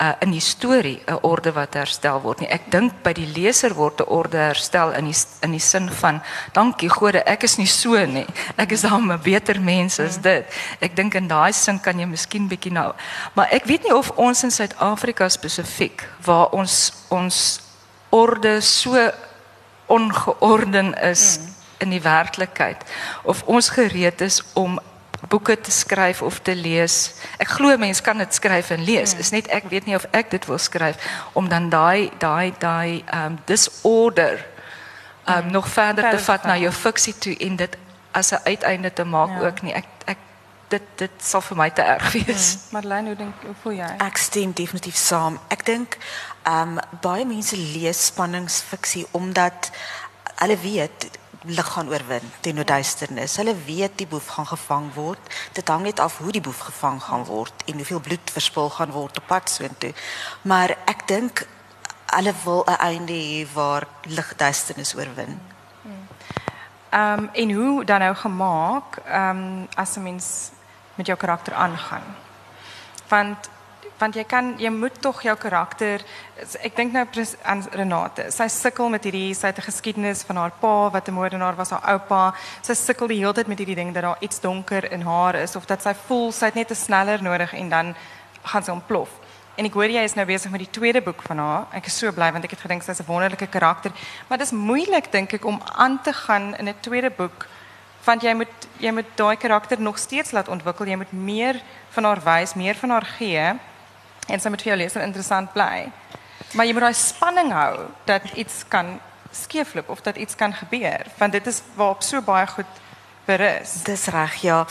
uh, 0.02 0.08
in 0.18 0.30
die 0.30 0.40
storie 0.40 1.02
'n 1.06 1.18
orde 1.20 1.52
wat 1.52 1.74
herstel 1.74 2.20
word 2.20 2.40
nie. 2.40 2.48
Ek 2.48 2.70
dink 2.70 2.92
by 3.02 3.12
die 3.12 3.26
leser 3.26 3.74
word 3.74 4.00
'n 4.00 4.08
orde 4.08 4.36
herstel 4.36 4.92
in 4.92 5.04
die 5.04 5.14
in 5.40 5.50
die 5.50 5.60
sin 5.60 5.90
van 5.90 6.22
dankie 6.52 6.88
Gode, 6.88 7.22
ek 7.22 7.42
is 7.42 7.56
nie 7.56 7.66
so 7.66 8.06
nie. 8.06 8.26
Ek 8.56 8.72
is 8.72 8.80
dan 8.80 9.12
'n 9.12 9.20
beter 9.22 9.60
mens 9.60 9.98
as 9.98 10.20
dit. 10.20 10.44
Ek 10.80 10.96
dink 10.96 11.14
in 11.14 11.28
daai 11.28 11.52
sin 11.52 11.80
kan 11.80 11.98
jy 11.98 12.06
miskien 12.06 12.48
bietjie 12.48 12.72
nou, 12.72 12.92
maar 13.32 13.48
ek 13.50 13.64
weet 13.64 13.82
nie 13.82 13.94
of 13.94 14.10
ons 14.10 14.42
in 14.42 14.50
Suid-Afrika 14.50 15.28
spesifiek 15.28 16.08
waar 16.24 16.48
ons 16.50 16.92
ons 17.08 17.60
orde 18.10 18.60
so 18.60 19.10
ongeorden 19.86 20.94
is. 20.94 21.36
Hmm 21.36 21.53
in 21.84 21.92
die 21.92 22.02
werklikheid 22.02 22.82
of 23.22 23.44
ons 23.44 23.68
gereed 23.76 24.24
is 24.24 24.40
om 24.58 24.80
boeke 25.28 25.60
te 25.60 25.70
skryf 25.70 26.22
of 26.22 26.38
te 26.38 26.54
lees. 26.54 27.14
Ek 27.38 27.48
glo 27.56 27.76
mense 27.80 28.02
kan 28.02 28.18
dit 28.18 28.34
skryf 28.34 28.70
en 28.74 28.84
lees. 28.84 29.14
Hmm. 29.14 29.20
Is 29.24 29.32
net 29.34 29.48
ek 29.52 29.68
weet 29.72 29.88
nie 29.88 29.96
of 29.96 30.06
ek 30.12 30.32
dit 30.34 30.48
wil 30.50 30.60
skryf 30.60 31.00
om 31.32 31.48
dan 31.48 31.70
daai 31.72 32.10
daai 32.22 32.52
daai 32.58 33.04
um 33.14 33.38
disorder 33.48 34.44
um 35.24 35.34
hmm. 35.34 35.50
nog 35.52 35.68
verder 35.68 36.10
te 36.10 36.20
vat 36.26 36.44
na 36.44 36.58
jou 36.60 36.72
fiksie 36.72 37.16
toe 37.18 37.36
en 37.48 37.56
dit 37.56 37.78
as 38.12 38.32
'n 38.32 38.44
uiteinde 38.44 38.92
te 38.92 39.04
maak 39.04 39.40
ja. 39.40 39.46
ook 39.46 39.62
nie. 39.62 39.74
Ek 39.74 39.88
ek 40.06 40.18
dit 40.68 40.82
dit 40.96 41.10
sal 41.18 41.40
vir 41.40 41.56
my 41.56 41.70
te 41.70 41.82
erg 41.82 42.12
wees. 42.12 42.52
Hmm. 42.52 42.78
Marlene, 42.78 43.06
hoe 43.08 43.16
dink 43.16 43.34
hoe 43.42 43.56
voel 43.62 43.72
jy? 43.72 43.90
Ek 43.98 44.16
stem 44.16 44.52
definitief 44.52 44.96
saam. 44.96 45.40
Ek 45.48 45.64
dink 45.64 45.98
um 46.46 46.78
baie 47.00 47.24
mense 47.24 47.56
lees 47.56 48.06
spanningsfiksie 48.06 49.06
omdat 49.12 49.70
hulle 50.42 50.58
weet 50.58 51.10
lig 51.44 51.66
gaan 51.72 51.88
oorwin 51.88 52.32
teenoor 52.40 52.64
duisternis. 52.64 53.36
Hulle 53.36 53.54
weet 53.66 53.98
die 53.98 54.06
boef 54.06 54.26
gaan 54.26 54.46
gevang 54.46 54.92
word. 54.94 55.34
Dit 55.52 55.68
hang 55.68 55.82
net 55.82 56.00
af 56.00 56.18
hoe 56.18 56.32
die 56.32 56.40
boef 56.40 56.58
gevang 56.58 57.02
gaan 57.02 57.24
word 57.24 57.64
en 57.66 57.74
hoeveel 57.74 58.00
bloed 58.00 58.30
verspil 58.32 58.70
gaan 58.70 58.90
word 58.90 59.18
op 59.18 59.26
pad 59.26 59.50
soontoe. 59.50 59.92
Maar 60.42 60.76
ek 60.84 61.08
dink 61.08 61.46
hulle 62.14 62.34
wil 62.44 62.64
'n 62.66 62.80
einde 62.80 63.12
hê 63.12 63.46
waar 63.52 63.86
lig 64.02 64.36
duisternis 64.36 64.94
oorwin. 64.94 65.40
Ehm 66.90 67.18
um, 67.18 67.28
en 67.32 67.50
hoe 67.52 67.84
dan 67.84 68.00
nou 68.00 68.14
gemaak 68.14 68.96
ehm 69.04 69.36
um, 69.36 69.68
as 69.74 69.96
'n 69.96 70.02
mens 70.02 70.50
met 70.94 71.06
jou 71.06 71.18
karakter 71.18 71.54
aangaan. 71.54 72.16
Want 73.08 73.48
want 74.04 74.16
jy 74.18 74.24
kan 74.28 74.52
jy 74.60 74.70
moet 74.72 74.96
tog 75.00 75.22
jou 75.24 75.34
karakter 75.40 76.02
ek 76.66 76.76
dink 76.76 76.92
nou 76.92 77.04
aan 77.48 77.62
Renate. 77.72 78.26
Sy 78.34 78.48
sukkel 78.52 78.90
met 78.92 79.06
hierdie 79.06 79.32
sy 79.34 79.48
het 79.48 79.58
'n 79.58 79.68
geskiedenis 79.70 80.24
van 80.28 80.36
haar 80.36 80.52
pa 80.60 80.90
wat 80.90 81.08
'n 81.08 81.14
moordenaar 81.14 81.56
was, 81.56 81.70
haar 81.70 81.84
oupa. 81.92 82.34
Sy 82.62 82.74
sukkel 82.74 83.08
die 83.08 83.18
hele 83.18 83.32
tyd 83.32 83.46
met 83.46 83.58
hierdie 83.58 83.76
ding 83.76 83.94
dat 83.94 84.02
daar 84.02 84.20
iets 84.20 84.40
donker 84.40 84.92
in 84.92 85.02
haar 85.02 85.34
is 85.34 85.56
of 85.56 85.64
dat 85.66 85.82
sy 85.82 85.94
voel 86.06 86.32
sy 86.32 86.46
het 86.46 86.54
net 86.54 86.70
'n 86.70 86.74
sneller 86.74 87.22
nodig 87.22 87.54
en 87.54 87.68
dan 87.68 87.94
gaan 88.42 88.62
sy 88.62 88.70
ontplof. 88.70 89.08
En 89.56 89.64
ek 89.64 89.72
hoor 89.72 89.88
jy 89.88 90.02
is 90.02 90.14
nou 90.14 90.26
besig 90.26 90.50
met 90.50 90.60
die 90.60 90.70
tweede 90.70 91.00
boek 91.00 91.22
van 91.22 91.38
haar. 91.38 91.66
Ek 91.72 91.86
is 91.86 91.98
so 91.98 92.12
bly 92.12 92.32
want 92.32 92.44
ek 92.44 92.50
het 92.50 92.60
gedink 92.60 92.82
sy's 92.82 93.00
'n 93.00 93.06
wonderlike 93.06 93.46
karakter, 93.46 93.90
maar 94.28 94.38
dit 94.38 94.46
is 94.46 94.52
moeilik 94.52 95.12
dink 95.12 95.32
ek 95.32 95.44
om 95.44 95.60
aan 95.76 96.02
te 96.02 96.12
gaan 96.12 96.56
in 96.56 96.68
'n 96.68 96.80
tweede 96.80 97.10
boek 97.10 97.46
want 98.04 98.22
jy 98.22 98.34
moet 98.34 98.68
jy 98.78 98.90
moet 98.92 99.16
daai 99.16 99.36
karakter 99.36 99.80
nog 99.80 99.98
steeds 99.98 100.32
laat 100.32 100.48
ontwikkel. 100.48 100.86
Jy 100.86 100.96
moet 100.96 101.12
meer 101.12 101.62
van 101.90 102.04
haar 102.04 102.20
wys, 102.24 102.54
meer 102.54 102.74
van 102.74 102.90
haar 102.90 103.04
gee 103.18 103.54
en 104.28 104.40
sy 104.40 104.48
moet 104.48 104.62
vir 104.62 104.72
jou 104.72 104.78
leser 104.80 105.02
interessant 105.02 105.52
bly. 105.52 105.90
Maar 106.54 106.66
jy 106.66 106.72
moet 106.72 106.86
daai 106.88 106.94
spanning 106.94 107.52
hou 107.52 107.88
dat 108.04 108.22
iets 108.34 108.62
kan 108.68 108.98
skeefloop 109.34 109.88
of 109.88 110.00
dat 110.06 110.16
iets 110.16 110.34
kan 110.34 110.54
gebeur, 110.54 111.06
want 111.18 111.32
dit 111.32 111.46
is 111.46 111.62
waarop 111.74 112.02
so 112.02 112.22
baie 112.22 112.46
goed 112.46 112.80
berus. 113.26 113.82
Dis 113.82 114.06
reg, 114.06 114.34
ja. 114.42 114.66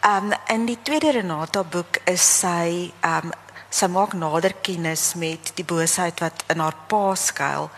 Ehm 0.00 0.32
um, 0.32 0.38
in 0.46 0.66
die 0.66 0.78
tweede 0.82 1.10
Renata 1.10 1.64
boek 1.64 1.98
is 2.04 2.24
sy 2.40 2.92
ehm 3.00 3.32
um, 3.32 3.32
sy 3.74 3.88
maak 3.90 4.12
nader 4.14 4.54
kennis 4.62 5.14
met 5.18 5.50
die 5.58 5.64
boosheid 5.66 6.20
wat 6.22 6.44
in 6.52 6.60
haar 6.62 6.76
pa 6.86 7.14
skuil 7.18 7.70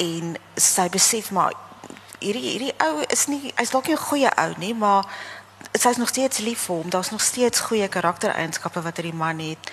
en 0.00 0.38
sy 0.56 0.86
besef 0.88 1.28
maar 1.36 1.52
hierdie 2.24 2.46
hierdie 2.46 2.72
ou 2.86 3.02
is 3.12 3.26
nie 3.28 3.52
hy's 3.58 3.74
dalk 3.74 3.90
nie 3.90 3.96
'n 3.96 4.06
goeie 4.08 4.30
ou 4.44 4.54
nie, 4.58 4.74
maar 4.74 5.04
sy's 5.72 5.96
nog 5.96 6.08
steeds 6.08 6.38
lief 6.38 6.66
vir 6.66 6.76
hom. 6.76 6.90
Daar's 6.90 7.10
nog 7.10 7.20
steeds 7.20 7.60
goeie 7.60 7.88
karaktereienskappe 7.88 8.82
wat 8.82 8.96
hierdie 8.96 9.18
man 9.18 9.38
het. 9.38 9.70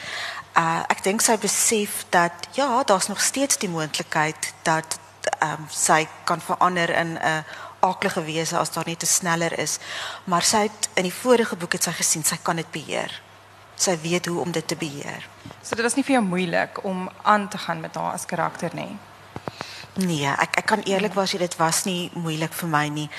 Uh 0.57 0.83
ek 0.91 1.03
dink 1.03 1.21
sy 1.21 1.37
besef 1.39 2.05
dat 2.09 2.47
ja, 2.57 2.83
daar's 2.83 3.07
nog 3.07 3.21
steeds 3.21 3.57
die 3.57 3.69
moontlikheid 3.69 4.53
dat 4.67 4.99
ehm 5.39 5.61
um, 5.61 5.67
sy 5.69 6.07
kan 6.23 6.41
verander 6.41 6.89
in 6.89 7.17
'n 7.17 7.43
aaklige 7.79 8.23
wese 8.23 8.57
as 8.57 8.71
daar 8.71 8.87
net 8.87 8.99
te 8.99 9.05
sneller 9.05 9.59
is. 9.59 9.79
Maar 10.23 10.41
sy 10.41 10.57
het 10.57 10.89
in 10.93 11.03
die 11.03 11.13
vorige 11.13 11.55
boek 11.55 11.73
het 11.73 11.83
sy 11.83 11.91
gesien 11.91 12.23
sy 12.23 12.37
kan 12.41 12.55
dit 12.55 12.71
beheer. 12.71 13.21
Sy 13.75 13.97
weet 14.01 14.25
hoe 14.25 14.41
om 14.41 14.51
dit 14.51 14.67
te 14.67 14.75
beheer. 14.75 15.27
So 15.61 15.75
dit 15.75 15.83
was 15.83 15.95
nie 15.95 16.03
vir 16.03 16.13
jou 16.13 16.25
moeilik 16.25 16.83
om 16.83 17.09
aan 17.21 17.47
te 17.49 17.57
gaan 17.57 17.79
met 17.79 17.95
haar 17.95 18.13
as 18.13 18.25
karakter 18.25 18.75
nie. 18.75 18.97
Nee, 19.93 20.27
ek 20.27 20.55
ek 20.61 20.65
kan 20.65 20.83
eerlikwaar 20.87 21.27
sê 21.27 21.37
dit 21.37 21.55
was 21.59 21.83
nie 21.83 22.11
moeilik 22.13 22.53
vir 22.53 22.69
my 22.69 22.87
nie. 22.87 23.09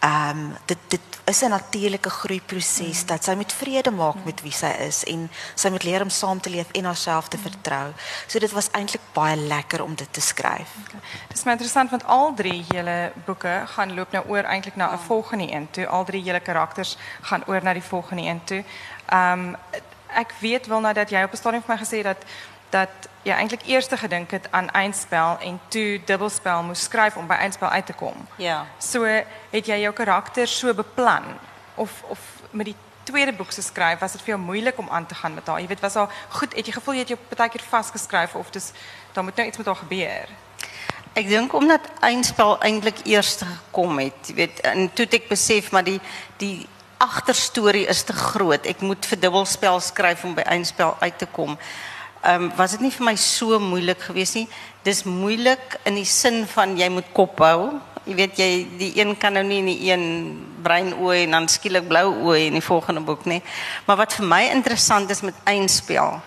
Ehm 0.00 0.38
um, 0.38 0.56
dit 0.66 0.78
dit 0.88 1.11
is 1.24 1.40
'n 1.42 1.48
natuurlike 1.48 2.10
groeiproses 2.10 3.00
mm. 3.00 3.06
dat 3.06 3.24
sy 3.24 3.34
met 3.34 3.52
vrede 3.52 3.90
maak 3.90 4.24
met 4.24 4.42
wie 4.42 4.52
sy 4.52 4.66
is 4.66 5.04
en 5.04 5.30
sy 5.54 5.68
moet 5.68 5.82
leer 5.82 6.02
om 6.02 6.10
saam 6.10 6.40
te 6.40 6.50
leef 6.50 6.70
en 6.72 6.84
haarself 6.84 7.28
te 7.28 7.36
mm. 7.36 7.42
vertrou. 7.42 7.92
So 8.26 8.38
dit 8.38 8.50
was 8.50 8.70
eintlik 8.70 9.00
baie 9.12 9.36
lekker 9.36 9.82
om 9.82 9.94
dit 9.94 10.12
te 10.12 10.20
skryf. 10.20 10.74
Okay. 10.86 11.00
Dit 11.28 11.36
is 11.36 11.44
my 11.44 11.52
interessant 11.52 11.90
want 11.90 12.04
al 12.04 12.34
drie 12.34 12.64
julle 12.68 13.12
boeke 13.24 13.62
gaan 13.66 13.94
loop 13.94 14.12
nou 14.12 14.24
oor 14.28 14.42
eintlik 14.44 14.76
na 14.76 14.92
'n 14.92 14.98
volgende 14.98 15.52
een 15.52 15.70
toe. 15.70 15.86
Al 15.86 16.04
drie 16.04 16.22
julle 16.22 16.40
karakters 16.40 16.96
gaan 17.20 17.42
oor 17.46 17.62
na 17.62 17.72
die 17.72 17.82
volgende 17.82 18.22
een 18.22 18.44
toe. 18.44 18.64
Ehm 19.06 19.38
um, 19.38 19.56
ek 20.12 20.34
weet 20.38 20.66
wel 20.66 20.80
nou 20.80 20.94
dat 20.94 21.10
jy 21.10 21.22
op 21.22 21.32
'n 21.32 21.36
stadium 21.36 21.62
vir 21.62 21.74
my 21.74 21.80
gesê 21.84 21.96
het 21.96 22.04
dat 22.04 22.24
dat 22.72 23.08
jy 23.22 23.34
eintlik 23.36 23.66
eers 23.68 23.86
gedink 23.86 24.30
het 24.30 24.48
aan 24.50 24.70
eindspel 24.70 25.36
en 25.40 25.60
toe 25.68 26.00
dubbelspel 26.06 26.62
moes 26.66 26.86
skryf 26.88 27.16
om 27.16 27.28
by 27.28 27.36
eindspel 27.44 27.68
uit 27.68 27.86
te 27.86 27.92
kom. 27.92 28.16
Ja. 28.40 28.64
So 28.78 29.04
het 29.52 29.68
jy 29.68 29.82
jou 29.84 29.92
karakter 29.92 30.48
so 30.48 30.74
beplan 30.74 31.36
of 31.74 32.02
of 32.08 32.18
met 32.50 32.72
die 32.72 32.76
tweede 33.04 33.32
boek 33.32 33.52
se 33.52 33.62
skryf 33.62 34.00
was 34.00 34.16
dit 34.16 34.24
vir 34.24 34.34
jou 34.34 34.40
moeilik 34.40 34.78
om 34.78 34.88
aan 34.90 35.06
te 35.06 35.14
gaan 35.14 35.34
met 35.34 35.46
haar. 35.46 35.60
Jy 35.60 35.66
weet 35.66 35.84
was 35.84 35.96
al 35.96 36.08
goed, 36.28 36.56
het 36.56 36.66
jy 36.66 36.72
gevoel 36.72 36.94
jy 36.94 37.04
het 37.04 37.14
jou 37.14 37.20
partykeer 37.28 37.64
vasgeskryf 37.68 38.34
of 38.34 38.50
dis 38.50 38.72
dan 39.12 39.24
moet 39.24 39.36
nou 39.36 39.46
iets 39.48 39.60
met 39.60 39.66
haar 39.66 39.80
gebeur. 39.84 40.34
Ek 41.12 41.28
dink 41.28 41.52
omdat 41.52 41.88
eindspel 42.00 42.56
eintlik 42.64 43.04
eers 43.04 43.36
gekom 43.36 43.98
het, 44.00 44.30
jy 44.30 44.34
weet, 44.34 44.60
en 44.64 44.86
toe 44.96 45.06
ek 45.06 45.28
besef 45.28 45.72
maar 45.72 45.84
die 45.84 46.00
die 46.40 46.66
agterstorie 47.02 47.86
is 47.90 48.04
te 48.06 48.14
groot. 48.14 48.66
Ek 48.66 48.80
moet 48.80 49.06
vir 49.10 49.18
dubbelspel 49.18 49.80
skryf 49.82 50.22
om 50.24 50.36
by 50.38 50.44
eindspel 50.46 50.94
uit 51.00 51.18
te 51.18 51.26
kom 51.26 51.58
um, 52.26 52.50
was 52.56 52.74
dit 52.76 52.80
nie 52.80 52.92
vir 52.94 53.06
my 53.06 53.14
so 53.16 53.58
moeilik 53.62 54.00
geweest 54.08 54.38
nie. 54.38 54.48
Dis 54.86 55.04
moeilik 55.04 55.78
in 55.88 55.98
die 56.00 56.08
sin 56.08 56.44
van 56.46 56.76
jy 56.78 56.88
moet 56.92 57.08
kop 57.16 57.40
hou. 57.42 57.80
Jy 58.06 58.14
weet 58.18 58.38
jy 58.38 58.50
die 58.78 58.92
een 58.98 59.14
kan 59.18 59.36
nou 59.38 59.44
nie 59.46 59.60
in 59.62 59.70
die 59.70 59.90
een 59.90 60.06
brein 60.62 60.92
oë 60.94 61.22
en 61.24 61.36
dan 61.38 61.48
skielik 61.50 61.86
blou 61.90 62.08
oë 62.28 62.48
in 62.48 62.58
die 62.58 62.64
volgende 62.64 63.02
boek 63.06 63.26
nie. 63.30 63.42
Maar 63.86 64.02
wat 64.04 64.16
vir 64.18 64.26
my 64.26 64.42
interessant 64.50 65.10
is 65.10 65.22
met 65.22 65.38
eindspel 65.44 66.20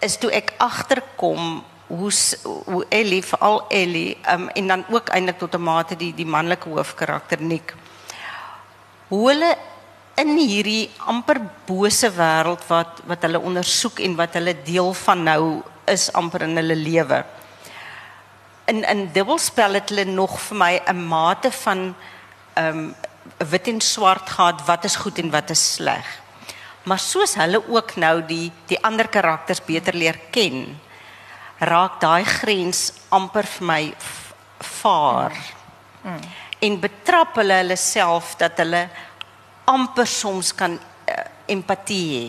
is 0.00 0.16
toe 0.16 0.30
ek 0.32 0.54
agterkom 0.58 1.60
hoe 1.90 2.10
hoe 2.70 2.84
Ellie 2.88 3.22
veral 3.26 3.64
Ellie 3.68 4.16
um, 4.32 4.48
en 4.48 4.66
dan 4.66 4.84
ook 4.90 5.10
eintlik 5.10 5.38
tot 5.38 5.54
'n 5.54 5.62
mate 5.62 5.96
die 5.96 6.14
die 6.14 6.26
manlike 6.26 6.68
hoofkarakter 6.68 7.42
Nick. 7.42 7.74
Hoe 9.08 9.28
hulle 9.28 9.56
in 10.16 10.36
hierdie 10.36 10.90
amper 11.08 11.40
bose 11.66 12.10
wêreld 12.16 12.64
wat 12.68 13.02
wat 13.08 13.22
hulle 13.26 13.40
ondersoek 13.40 14.00
en 14.04 14.16
wat 14.16 14.34
hulle 14.38 14.54
deel 14.64 14.92
van 15.04 15.22
nou 15.24 15.42
is 15.90 16.08
amper 16.12 16.42
in 16.48 16.56
hulle 16.60 16.76
lewe. 16.76 17.24
In 18.70 18.84
in 18.84 19.06
dubbelspel 19.12 19.78
het 19.78 19.90
hulle 19.90 20.04
nog 20.04 20.40
vir 20.48 20.56
my 20.56 20.74
'n 20.86 21.06
mate 21.08 21.50
van 21.50 21.94
ehm 22.54 22.78
um, 22.78 22.94
wit 23.38 23.68
en 23.68 23.80
swart 23.80 24.30
gehad 24.30 24.66
wat 24.66 24.84
is 24.84 24.96
goed 24.96 25.18
en 25.18 25.30
wat 25.30 25.50
is 25.50 25.74
sleg. 25.74 26.06
Maar 26.82 26.98
soos 26.98 27.34
hulle 27.34 27.60
ook 27.68 27.96
nou 27.96 28.22
die 28.26 28.52
die 28.66 28.80
ander 28.84 29.08
karakters 29.08 29.60
beter 29.64 29.94
leer 29.94 30.18
ken, 30.30 30.80
raak 31.58 32.00
daai 32.00 32.24
grens 32.24 32.92
amper 33.08 33.46
vir 33.46 33.66
my 33.66 33.94
vaar. 34.58 35.32
Mm. 36.02 36.20
En 36.60 36.80
betrap 36.80 37.36
hulle 37.36 37.54
hulle 37.60 37.76
self 37.76 38.34
dat 38.40 38.58
hulle 38.60 38.88
amper 39.70 40.06
soms 40.06 40.52
kan 40.56 40.76
uh, 40.76 41.24
empatie 41.46 42.06
hê 42.14 42.26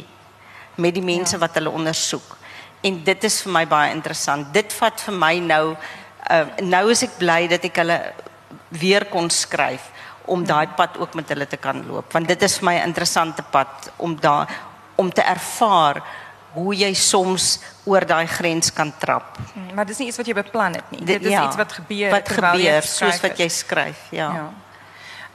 met 0.82 0.94
die 0.96 1.04
mense 1.04 1.36
ja. 1.36 1.42
wat 1.42 1.58
hulle 1.60 1.74
ondersoek. 1.74 2.38
En 2.82 3.04
dit 3.04 3.24
is 3.28 3.42
vir 3.46 3.54
my 3.54 3.66
baie 3.70 3.92
interessant. 3.94 4.48
Dit 4.54 4.74
vat 4.74 5.04
vir 5.06 5.18
my 5.18 5.36
nou 5.46 5.66
uh, 5.74 6.46
nou 6.64 6.86
is 6.94 7.04
ek 7.06 7.18
bly 7.20 7.46
dat 7.52 7.66
ek 7.68 7.82
hulle 7.84 8.00
weer 8.82 9.06
kon 9.12 9.30
skryf 9.30 9.90
om 10.32 10.44
daai 10.48 10.68
pad 10.78 10.98
ook 11.02 11.16
met 11.18 11.30
hulle 11.34 11.48
te 11.50 11.58
kan 11.60 11.82
loop 11.88 12.14
want 12.14 12.30
dit 12.30 12.44
is 12.48 12.58
vir 12.60 12.66
my 12.70 12.76
'n 12.80 12.88
interessante 12.88 13.44
pad 13.44 13.92
om 13.98 14.16
daar 14.16 14.48
om 14.96 15.10
te 15.12 15.22
ervaar 15.22 16.02
hoe 16.54 16.76
jy 16.76 16.94
soms 16.94 17.60
oor 17.88 18.06
daai 18.06 18.28
grens 18.28 18.74
kan 18.74 18.94
trap. 19.00 19.38
Hmm, 19.54 19.74
maar 19.76 19.86
dis 19.86 19.98
nie 19.98 20.08
iets 20.08 20.18
wat 20.18 20.28
jy 20.28 20.34
beplan 20.36 20.74
het 20.76 20.92
nie. 20.92 21.06
Dit 21.06 21.24
is 21.24 21.32
ja, 21.32 21.46
iets 21.48 21.56
wat 21.56 21.72
gebeur 21.72 22.12
wat 22.12 22.30
gebeur 22.30 22.84
soos 22.84 23.22
wat 23.24 23.40
jy 23.40 23.48
skryf, 23.48 24.02
ja. 24.12 24.28
ja. 24.36 24.50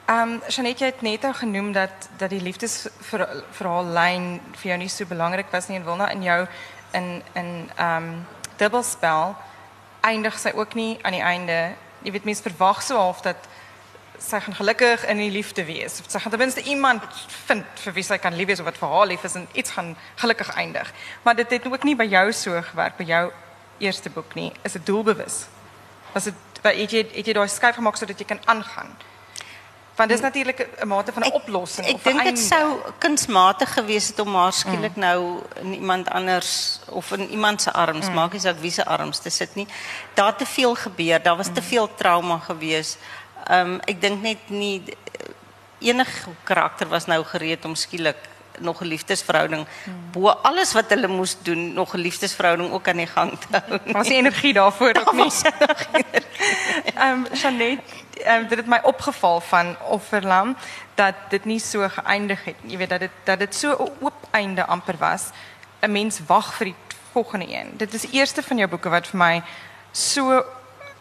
Ehm 0.07 0.33
um, 0.33 0.43
Janette 0.49 0.85
het 0.85 1.01
net 1.01 1.25
al 1.25 1.35
genoem 1.35 1.73
dat 1.73 1.91
dat 2.17 2.31
die 2.31 2.43
liefdesverhaal 2.43 3.85
lyn 3.85 4.41
vir 4.53 4.69
jou 4.71 4.77
nie 4.79 4.89
so 4.89 5.07
belangrik 5.07 5.47
was 5.51 5.67
nie 5.67 5.79
en 5.81 5.85
wil 5.85 5.97
nou 5.97 6.11
in 6.11 6.23
jou 6.23 6.47
in 6.93 7.23
in 7.33 7.71
um, 7.81 8.27
dubbelspel 8.57 9.35
eindig 10.01 10.39
sy 10.39 10.53
ook 10.55 10.75
nie 10.75 10.99
aan 11.03 11.13
die 11.13 11.23
einde. 11.23 11.75
Jy 12.03 12.13
weet 12.13 12.25
mense 12.25 12.43
verwag 12.43 12.83
so 12.83 12.97
half 12.97 13.21
dat 13.21 13.49
sy 14.19 14.39
gaan 14.41 14.55
gelukkig 14.55 15.07
in 15.11 15.19
die 15.19 15.31
liefde 15.31 15.65
wees. 15.65 15.99
Of 16.01 16.07
sy 16.11 16.23
gaan 16.23 16.31
ten 16.31 16.39
minste 16.45 16.63
iemand 16.63 17.03
vind 17.49 17.67
vir 17.83 17.99
wie 17.99 18.07
sy 18.07 18.21
kan 18.23 18.39
lief 18.39 18.47
wees 18.47 18.63
of 18.63 18.71
wat 18.71 18.79
vir 18.79 18.95
haar 18.95 19.07
lief 19.07 19.25
is 19.25 19.35
en 19.35 19.49
iets 19.53 19.75
gaan 19.75 19.97
gelukkig 20.23 20.55
eindig. 20.55 20.93
Maar 21.23 21.37
dit 21.43 21.51
het 21.51 21.67
ook 21.67 21.83
nie 21.83 21.97
by 21.97 22.07
jou 22.07 22.33
so 22.33 22.63
gewerk 22.71 22.97
by 22.97 23.09
jou 23.11 23.25
eerste 23.79 24.11
boek 24.11 24.39
nie. 24.39 24.53
Is 24.63 24.79
dit 24.79 24.87
doelbewus? 24.87 25.49
Was 26.15 26.31
dit 26.31 26.63
het 26.63 26.91
jy 26.93 27.05
het 27.11 27.27
jy 27.27 27.33
daai 27.33 27.49
skuif 27.49 27.75
gemaak 27.75 27.99
sodat 27.99 28.19
jy 28.19 28.31
kan 28.31 28.41
aangaan? 28.47 28.95
Want 29.97 30.11
dis 30.11 30.21
natuurlik 30.21 30.69
'n 30.83 30.89
mate 30.89 31.13
van 31.13 31.23
'n 31.23 31.33
oplossing 31.33 31.87
ek, 31.87 31.95
of 31.95 32.07
Ek 32.07 32.13
dink 32.13 32.23
dit 32.25 32.39
sou 32.39 32.81
kunsmatig 32.99 33.73
gewees 33.73 34.09
het 34.09 34.19
om 34.19 34.35
haar 34.35 34.53
skielik 34.53 34.97
mm. 34.97 35.01
nou 35.01 35.43
in 35.61 35.75
iemand 35.75 36.09
anders 36.09 36.81
of 36.89 37.13
in 37.13 37.29
iemand 37.29 37.63
se 37.63 37.73
arms, 37.73 38.07
mm. 38.07 38.15
maak 38.15 38.33
nie 38.33 38.41
saak 38.41 38.59
wie 38.61 38.71
se 38.71 38.85
arms 38.85 39.19
te 39.19 39.31
sit 39.31 39.55
nie. 39.55 39.67
Daar 40.15 40.37
te 40.37 40.47
veel 40.47 40.75
gebeur, 40.75 41.23
daar 41.23 41.37
was 41.37 41.49
mm. 41.49 41.55
te 41.55 41.63
veel 41.63 41.95
trauma 41.95 42.39
gewees. 42.39 42.97
Ehm 43.47 43.73
um, 43.73 43.81
ek 43.85 44.01
dink 44.01 44.23
net 44.23 44.39
nie 44.49 44.83
enige 45.79 46.31
karakter 46.45 46.89
was 46.89 47.07
nou 47.07 47.25
gereed 47.25 47.65
om 47.65 47.75
skielik 47.75 48.17
nog 48.59 48.81
'n 48.81 48.87
liefdesverhouding 48.87 49.67
bo 50.13 50.29
alles 50.29 50.73
wat 50.73 50.89
hulle 50.89 51.07
moes 51.07 51.37
doen 51.43 51.73
nog 51.73 51.95
'n 51.95 51.99
liefdesverhouding 51.99 52.73
ook 52.73 52.89
aan 52.89 52.97
die 52.97 53.07
gang 53.07 53.39
te 53.39 53.63
hou. 53.67 53.79
Was 53.93 54.09
die 54.09 54.17
energie 54.17 54.53
daarvoor 54.53 54.95
ook 54.95 55.13
nie? 55.13 55.33
Ehm 56.95 57.11
um, 57.11 57.27
Janet, 57.33 57.81
um, 58.27 58.49
dit 58.49 58.59
het 58.59 58.67
my 58.67 58.81
opgeval 58.83 59.41
van 59.41 59.77
Offerlam 59.89 60.57
dat 60.95 61.15
dit 61.29 61.45
nie 61.45 61.61
so 61.61 61.89
geëindig 61.89 62.45
het. 62.45 62.55
Jy 62.61 62.77
weet 62.77 62.89
dat 62.89 63.01
dit 63.01 63.11
dat 63.25 63.39
dit 63.39 63.55
so 63.55 63.71
'n 63.71 63.91
oop 64.01 64.29
einde 64.31 64.67
amper 64.67 64.97
was. 64.99 65.23
'n 65.81 65.93
Mens 65.93 66.21
wag 66.27 66.55
vir 66.55 66.65
die 66.65 66.77
volgende 67.13 67.47
een. 67.49 67.73
Dit 67.77 67.95
is 67.95 68.01
die 68.01 68.11
eerste 68.11 68.43
van 68.43 68.57
jou 68.57 68.69
boeke 68.69 68.89
wat 68.89 69.07
vir 69.07 69.19
my 69.19 69.43
so 69.93 70.45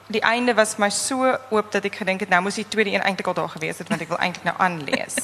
die 0.07 0.21
einde 0.21 0.53
was 0.53 0.75
my 0.77 0.89
so 0.89 1.25
oop 1.49 1.71
dat 1.73 1.85
ek 1.87 1.95
gedink 2.01 2.21
het 2.21 2.29
nou 2.29 2.43
moes 2.45 2.59
die 2.59 2.67
tweede 2.69 2.91
een 2.93 3.01
eintlik 3.01 3.27
al 3.27 3.37
daar 3.37 3.49
gewees 3.49 3.79
het 3.81 3.89
want 3.89 4.03
ek 4.05 4.11
wil 4.13 4.21
eintlik 4.21 4.45
nou 4.45 4.53
aanlees. 4.61 5.15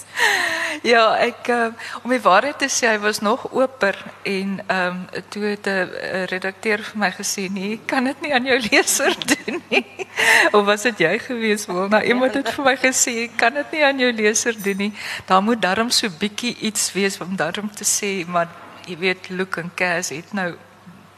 ja, 0.94 1.04
ek 1.22 1.52
uh, 1.54 1.68
om 2.02 2.10
die 2.10 2.22
waarheid 2.22 2.58
te 2.58 2.70
sê, 2.72 2.90
hy 2.90 2.98
was 3.04 3.22
nog 3.22 3.46
oper 3.52 3.98
en 4.26 4.58
ehm 4.66 4.88
um, 4.88 5.04
toe 5.30 5.44
het 5.44 5.70
'n 5.70 6.26
redakteur 6.34 6.82
vir 6.90 6.98
my 6.98 7.12
gesê 7.12 7.46
nee, 7.52 7.80
kan 7.86 8.10
dit 8.10 8.22
nie 8.22 8.34
aan 8.34 8.46
jou 8.46 8.58
leser 8.72 9.14
doen 9.34 9.62
nie. 9.70 9.86
of 10.56 10.66
was 10.66 10.82
dit 10.82 11.06
jy 11.06 11.20
gewees 11.20 11.66
wil? 11.66 11.88
Nou 11.88 12.02
iemand 12.04 12.34
het 12.34 12.50
vir 12.50 12.66
my 12.66 12.76
gesê, 12.78 13.30
kan 13.36 13.54
dit 13.54 13.72
nie 13.72 13.86
aan 13.86 14.00
jou 14.00 14.12
leser 14.14 14.58
doen 14.64 14.78
nie. 14.78 14.94
Daar 15.26 15.44
moet 15.44 15.62
darm 15.62 15.90
so 15.90 16.10
bietjie 16.10 16.56
iets 16.58 16.92
wees 16.94 17.22
om 17.22 17.36
darm 17.36 17.70
te 17.70 17.86
sê, 17.86 18.26
maar 18.28 18.50
jy 18.86 18.98
weet 18.98 19.30
Luke 19.30 19.62
en 19.62 19.72
Cass 19.76 20.10
het 20.10 20.34
nou 20.34 20.56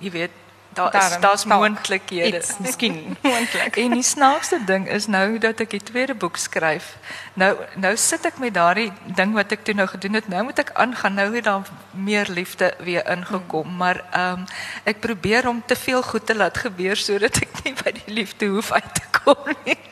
jy 0.03 0.11
weet 0.11 0.42
daar 0.73 0.93
is 0.93 0.99
Daarom, 0.99 1.21
daar's 1.21 1.43
dalk 1.43 1.59
moontlikhede. 1.59 2.41
Miskien 2.59 3.17
moontlik. 3.21 3.75
En 3.77 3.91
die 3.91 4.03
snaakste 4.03 4.59
ding 4.65 4.87
is 4.89 5.07
nou 5.07 5.37
dat 5.37 5.59
ek 5.59 5.69
die 5.69 5.83
tweede 5.83 6.13
boek 6.15 6.37
skryf. 6.37 6.97
Nou 7.33 7.57
nou 7.75 7.95
sit 7.97 8.25
ek 8.25 8.37
met 8.39 8.53
daardie 8.53 8.91
ding 9.15 9.33
wat 9.33 9.51
ek 9.51 9.63
toe 9.63 9.73
nou 9.73 9.87
gedoen 9.87 10.13
het. 10.13 10.27
Nou 10.27 10.43
moet 10.43 10.59
ek 10.59 10.71
aangaan. 10.73 11.13
Nou 11.13 11.35
het 11.35 11.43
daar 11.43 11.61
meer 11.91 12.27
liefde 12.29 12.73
weer 12.79 13.07
ingekom, 13.09 13.67
Hmm. 13.67 13.77
maar 13.77 14.03
ehm 14.11 14.39
um, 14.39 14.45
ek 14.83 14.99
probeer 14.99 15.47
om 15.47 15.63
te 15.65 15.75
veel 15.75 16.01
goed 16.01 16.25
te 16.25 16.35
laat 16.35 16.57
gebeur 16.57 16.95
sodat 16.95 17.35
ek 17.41 17.63
nie 17.63 17.73
by 17.83 17.91
die 17.91 18.13
liefde 18.13 18.45
hoef 18.45 18.71
uit 18.71 18.93
te 18.93 19.01
kom 19.23 19.55
nie. 19.65 19.77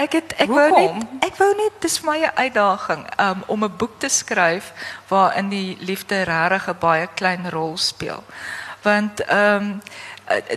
Ek 0.00 0.12
het 0.12 0.32
ek 0.38 0.48
wou 0.48 0.68
Hoekom? 0.68 0.98
net 0.98 1.24
ek 1.30 1.36
wou 1.36 1.48
net 1.56 1.72
dis 1.80 1.98
vir 1.98 2.10
my 2.10 2.18
'n 2.24 2.32
uitdaging 2.34 3.02
um, 3.20 3.42
om 3.46 3.64
'n 3.64 3.76
boek 3.76 3.98
te 3.98 4.08
skryf 4.08 4.72
waarin 5.08 5.48
die 5.48 5.76
liefde 5.80 6.22
regtig 6.22 6.68
'n 6.68 6.78
baie 6.80 7.06
klein 7.14 7.50
rol 7.50 7.76
speel. 7.76 8.24
Want 8.82 9.24
ehm 9.24 9.56
um, 9.62 9.82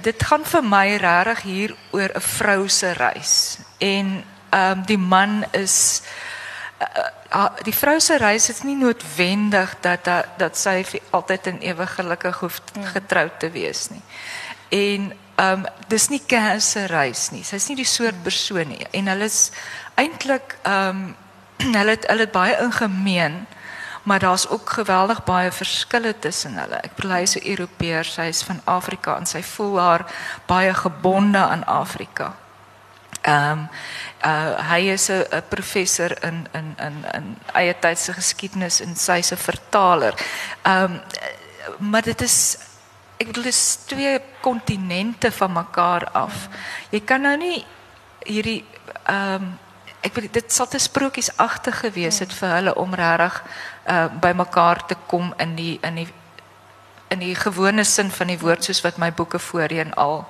dit 0.01 0.23
gaan 0.23 0.45
vir 0.45 0.63
my 0.63 0.95
regtig 1.01 1.41
hier 1.41 1.75
oor 1.91 2.11
'n 2.13 2.21
vrou 2.21 2.67
se 2.69 2.91
reis 2.91 3.57
en 3.77 4.23
ehm 4.49 4.77
um, 4.77 4.85
die 4.85 4.97
man 4.97 5.45
is 5.51 6.01
uh, 7.33 7.45
die 7.63 7.73
vrou 7.73 7.99
se 7.99 8.17
reis 8.17 8.49
is 8.49 8.61
nie 8.63 8.75
noodwendig 8.75 9.75
dat 9.81 10.03
dat, 10.03 10.25
dat 10.37 10.57
sy 10.57 10.85
altyd 11.09 11.47
en 11.47 11.59
ewig 11.61 11.95
gelukkig 11.95 12.39
hoef 12.39 12.61
getroud 12.93 13.39
te 13.39 13.49
wees 13.49 13.89
nie. 13.89 14.03
En 14.69 15.13
ehm 15.35 15.65
um, 15.65 15.65
dis 15.87 16.07
nie 16.09 16.21
Cass 16.27 16.71
se 16.71 16.85
reis 16.85 17.29
nie. 17.31 17.43
Sy's 17.43 17.67
nie 17.67 17.75
die 17.75 17.89
soort 17.89 18.23
persoon 18.23 18.67
nie 18.67 18.85
en 18.91 19.07
hulle 19.07 19.25
is 19.25 19.51
eintlik 19.95 20.57
ehm 20.61 20.89
um, 20.89 21.15
hulle 21.77 21.97
het 21.97 22.07
hulle 22.07 22.27
het 22.27 22.31
baie 22.31 22.57
in 22.61 22.71
gemeen. 22.71 23.45
Maar 24.03 24.19
daar's 24.19 24.47
ook 24.49 24.69
geweldig 24.69 25.23
baie 25.23 25.51
verskille 25.51 26.19
tussen 26.19 26.57
hulle. 26.57 26.75
Ek 26.75 26.95
bedoel 26.95 27.11
hy 27.11 27.21
is 27.21 27.35
'n 27.35 27.47
Europeër, 27.47 28.05
sy 28.05 28.21
is 28.21 28.43
van 28.43 28.61
Afrika 28.63 29.17
en 29.17 29.25
sy 29.25 29.43
voel 29.43 29.79
haar 29.79 30.05
baie 30.45 30.73
gebonde 30.73 31.37
aan 31.37 31.65
Afrika. 31.65 32.35
Ehm 33.21 33.51
um, 33.51 33.69
uh 34.25 34.69
hy 34.71 34.79
is 34.91 35.09
'n 35.09 35.43
professor 35.49 36.23
in 36.23 36.47
in 36.51 36.75
in 36.77 37.05
in 37.13 37.37
eie 37.53 37.75
tyd 37.79 37.99
se 37.99 38.13
geskiedenis 38.13 38.81
en 38.81 38.95
sy's 38.95 39.31
'n 39.31 39.37
vertaler. 39.37 40.13
Ehm 40.61 40.83
um, 40.83 41.01
maar 41.77 42.01
dit 42.01 42.21
is 42.21 42.57
ek 43.17 43.27
bedoel 43.27 43.43
dis 43.43 43.79
twee 43.85 44.19
kontinente 44.41 45.31
van 45.31 45.51
mekaar 45.51 46.11
af. 46.11 46.47
Jy 46.89 46.99
kan 46.99 47.21
nou 47.21 47.37
nie 47.37 47.65
hierdie 48.25 48.65
ehm 49.03 49.33
um, 49.33 49.59
ek 50.03 50.15
weet 50.19 50.33
dit 50.33 50.51
sal 50.51 50.67
te 50.67 50.79
sprokiesagtig 50.79 51.79
gewees 51.85 52.19
het 52.19 52.33
vir 52.33 52.57
hulle 52.57 52.75
om 52.75 52.93
regtig 52.93 53.43
uh 53.87 54.07
by 54.21 54.33
mekaar 54.35 54.85
te 54.85 54.95
kom 55.07 55.33
in 55.39 55.55
die 55.55 55.79
in 55.81 55.95
die 55.95 56.09
in 57.13 57.19
die 57.19 57.35
gewone 57.35 57.83
sin 57.83 58.11
van 58.11 58.27
die 58.27 58.39
woord 58.39 58.63
soos 58.63 58.81
wat 58.81 58.97
my 58.97 59.11
boeke 59.13 59.39
voorheen 59.39 59.93
al 59.93 60.25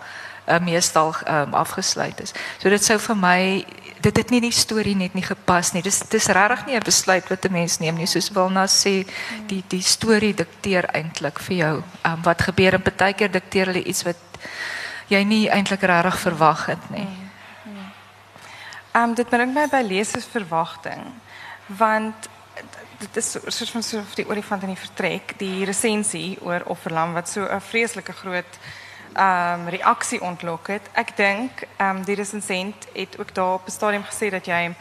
uh, 0.48 0.60
meestal 0.60 1.14
um, 1.28 1.54
afgesluit 1.54 2.20
is. 2.22 2.34
So 2.60 2.70
dit 2.70 2.84
sou 2.84 3.00
vir 3.00 3.16
my 3.16 3.40
dit 4.04 4.18
het 4.20 4.34
nie 4.34 4.42
die 4.44 4.52
storie 4.52 4.96
net 5.00 5.14
nie 5.16 5.24
gepas 5.24 5.72
nie. 5.74 5.84
Dis 5.86 6.02
dis 6.12 6.28
regtig 6.28 6.66
nie 6.68 6.76
'n 6.76 6.84
besluit 6.84 7.30
wat 7.30 7.46
'n 7.46 7.52
mens 7.52 7.80
neem 7.80 7.96
nie. 7.96 8.08
Soos 8.08 8.30
Wilna 8.32 8.66
sê, 8.68 9.08
die 9.48 9.64
die 9.68 9.82
storie 9.82 10.34
dikteer 10.34 10.86
eintlik 10.94 11.40
vir 11.40 11.56
jou 11.56 11.84
um, 12.06 12.22
wat 12.24 12.42
gebeur 12.42 12.74
en 12.74 12.84
baie 12.84 13.14
keer 13.14 13.32
dikteer 13.32 13.66
hulle 13.66 13.84
iets 13.84 14.04
wat 14.04 14.18
jy 15.08 15.24
nie 15.24 15.50
eintlik 15.50 15.82
regtig 15.82 16.20
verwag 16.20 16.66
het 16.66 16.90
nie. 16.90 17.23
Ehm 18.94 19.10
um, 19.10 19.14
dit 19.16 19.30
bring 19.30 19.54
my 19.54 19.68
by 19.68 19.82
lesersverwagting 19.82 21.02
want 21.66 22.30
dit 23.00 23.16
is 23.18 23.32
so- 23.32 23.50
soos 23.50 23.72
van 23.72 24.06
die 24.16 24.28
olifant 24.30 24.62
in 24.62 24.68
die 24.68 24.78
vertrek, 24.78 25.34
die 25.38 25.66
resensie 25.66 26.38
oor 26.42 26.62
Offerlam 26.66 27.14
wat 27.14 27.30
so 27.30 27.42
'n 27.42 27.62
vreeslike 27.62 28.14
groot 28.14 28.60
ehm 29.14 29.60
um, 29.60 29.68
reaksie 29.68 30.22
ontlok 30.22 30.68
het. 30.68 30.90
Ek 30.94 31.10
ehm 31.18 32.04
die 32.04 32.16
resensent 32.16 32.88
het 32.94 33.20
ook 33.20 33.34
daar 33.34 33.54
op 33.54 33.66
'n 33.66 33.72
stadium 33.72 34.04
gesê 34.04 34.30
dat 34.30 34.46
jy 34.46 34.68
'n 34.68 34.76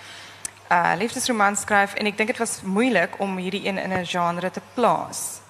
uh, 0.72 0.92
liefdesroman 0.98 1.56
skryf 1.56 1.94
en 1.94 2.06
ek 2.06 2.16
dink 2.16 2.28
dit 2.28 2.38
was 2.38 2.60
moeilik 2.62 3.14
om 3.18 3.36
hierdie 3.36 3.66
een 3.66 3.78
in 3.78 3.92
'n 3.92 4.06
genre 4.06 4.50
te 4.50 4.60
plaas. 4.74 5.40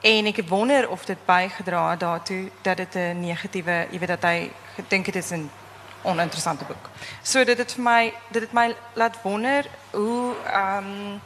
En 0.00 0.26
ek 0.26 0.48
wonder 0.48 0.88
of 0.88 1.04
dit 1.04 1.18
bygedra 1.24 1.90
het 1.90 2.00
daartoe 2.00 2.50
dat 2.62 2.76
dit 2.76 2.94
'n 2.94 3.20
negatiewe, 3.20 3.86
jy 3.90 3.98
weet 3.98 4.08
dat 4.08 4.22
hy 4.22 4.50
gedink 4.76 5.06
het 5.06 5.16
is 5.16 5.30
'n 5.30 5.50
oninteressante 6.04 6.64
boek. 6.64 6.90
So 7.22 7.44
dit 7.44 7.58
het 7.58 7.72
vir 7.72 7.82
my 7.82 8.12
dit 8.30 8.42
het 8.42 8.52
my 8.52 8.74
laat 8.94 9.16
wonder 9.22 9.66
hoe 9.90 10.34
ehm 10.46 11.20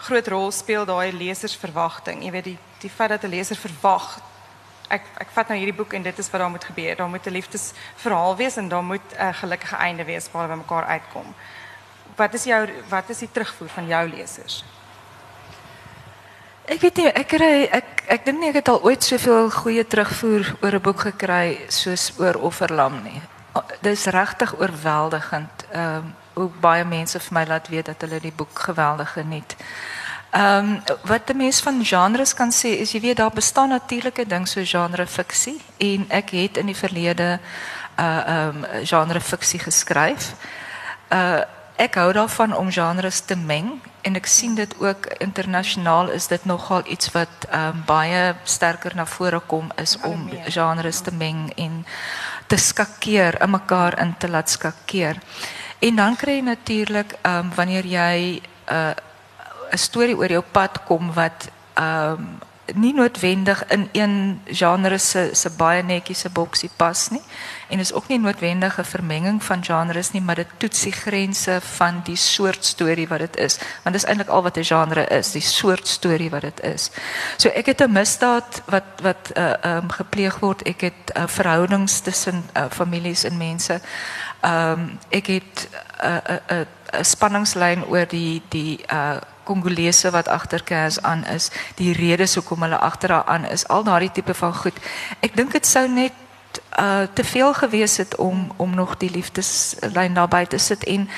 groot 0.00 0.28
rol 0.32 0.50
speel 0.50 0.84
daai 0.88 1.12
lesersverwagting. 1.12 2.24
Jy 2.24 2.30
weet 2.30 2.44
die 2.44 2.58
die 2.80 2.90
feit 2.90 3.10
dat 3.10 3.24
'n 3.24 3.28
leser 3.28 3.56
verwag 3.56 4.20
ek 4.90 5.06
ek 5.22 5.30
vat 5.34 5.48
nou 5.48 5.58
hierdie 5.58 5.76
boek 5.76 5.94
en 5.94 6.02
dit 6.02 6.18
is 6.18 6.30
wat 6.30 6.40
daar 6.40 6.50
moet 6.50 6.64
gebeur. 6.64 6.96
Daar 6.96 7.08
moet 7.08 7.26
'n 7.26 7.36
liefdesverhaal 7.38 8.36
wees 8.36 8.56
en 8.56 8.68
daar 8.68 8.82
moet 8.82 9.08
'n 9.18 9.34
gelukkige 9.34 9.76
einde 9.76 10.04
wees 10.04 10.30
waar 10.30 10.42
hulle 10.42 10.56
by 10.56 10.62
mekaar 10.62 10.84
uitkom. 10.84 11.34
Wat 12.16 12.34
is 12.34 12.44
jou 12.44 12.68
wat 12.88 13.08
is 13.08 13.18
die 13.18 13.32
terugvoer 13.32 13.68
van 13.68 13.86
jou 13.86 14.08
lesers? 14.08 14.64
Ek 16.64 16.80
weet 16.80 16.96
nie, 16.96 17.06
ek 17.06 17.28
kry 17.28 17.68
ek 17.72 18.02
ek 18.06 18.24
dink 18.24 18.38
nie 18.38 18.48
ek 18.48 18.54
het 18.54 18.68
al 18.68 18.82
ooit 18.82 19.04
soveel 19.04 19.50
goeie 19.50 19.86
terugvoer 19.86 20.56
oor 20.62 20.74
'n 20.74 20.82
boek 20.82 21.00
gekry 21.00 21.64
soos 21.68 22.12
oor 22.18 22.34
Offerlam 22.34 23.02
nie. 23.02 23.22
Dit 23.80 23.92
is 23.92 24.04
regtig 24.04 24.58
oorweldigend. 24.58 25.64
Ehm 25.72 25.94
um, 25.96 26.14
hoe 26.32 26.50
baie 26.60 26.84
mense 26.84 27.20
vir 27.20 27.34
my 27.34 27.44
laat 27.46 27.68
weet 27.68 27.86
dat 27.86 28.00
hulle 28.00 28.20
die 28.20 28.32
boek 28.32 28.58
geweldig 28.58 29.12
geniet. 29.12 29.56
Ehm 30.30 30.68
um, 30.68 30.82
wat 31.02 31.30
'n 31.30 31.36
mens 31.36 31.60
van 31.60 31.84
genres 31.84 32.34
kan 32.34 32.52
sê 32.52 32.66
is 32.66 32.92
jy 32.92 33.00
weet 33.00 33.16
daar 33.16 33.32
bestaan 33.34 33.68
natuurlike 33.68 34.26
ding 34.26 34.48
so 34.48 34.60
genre 34.64 35.06
fiksie 35.06 35.60
en 35.76 36.04
ek 36.08 36.30
het 36.30 36.56
in 36.56 36.66
die 36.66 36.76
verlede 36.76 37.40
uh 37.98 38.22
ehm 38.26 38.64
um, 38.64 38.86
genre 38.86 39.20
fiksie 39.20 39.58
geskryf. 39.58 40.34
Uh 41.12 41.40
ek 41.76 41.94
hou 41.94 42.12
daarvan 42.12 42.56
om 42.56 42.70
genres 42.70 43.20
te 43.20 43.36
meng 43.36 43.80
en 44.00 44.16
ek 44.16 44.26
sien 44.26 44.54
dit 44.54 44.74
ook 44.78 45.06
internasionaal 45.06 46.10
is 46.10 46.26
dit 46.26 46.44
nogal 46.44 46.82
iets 46.84 47.10
wat 47.12 47.46
ehm 47.48 47.66
um, 47.66 47.82
baie 47.86 48.34
sterker 48.44 48.92
na 48.94 49.06
vore 49.06 49.40
kom 49.40 49.72
is 49.76 49.98
om 50.02 50.30
genres 50.46 51.00
te 51.00 51.14
meng 51.14 51.52
en 51.56 51.86
te 52.50 52.58
skakeer, 52.58 53.38
in 53.42 53.50
mekaar 53.50 53.98
in 54.02 54.14
te 54.18 54.28
laat 54.28 54.50
skakeer. 54.50 55.20
En 55.78 55.96
dan 55.96 56.16
kry 56.18 56.40
jy 56.40 56.44
natuurlik 56.44 57.14
ehm 57.22 57.46
um, 57.46 57.52
wanneer 57.54 57.86
jy 57.86 58.40
'n 58.40 58.74
uh, 58.74 58.94
'n 59.70 59.78
storie 59.78 60.16
oor 60.16 60.30
jou 60.30 60.44
pad 60.52 60.82
kom 60.84 61.12
wat 61.14 61.48
ehm 61.74 62.12
um, 62.12 62.38
nie 62.74 62.92
noodwendig 62.94 63.64
in 63.66 63.88
een 63.92 64.40
genre 64.46 64.98
se 64.98 65.30
se 65.32 65.50
baie 65.50 65.82
netjies 65.82 66.20
se 66.20 66.30
boksie 66.30 66.70
pas 66.76 67.08
nie 67.10 67.22
en 67.70 67.78
is 67.78 67.92
ook 67.92 68.08
nie 68.08 68.18
noodwendig 68.18 68.78
'n 68.78 68.84
vermenging 68.84 69.42
van 69.44 69.64
genres 69.64 70.10
nie 70.10 70.22
maar 70.22 70.34
dit 70.34 70.46
toets 70.56 70.82
die 70.82 70.92
grense 70.92 71.60
van 71.60 72.00
die 72.04 72.16
soort 72.16 72.64
storie 72.64 73.08
wat 73.08 73.18
dit 73.18 73.36
is. 73.36 73.58
Want 73.82 73.94
dis 73.94 74.04
eintlik 74.04 74.28
al 74.28 74.42
wat 74.42 74.56
'n 74.56 74.64
genre 74.64 75.06
is 75.06 75.32
die 75.32 75.42
soort 75.42 75.88
storie 75.88 76.30
wat 76.30 76.40
dit 76.40 76.60
is. 76.60 76.90
So 77.36 77.48
ek 77.48 77.66
het 77.66 77.80
'n 77.80 77.92
misdaad 77.92 78.62
wat 78.66 78.84
wat 79.02 79.30
uh, 79.36 79.52
um, 79.64 79.90
gepleeg 79.90 80.38
word. 80.38 80.62
Ek 80.62 80.80
het 80.80 81.16
uh, 81.16 81.22
verhoudings 81.26 82.00
tussen 82.00 82.44
uh, 82.56 82.64
families 82.70 83.24
en 83.24 83.36
mense. 83.36 83.80
Ehm 84.40 84.72
um, 84.72 84.98
ek 85.08 85.26
het 85.26 85.68
'n 86.02 86.06
uh, 86.06 86.14
uh, 86.14 86.56
'n 86.58 86.66
uh, 86.96 87.02
spanningslyn 87.02 87.84
oor 87.84 88.06
die 88.08 88.42
die 88.48 88.80
uh 88.92 89.16
Kongolese 89.50 90.10
wat 90.10 90.28
agter 90.28 90.62
Cass 90.64 91.02
aan 91.02 91.24
is, 91.24 91.50
die 91.74 91.92
redes 91.92 92.34
hoekom 92.34 92.62
hulle 92.62 92.78
agter 92.78 93.10
haar 93.10 93.24
aan 93.24 93.44
is, 93.44 93.66
al 93.68 93.82
daardie 93.82 94.12
tipe 94.12 94.34
van 94.34 94.54
goed. 94.54 94.76
Ek 95.20 95.34
dink 95.36 95.52
dit 95.52 95.66
sou 95.66 95.88
net 95.88 96.12
uh 96.78 97.02
te 97.12 97.24
veel 97.24 97.54
gewees 97.54 97.96
het 97.96 98.16
om 98.16 98.52
om 98.56 98.74
nog 98.74 98.96
die 98.96 99.10
liefdeslyn 99.10 100.14
daarby 100.14 100.44
te 100.44 100.58
sit 100.58 100.84
en 100.84 101.08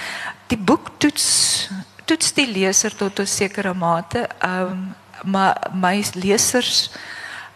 die 0.47 0.59
boek 0.59 0.89
toets 0.97 1.69
toets 2.05 2.33
die 2.33 2.47
leser 2.53 2.97
tot 2.97 3.19
'n 3.19 3.27
sekere 3.27 3.75
mate. 3.75 4.29
Um 4.45 4.95
maar 5.23 5.57
my 5.73 6.05
lesers 6.15 6.91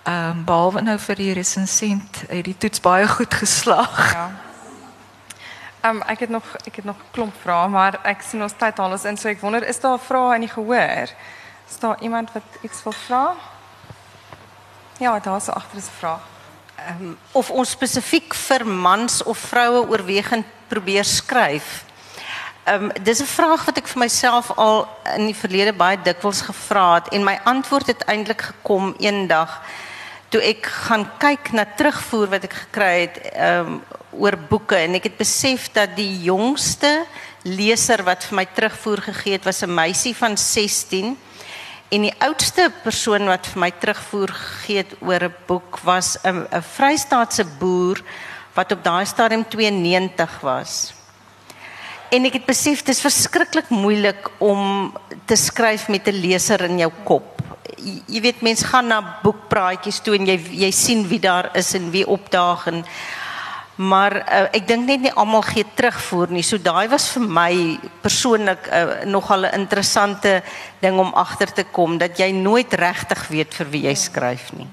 um 0.04 0.44
behalwe 0.44 0.80
nou 0.80 0.98
vir 0.98 1.16
die 1.16 1.32
resensent 1.32 2.22
het 2.28 2.44
die 2.44 2.58
toets 2.58 2.80
baie 2.80 3.08
goed 3.08 3.34
geslaag. 3.34 4.12
Ja. 4.12 4.30
Ehm 5.86 5.96
um, 5.96 6.02
ek 6.02 6.18
het 6.18 6.28
nog 6.28 6.44
ek 6.64 6.76
het 6.76 6.84
nog 6.84 6.96
'n 6.96 7.10
klomp 7.10 7.34
vrae, 7.42 7.68
maar 7.68 7.98
ek 8.02 8.22
sien 8.22 8.42
ons 8.42 8.52
tyd 8.56 8.78
al 8.78 8.92
is 8.94 9.04
in, 9.04 9.16
so 9.16 9.28
ek 9.28 9.40
wonder 9.40 9.66
is 9.66 9.80
daar 9.80 9.98
vrae 9.98 10.34
in 10.34 10.40
die 10.40 10.48
gehoor? 10.48 11.08
Is 11.68 11.78
daar 11.78 12.00
iemand 12.00 12.32
wat 12.32 12.42
iets 12.60 12.82
wil 12.82 12.92
vra? 12.92 13.34
Ja, 14.98 15.18
daar 15.18 15.36
is 15.36 15.48
agter 15.48 15.78
'n 15.78 15.82
vraag. 16.76 17.00
um, 17.00 17.18
of 17.32 17.50
ons 17.50 17.70
spesifiek 17.70 18.34
vir 18.34 18.66
mans 18.66 19.22
of 19.22 19.38
vroue 19.38 19.88
oorwegend 19.88 20.44
probeer 20.68 21.04
skryf. 21.04 21.84
Ehm 22.64 22.84
um, 22.84 22.92
dis 23.02 23.20
'n 23.20 23.26
vraag 23.26 23.64
wat 23.64 23.76
ek 23.78 23.86
vir 23.86 23.98
myself 23.98 24.50
al 24.56 24.88
in 25.16 25.26
die 25.26 25.34
verlede 25.34 25.72
baie 25.72 25.98
dikwels 26.02 26.40
gevra 26.40 26.94
het 26.94 27.08
en 27.08 27.24
my 27.24 27.40
antwoord 27.44 27.86
het 27.86 28.04
eintlik 28.04 28.42
gekom 28.42 28.94
eendag 28.98 29.62
toe 30.28 30.40
ek 30.42 30.66
gaan 30.66 31.06
kyk 31.18 31.52
na 31.52 31.64
terugvoer 31.64 32.28
wat 32.28 32.44
ek 32.44 32.52
gekry 32.52 33.00
het 33.00 33.20
ehm 33.32 33.66
um, 33.66 33.82
oor 34.16 34.36
boeke 34.48 34.76
en 34.76 34.94
ek 34.94 35.02
het 35.02 35.16
besef 35.16 35.68
dat 35.72 35.96
die 35.96 36.22
jongste 36.24 37.04
leser 37.44 38.02
wat 38.02 38.24
vir 38.24 38.36
my 38.36 38.46
terugvoer 38.54 39.00
gegee 39.00 39.32
het 39.32 39.44
was 39.44 39.62
'n 39.62 39.74
meisie 39.74 40.16
van 40.16 40.36
16 40.36 41.16
En 41.94 42.02
die 42.02 42.14
oudste 42.18 42.66
persoon 42.82 43.28
wat 43.30 43.46
vir 43.46 43.60
my 43.62 43.68
terugvoer 43.78 44.32
gegee 44.34 44.80
het 44.82 44.94
oor 44.98 45.22
'n 45.22 45.34
boek 45.46 45.78
was 45.86 46.18
'n 46.24 46.46
'n 46.50 46.62
Vrystaatse 46.62 47.44
boer 47.58 48.02
wat 48.54 48.72
op 48.72 48.82
daai 48.82 49.06
stadium 49.06 49.44
92 49.48 50.40
was. 50.40 50.94
En 52.10 52.24
ek 52.24 52.32
het 52.32 52.46
besef 52.46 52.82
dit 52.82 52.94
is 52.94 53.00
verskriklik 53.00 53.68
moeilik 53.68 54.30
om 54.38 54.92
te 55.26 55.36
skryf 55.36 55.88
met 55.88 56.08
'n 56.08 56.20
leser 56.20 56.60
in 56.60 56.78
jou 56.78 56.92
kop. 57.04 57.42
Jy, 57.76 58.02
jy 58.06 58.20
weet 58.20 58.42
mense 58.42 58.64
gaan 58.64 58.86
na 58.86 59.18
boekpraatjies 59.22 60.00
toe 60.00 60.14
en 60.14 60.26
jy 60.26 60.38
jy 60.50 60.70
sien 60.70 61.08
wie 61.08 61.20
daar 61.20 61.50
is 61.54 61.74
en 61.74 61.90
wie 61.90 62.06
opdaag 62.06 62.66
en 62.66 62.84
maar 63.76 64.16
uh, 64.16 64.46
ek 64.56 64.64
dink 64.68 64.86
net 64.88 65.02
nie 65.04 65.12
almal 65.12 65.44
gee 65.44 65.64
terugvoer 65.76 66.32
nie. 66.32 66.44
So 66.44 66.58
daai 66.58 66.88
was 66.88 67.10
vir 67.12 67.26
my 67.28 67.52
persoonlik 68.02 68.68
uh, 68.72 69.04
nogal 69.04 69.44
'n 69.44 69.60
interessante 69.60 70.42
ding 70.80 70.98
om 70.98 71.12
agter 71.14 71.52
te 71.52 71.64
kom 71.64 71.98
dat 71.98 72.18
jy 72.18 72.30
nooit 72.32 72.72
regtig 72.74 73.28
weet 73.28 73.54
vir 73.54 73.70
wie 73.70 73.82
jy 73.82 73.94
skryf 73.94 74.52
nie. 74.52 74.68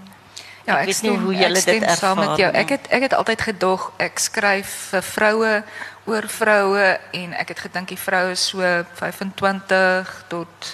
Ja, 0.64 0.80
ek, 0.80 0.80
ek 0.80 0.86
weet 0.88 1.01
nie 1.01 1.18
hoe 1.20 1.36
julle 1.36 1.62
dit 1.62 1.82
ervaar 1.84 1.97
saam 1.97 2.20
met 2.20 2.38
jou. 2.39 2.51
Ek 2.56 2.70
het 2.70 2.88
ek 2.88 3.01
het 3.01 3.14
altyd 3.14 3.41
gedog 3.41 3.91
ek 3.97 4.20
skryf 4.20 4.72
vir 4.93 5.04
vroue 5.04 5.64
oor 6.06 6.28
vroue 6.28 6.99
en 7.12 7.34
ek 7.34 7.51
het 7.51 7.60
gedink 7.60 7.91
die 7.91 7.99
vroue 7.99 8.36
so 8.36 8.64
25 8.95 10.24
tot 10.32 10.72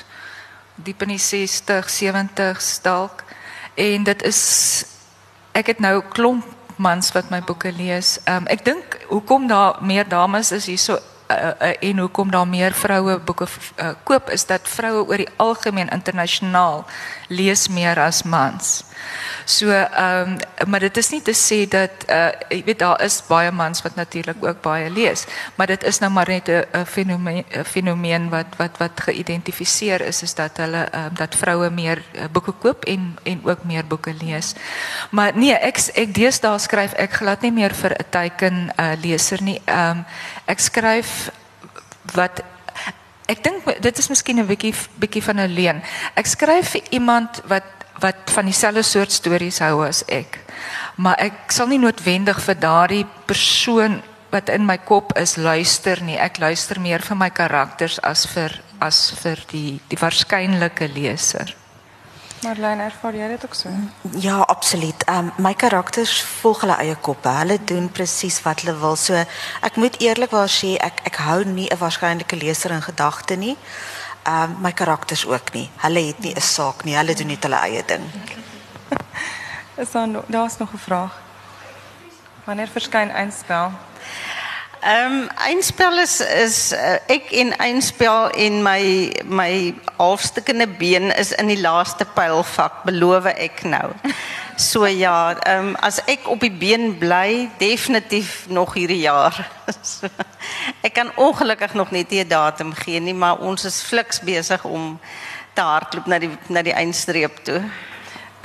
diep 0.76 1.02
in 1.02 1.16
die 1.16 1.20
60, 1.20 1.90
70s 1.90 2.82
dalk. 2.86 3.26
En 3.74 4.04
dit 4.04 4.22
is 4.30 4.86
ek 5.58 5.74
het 5.74 5.80
nou 5.82 6.04
klomp 6.14 6.59
mans 6.80 7.12
wat 7.12 7.30
my 7.30 7.42
boeke 7.44 7.72
lees. 7.76 8.18
Ehm 8.24 8.44
um, 8.44 8.50
ek 8.52 8.66
dink 8.66 9.00
hoekom 9.12 9.48
daar 9.48 9.78
meer 9.84 10.08
dames 10.08 10.52
is 10.56 10.66
hierso 10.72 10.96
uh, 10.96 11.52
uh, 11.62 11.74
en 11.80 11.98
hoekom 11.98 12.32
daar 12.32 12.48
meer 12.48 12.74
vroue 12.74 13.20
boeke 13.20 13.48
uh, 13.48 13.92
koop 14.04 14.30
is 14.30 14.46
dat 14.46 14.68
vroue 14.68 15.06
oor 15.08 15.18
die 15.18 15.30
algemeen 15.38 15.90
internasionaal 15.90 16.86
lees 17.30 17.68
meer 17.70 18.00
as 18.00 18.24
mans. 18.24 18.84
So 19.46 19.70
ehm 19.72 20.38
um, 20.38 20.70
maar 20.70 20.80
dit 20.80 20.98
is 20.98 21.10
nie 21.10 21.22
te 21.22 21.34
sê 21.34 21.64
dat 21.70 22.04
uh 22.10 22.30
jy 22.50 22.62
weet 22.66 22.80
daar 22.80 23.02
is 23.02 23.22
baie 23.28 23.52
mans 23.52 23.82
wat 23.82 23.96
natuurlik 23.96 24.44
ook 24.44 24.62
baie 24.62 24.90
lees, 24.90 25.26
maar 25.56 25.68
dit 25.68 25.84
is 25.84 26.00
nou 26.00 26.12
maar 26.12 26.28
net 26.28 26.50
'n 26.50 26.86
fenomeen 26.86 27.46
fenomeen 27.66 28.30
wat 28.30 28.46
wat 28.58 28.78
wat 28.78 29.02
geïdentifiseer 29.02 30.02
is 30.02 30.22
is 30.24 30.36
dat 30.36 30.58
hulle 30.58 30.84
ehm 30.92 31.06
um, 31.06 31.14
dat 31.16 31.36
vroue 31.36 31.70
meer 31.70 32.04
uh, 32.14 32.24
boeke 32.32 32.52
koop 32.52 32.86
en 32.86 33.18
en 33.24 33.42
ook 33.44 33.64
meer 33.64 33.86
boeke 33.86 34.14
lees. 34.14 34.54
Maar 35.10 35.32
nee, 35.38 35.54
ek 35.54 35.78
ek 35.94 36.14
deesdae 36.14 36.60
skryf 36.60 36.94
ek 36.94 37.14
glad 37.14 37.42
nie 37.42 37.52
meer 37.52 37.74
vir 37.74 37.92
'n 37.92 38.10
teiken 38.10 38.70
uh 38.78 38.94
leser 39.02 39.42
nie. 39.42 39.62
Ehm 39.66 39.90
um, 39.90 40.06
ek 40.46 40.60
skryf 40.60 41.32
wat 42.14 42.44
ek 43.30 43.44
dink 43.46 43.68
dit 43.82 44.00
is 44.02 44.10
miskien 44.10 44.40
'n 44.42 44.48
bietjie 44.48 44.74
bietjie 45.00 45.24
van 45.24 45.40
'n 45.40 45.54
leen. 45.54 45.82
Ek 46.16 46.26
skryf 46.26 46.70
vir 46.76 46.84
iemand 46.92 47.42
wat 47.46 47.64
wat 48.00 48.32
van 48.32 48.46
dieselfde 48.46 48.84
soort 48.84 49.12
stories 49.12 49.60
hou 49.60 49.86
as 49.86 50.04
ek. 50.08 50.40
Maar 50.96 51.18
ek 51.20 51.52
sal 51.52 51.68
nie 51.68 51.80
noodwendig 51.80 52.40
vir 52.42 52.56
daardie 52.56 53.06
persoon 53.26 54.02
wat 54.32 54.50
in 54.50 54.66
my 54.66 54.78
kop 54.78 55.18
is 55.18 55.36
luister 55.36 56.02
nie. 56.04 56.18
Ek 56.18 56.40
luister 56.40 56.80
meer 56.80 57.02
vir 57.02 57.18
my 57.18 57.30
karakters 57.30 58.00
as 58.00 58.26
vir 58.26 58.62
as 58.80 59.12
vir 59.22 59.40
die 59.52 59.80
die 59.90 60.00
waarskynlike 60.00 60.88
leser. 60.94 61.56
Marlene, 62.44 62.84
ervaar 62.84 63.16
jy 63.16 63.28
dit 63.28 63.46
ook 63.46 63.54
so? 63.54 63.70
Ja, 64.20 64.40
absoluut. 64.40 65.04
Ehm 65.06 65.18
um, 65.18 65.32
my 65.38 65.54
karakters 65.54 66.22
volg 66.42 66.62
hulle 66.62 66.78
eie 66.80 66.96
koppe. 66.96 67.30
Hulle 67.30 67.60
doen 67.64 67.92
presies 67.92 68.42
wat 68.42 68.62
hulle 68.62 68.78
wil. 68.80 68.96
So 68.96 69.14
ek 69.62 69.76
moet 69.76 70.00
eerlikwaar 70.02 70.50
sê 70.50 70.76
ek 70.78 71.02
ek 71.04 71.16
hou 71.28 71.44
nie 71.44 71.68
'n 71.70 71.78
waarskynlike 71.78 72.36
leser 72.36 72.72
in 72.72 72.82
gedagte 72.82 73.36
nie 73.36 73.58
ehm 74.24 74.52
uh, 74.52 74.60
my 74.62 74.72
karakters 74.72 75.26
ook 75.26 75.54
nie. 75.54 75.70
Hulle 75.78 76.00
het 76.08 76.20
nie 76.20 76.34
'n 76.36 76.42
saak 76.42 76.84
nie. 76.84 76.96
Hulle 76.96 77.14
doen 77.16 77.28
net 77.28 77.44
hulle 77.44 77.56
eie 77.56 77.84
ding. 77.86 78.04
Is 79.82 79.92
daar 79.92 80.08
daar's 80.28 80.58
nog 80.58 80.74
'n 80.74 80.78
vraag? 80.78 81.14
Wanneer 82.44 82.68
verskyn 82.68 83.10
eindspel? 83.10 83.72
Ehm 84.82 85.14
um, 85.14 85.28
eindspel 85.36 85.98
is 86.00 86.20
is 86.22 86.72
uh, 86.72 86.96
ek 87.12 87.34
en 87.36 87.50
eindspel 87.60 88.30
en 88.30 88.62
my 88.64 89.12
my 89.28 89.76
halfstukkende 89.98 90.68
been 90.68 91.12
is 91.16 91.34
in 91.36 91.52
die 91.52 91.60
laaste 91.60 92.06
pylvak, 92.16 92.86
beloof 92.88 93.28
ek 93.34 93.66
nou. 93.68 93.90
So 94.56 94.88
ja, 94.88 95.36
ehm 95.36 95.68
um, 95.68 95.76
as 95.84 96.00
ek 96.08 96.30
op 96.32 96.40
die 96.40 96.52
been 96.52 96.96
bly, 96.98 97.50
definitief 97.60 98.46
nog 98.48 98.74
hierdie 98.80 99.02
jaar. 99.04 99.36
so, 99.84 100.08
ek 100.82 100.96
kan 100.96 101.12
ongelukkig 101.16 101.76
nog 101.76 101.92
nie 101.92 102.08
'n 102.08 102.28
datum 102.28 102.74
gee 102.74 103.00
nie, 103.00 103.14
maar 103.14 103.38
ons 103.38 103.66
is 103.66 103.84
fliks 103.84 104.24
besig 104.24 104.64
om 104.64 105.00
te 105.54 105.62
hardloop 105.62 106.08
na 106.08 106.20
die 106.20 106.32
na 106.48 106.62
die 106.62 106.74
eindstreep 106.74 107.44
toe. 107.44 107.62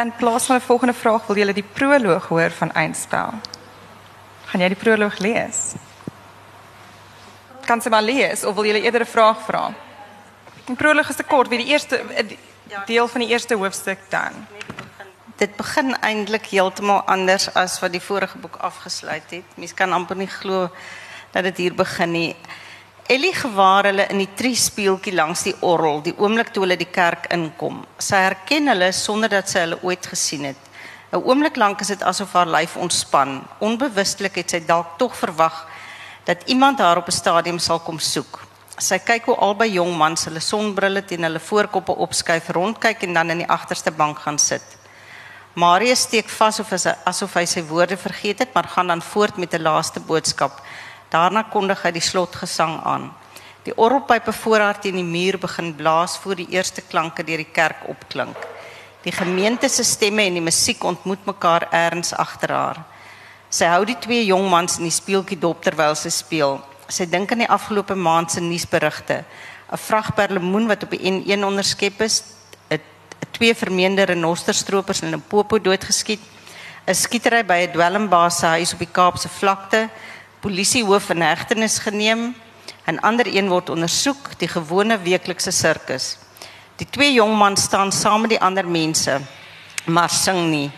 In 0.02 0.12
plaas 0.18 0.46
van 0.46 0.56
'n 0.56 0.66
volgende 0.66 0.94
vraag, 0.94 1.26
wil 1.26 1.36
julle 1.36 1.54
die 1.54 1.70
proloog 1.72 2.26
hoor 2.26 2.50
van 2.50 2.72
eindspel? 2.72 3.34
Gaan 4.46 4.60
jy 4.60 4.68
die 4.68 4.82
proloog 4.82 5.18
lees? 5.18 5.74
Kan 7.64 7.80
jy 7.80 7.90
maar 7.90 8.04
lees 8.04 8.44
of 8.44 8.54
wil 8.54 8.66
jy 8.68 8.82
eerder 8.82 9.00
'n 9.04 9.14
vraag 9.16 9.40
vra? 9.46 9.72
Die 10.66 10.76
proloog 10.76 11.08
is 11.08 11.16
te 11.16 11.24
kort, 11.24 11.48
wie 11.48 11.58
die 11.58 11.72
eerste 11.72 12.00
deel 12.86 13.08
van 13.08 13.20
die 13.20 13.28
eerste 13.28 13.54
hoofstuk 13.54 13.98
dan. 14.08 14.46
Dit 15.36 15.56
begin 15.56 15.96
eintlik 16.00 16.46
heeltemal 16.46 17.02
anders 17.06 17.48
as 17.54 17.80
wat 17.80 17.92
die 17.92 18.00
vorige 18.00 18.38
boek 18.38 18.56
afgesluit 18.56 19.30
het. 19.30 19.44
Mens 19.56 19.74
kan 19.74 19.92
amper 19.92 20.16
nie 20.16 20.28
glo 20.28 20.70
dat 21.32 21.42
dit 21.42 21.56
hier 21.56 21.74
begin 21.74 22.12
nie. 22.12 22.36
Ellie 23.06 23.34
gewaar 23.34 23.84
hulle 23.84 24.06
in 24.06 24.18
die 24.18 24.34
triespeeltjie 24.34 25.14
langs 25.14 25.42
die 25.42 25.56
orgel, 25.60 26.02
die 26.02 26.14
oomblik 26.18 26.52
toe 26.52 26.62
hulle 26.62 26.76
die 26.76 26.90
kerk 26.90 27.26
inkom. 27.32 27.84
Sy 27.98 28.16
herken 28.16 28.68
hulle 28.68 28.92
sonder 28.92 29.28
dat 29.28 29.48
sy 29.48 29.58
hulle 29.58 29.82
ooit 29.82 30.06
gesien 30.06 30.44
het. 30.44 30.56
'n 31.12 31.16
Oomblik 31.16 31.56
lank 31.56 31.80
is 31.80 31.86
dit 31.86 32.02
asof 32.02 32.32
haar 32.32 32.46
lyf 32.46 32.76
ontspan. 32.76 33.42
Onbewustelik 33.58 34.34
het 34.34 34.50
sy 34.50 34.60
dalk 34.66 34.98
tog 34.98 35.16
verwag 35.16 35.66
dat 36.24 36.42
iemand 36.46 36.78
haar 36.78 36.96
op 36.96 37.06
'n 37.06 37.12
stadium 37.12 37.58
sal 37.58 37.78
kom 37.78 37.98
soek. 37.98 38.40
Sy 38.78 38.98
kyk 38.98 39.24
hoe 39.24 39.36
albei 39.36 39.72
jong 39.72 39.96
mans 39.96 40.24
hulle 40.24 40.40
sonbrille 40.40 41.04
teen 41.04 41.22
hulle 41.22 41.40
voorkoppe 41.40 41.92
opskuif, 41.92 42.48
rondkyk 42.48 43.02
en 43.02 43.12
dan 43.12 43.30
in 43.30 43.38
die 43.38 43.48
agterste 43.48 43.90
bank 43.90 44.18
gaan 44.18 44.38
sit. 44.38 44.62
Marius 45.54 46.00
steek 46.00 46.28
vas 46.28 46.60
of 46.60 46.70
hy 46.70 46.94
asof 47.04 47.34
hy 47.34 47.44
sy 47.46 47.62
woorde 47.62 47.96
vergeet 47.96 48.38
het, 48.38 48.54
maar 48.54 48.64
gaan 48.64 48.86
dan 48.86 49.02
voort 49.02 49.36
met 49.36 49.54
'n 49.54 49.62
laaste 49.62 50.00
boodskap. 50.00 50.60
Daarna 51.10 51.42
kondig 51.42 51.82
hy 51.82 51.90
die 51.90 52.00
slotgesang 52.00 52.80
aan. 52.84 53.14
Die 53.62 53.76
orgelpype 53.76 54.32
voor 54.32 54.58
haar 54.58 54.80
teen 54.80 54.94
die 54.94 55.04
muur 55.04 55.38
begin 55.38 55.74
blaas 55.74 56.18
voor 56.18 56.34
die 56.34 56.48
eerste 56.50 56.82
klanke 56.82 57.24
deur 57.24 57.36
die 57.36 57.52
kerk 57.52 57.88
opklink. 57.88 58.36
Die 59.02 59.12
gemeente 59.12 59.68
se 59.68 59.84
stemme 59.84 60.22
en 60.22 60.32
die 60.32 60.44
musiek 60.44 60.84
ontmoet 60.84 61.24
mekaar 61.24 61.68
erns 61.70 62.12
agter 62.12 62.52
haar. 62.52 62.84
Sy 63.54 63.68
hou 63.70 63.84
die 63.86 63.98
twee 64.02 64.24
jong 64.26 64.48
mans 64.50 64.80
in 64.80 64.88
die 64.88 64.94
speeltjie 64.94 65.36
dop 65.38 65.60
terwyl 65.62 65.94
sy 65.94 66.10
speel. 66.10 66.56
Sy 66.90 67.04
dink 67.06 67.30
aan 67.30 67.44
die 67.44 67.50
afgelope 67.56 67.94
maand 67.94 68.32
se 68.34 68.40
nuusberigte. 68.42 69.22
'n 69.70 69.78
Vrag 69.78 70.08
perlemoen 70.18 70.66
wat 70.66 70.82
op 70.82 70.90
die 70.90 71.06
N1 71.10 71.46
onderskep 71.46 72.02
is, 72.02 72.24
'n 72.70 72.80
twee 73.30 73.54
vermeende 73.54 74.02
renosterstropers 74.10 75.02
in 75.02 75.14
'n 75.14 75.22
popo 75.28 75.58
doodgeskiet, 75.58 76.20
'n 76.86 76.94
skietery 76.94 77.44
by 77.44 77.58
'n 77.62 77.72
dwelmbaas 77.72 78.38
se 78.38 78.46
huis 78.46 78.72
op 78.72 78.78
die 78.78 78.92
Kaapse 78.92 79.28
vlakte, 79.28 79.88
polisiehoof 80.40 81.10
in 81.10 81.22
hegtenis 81.22 81.78
geneem, 81.78 82.34
'n 82.86 82.98
ander 83.02 83.26
een 83.26 83.48
word 83.48 83.70
ondersoek, 83.70 84.38
die 84.38 84.48
gewone 84.48 84.98
weeklikse 84.98 85.52
sirkus. 85.52 86.18
Die 86.76 86.90
twee 86.90 87.12
jong 87.12 87.38
mans 87.38 87.62
staan 87.62 87.92
saam 87.92 88.20
met 88.20 88.30
die 88.30 88.40
ander 88.40 88.66
mense, 88.66 89.20
maar 89.86 90.10
sing 90.10 90.50
nie. 90.50 90.70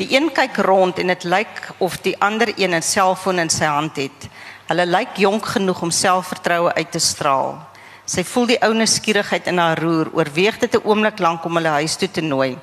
Die 0.00 0.14
een 0.14 0.30
kyk 0.32 0.56
rond 0.64 0.98
en 0.98 1.10
dit 1.12 1.24
lyk 1.28 1.66
of 1.84 1.98
die 2.00 2.14
ander 2.24 2.48
een 2.56 2.74
'n 2.74 2.82
selfoon 2.82 3.38
in 3.38 3.50
sy 3.50 3.64
hand 3.64 3.96
het. 3.96 4.28
Hulle 4.66 4.86
lyk 4.86 5.16
jonk 5.16 5.46
genoeg 5.46 5.82
om 5.82 5.90
selfvertroue 5.90 6.72
uit 6.74 6.92
te 6.92 6.98
straal. 6.98 7.58
Sy 8.04 8.24
voel 8.24 8.46
die 8.46 8.62
ou 8.62 8.72
nuuskierigheid 8.74 9.46
in 9.46 9.58
haar 9.58 9.78
roer, 9.78 10.08
oorweeg 10.12 10.58
dit 10.58 10.74
'n 10.74 10.80
oomblik 10.84 11.18
lank 11.18 11.44
om 11.44 11.54
hulle 11.54 11.68
huis 11.68 11.96
toe 11.96 12.10
te 12.10 12.20
nooi. 12.20 12.58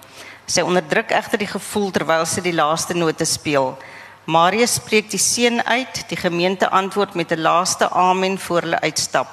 Sy 0.46 0.62
onderdruk 0.62 1.12
egter 1.12 1.38
die 1.38 1.48
gevoel 1.48 1.92
terwyl 1.92 2.26
sy 2.26 2.42
die 2.42 2.54
laaste 2.54 2.94
note 2.94 3.26
speel. 3.26 3.78
Marius 4.26 4.74
spreek 4.74 5.10
die 5.10 5.20
seën 5.20 5.62
uit, 5.66 6.10
die 6.10 6.18
gemeente 6.18 6.70
antwoord 6.70 7.14
met 7.14 7.32
'n 7.32 7.42
laaste 7.42 7.90
amen 7.90 8.40
voor 8.40 8.62
hulle 8.62 8.82
uitstap. 8.82 9.28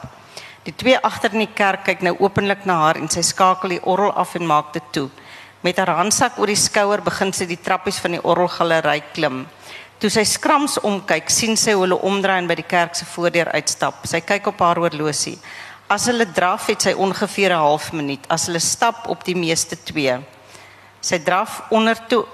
Die 0.63 0.77
twee 0.77 0.99
agter 0.99 1.33
in 1.33 1.39
die 1.39 1.55
kerk 1.55 1.85
kyk 1.85 2.01
nou 2.03 2.17
openlik 2.19 2.65
na 2.65 2.75
haar 2.75 2.97
en 2.97 3.09
sy 3.09 3.23
skakel 3.23 3.69
die 3.69 3.85
orgel 3.85 4.13
af 4.13 4.35
en 4.35 4.47
maak 4.47 4.73
dit 4.73 4.83
toe. 4.91 5.11
Met 5.65 5.79
haar 5.81 5.95
handsak 5.97 6.37
oor 6.37 6.51
die 6.53 6.61
skouer 6.61 7.01
begin 7.01 7.31
sy 7.33 7.47
die 7.49 7.57
trappies 7.57 7.97
van 8.05 8.13
die 8.13 8.21
orgelgalery 8.21 8.99
klim. 9.17 9.47
Toe 9.97 10.11
sy 10.13 10.21
skrams 10.29 10.75
omkyk, 10.85 11.31
sien 11.33 11.57
sy 11.57 11.73
hulle 11.73 11.97
omdraai 12.05 12.43
en 12.43 12.51
by 12.51 12.59
die 12.59 12.67
kerk 12.69 12.93
se 12.99 13.07
voordeur 13.09 13.49
uitstap. 13.57 14.03
Sy 14.05 14.21
kyk 14.21 14.51
op 14.53 14.61
haar 14.61 14.83
horlosie. 14.83 15.39
As 15.89 16.05
hulle 16.11 16.27
draf, 16.37 16.67
het 16.69 16.85
sy 16.85 16.93
ongeveer 16.93 17.57
'n 17.57 17.65
half 17.65 17.93
minuut. 17.93 18.21
As 18.29 18.45
hulle 18.47 18.61
stap, 18.61 19.09
op 19.09 19.25
die 19.25 19.37
meeste 19.37 19.77
2. 19.77 20.21
Sy 21.01 21.19
draf 21.19 21.63
onder 21.71 21.97
toe 22.09 22.27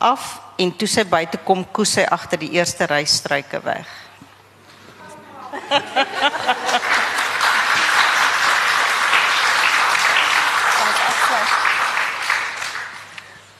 af 0.00 0.40
en 0.58 0.76
toe 0.76 0.88
sy 0.88 1.04
buite 1.04 1.38
kom, 1.44 1.64
koes 1.72 1.92
sy 1.92 2.02
agter 2.10 2.38
die 2.38 2.52
eerste 2.58 2.86
ry 2.86 3.04
struike 3.04 3.60
weg. 3.62 3.86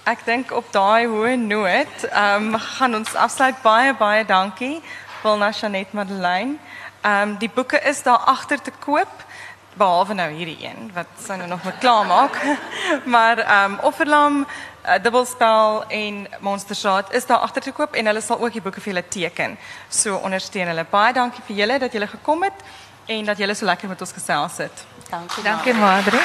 Ek 0.04 0.20
dink 0.26 0.50
op 0.52 0.66
daai 0.68 1.06
hoë 1.08 1.36
noot, 1.40 2.02
ehm 2.10 2.50
um, 2.52 2.56
gaan 2.60 2.96
ons 2.98 3.14
afsluit 3.16 3.56
baie 3.62 3.94
baie 3.96 4.24
dankie 4.28 4.82
Wilna 5.22 5.48
Chanet 5.52 5.94
Madeleine. 5.96 6.58
Ehm 7.00 7.30
um, 7.30 7.32
die 7.40 7.48
boeke 7.48 7.80
is 7.88 8.02
daar 8.04 8.20
agter 8.28 8.60
te 8.60 8.72
koop 8.84 9.24
behalwe 9.80 10.14
nou 10.14 10.28
hierdie 10.30 10.58
een 10.60 10.90
wat 10.94 11.08
sy 11.24 11.38
nou 11.40 11.48
nog 11.48 11.64
moet 11.64 11.80
klaarmaak. 11.80 12.36
maar 13.14 13.38
ehm 13.38 13.72
um, 13.72 13.78
Offerlam, 13.88 14.44
uh, 14.44 14.98
Dubbelspel 15.02 15.84
en 15.88 16.28
Monstersaad 16.40 17.12
is 17.12 17.26
daar 17.26 17.40
agter 17.48 17.62
te 17.62 17.72
koop 17.72 17.96
en 17.96 18.06
hulle 18.06 18.20
sal 18.20 18.44
ook 18.44 18.52
die 18.52 18.62
boeke 18.62 18.84
vir 18.84 18.92
julle 18.92 19.08
teken. 19.08 19.56
So 19.88 20.20
ondersteun 20.20 20.68
hulle. 20.68 20.84
Baie 20.90 21.16
dankie 21.16 21.48
vir 21.48 21.62
julle 21.64 21.78
dat 21.78 21.92
julle 21.92 22.12
gekom 22.12 22.44
het 22.44 22.60
en 23.06 23.24
dat 23.24 23.40
julle 23.40 23.56
so 23.56 23.64
lekker 23.64 23.88
met 23.88 24.00
ons 24.00 24.12
gesels 24.12 24.60
het. 24.68 24.86
Dankie. 25.08 25.48
Dankie 25.48 25.74
Madre. 25.80 26.20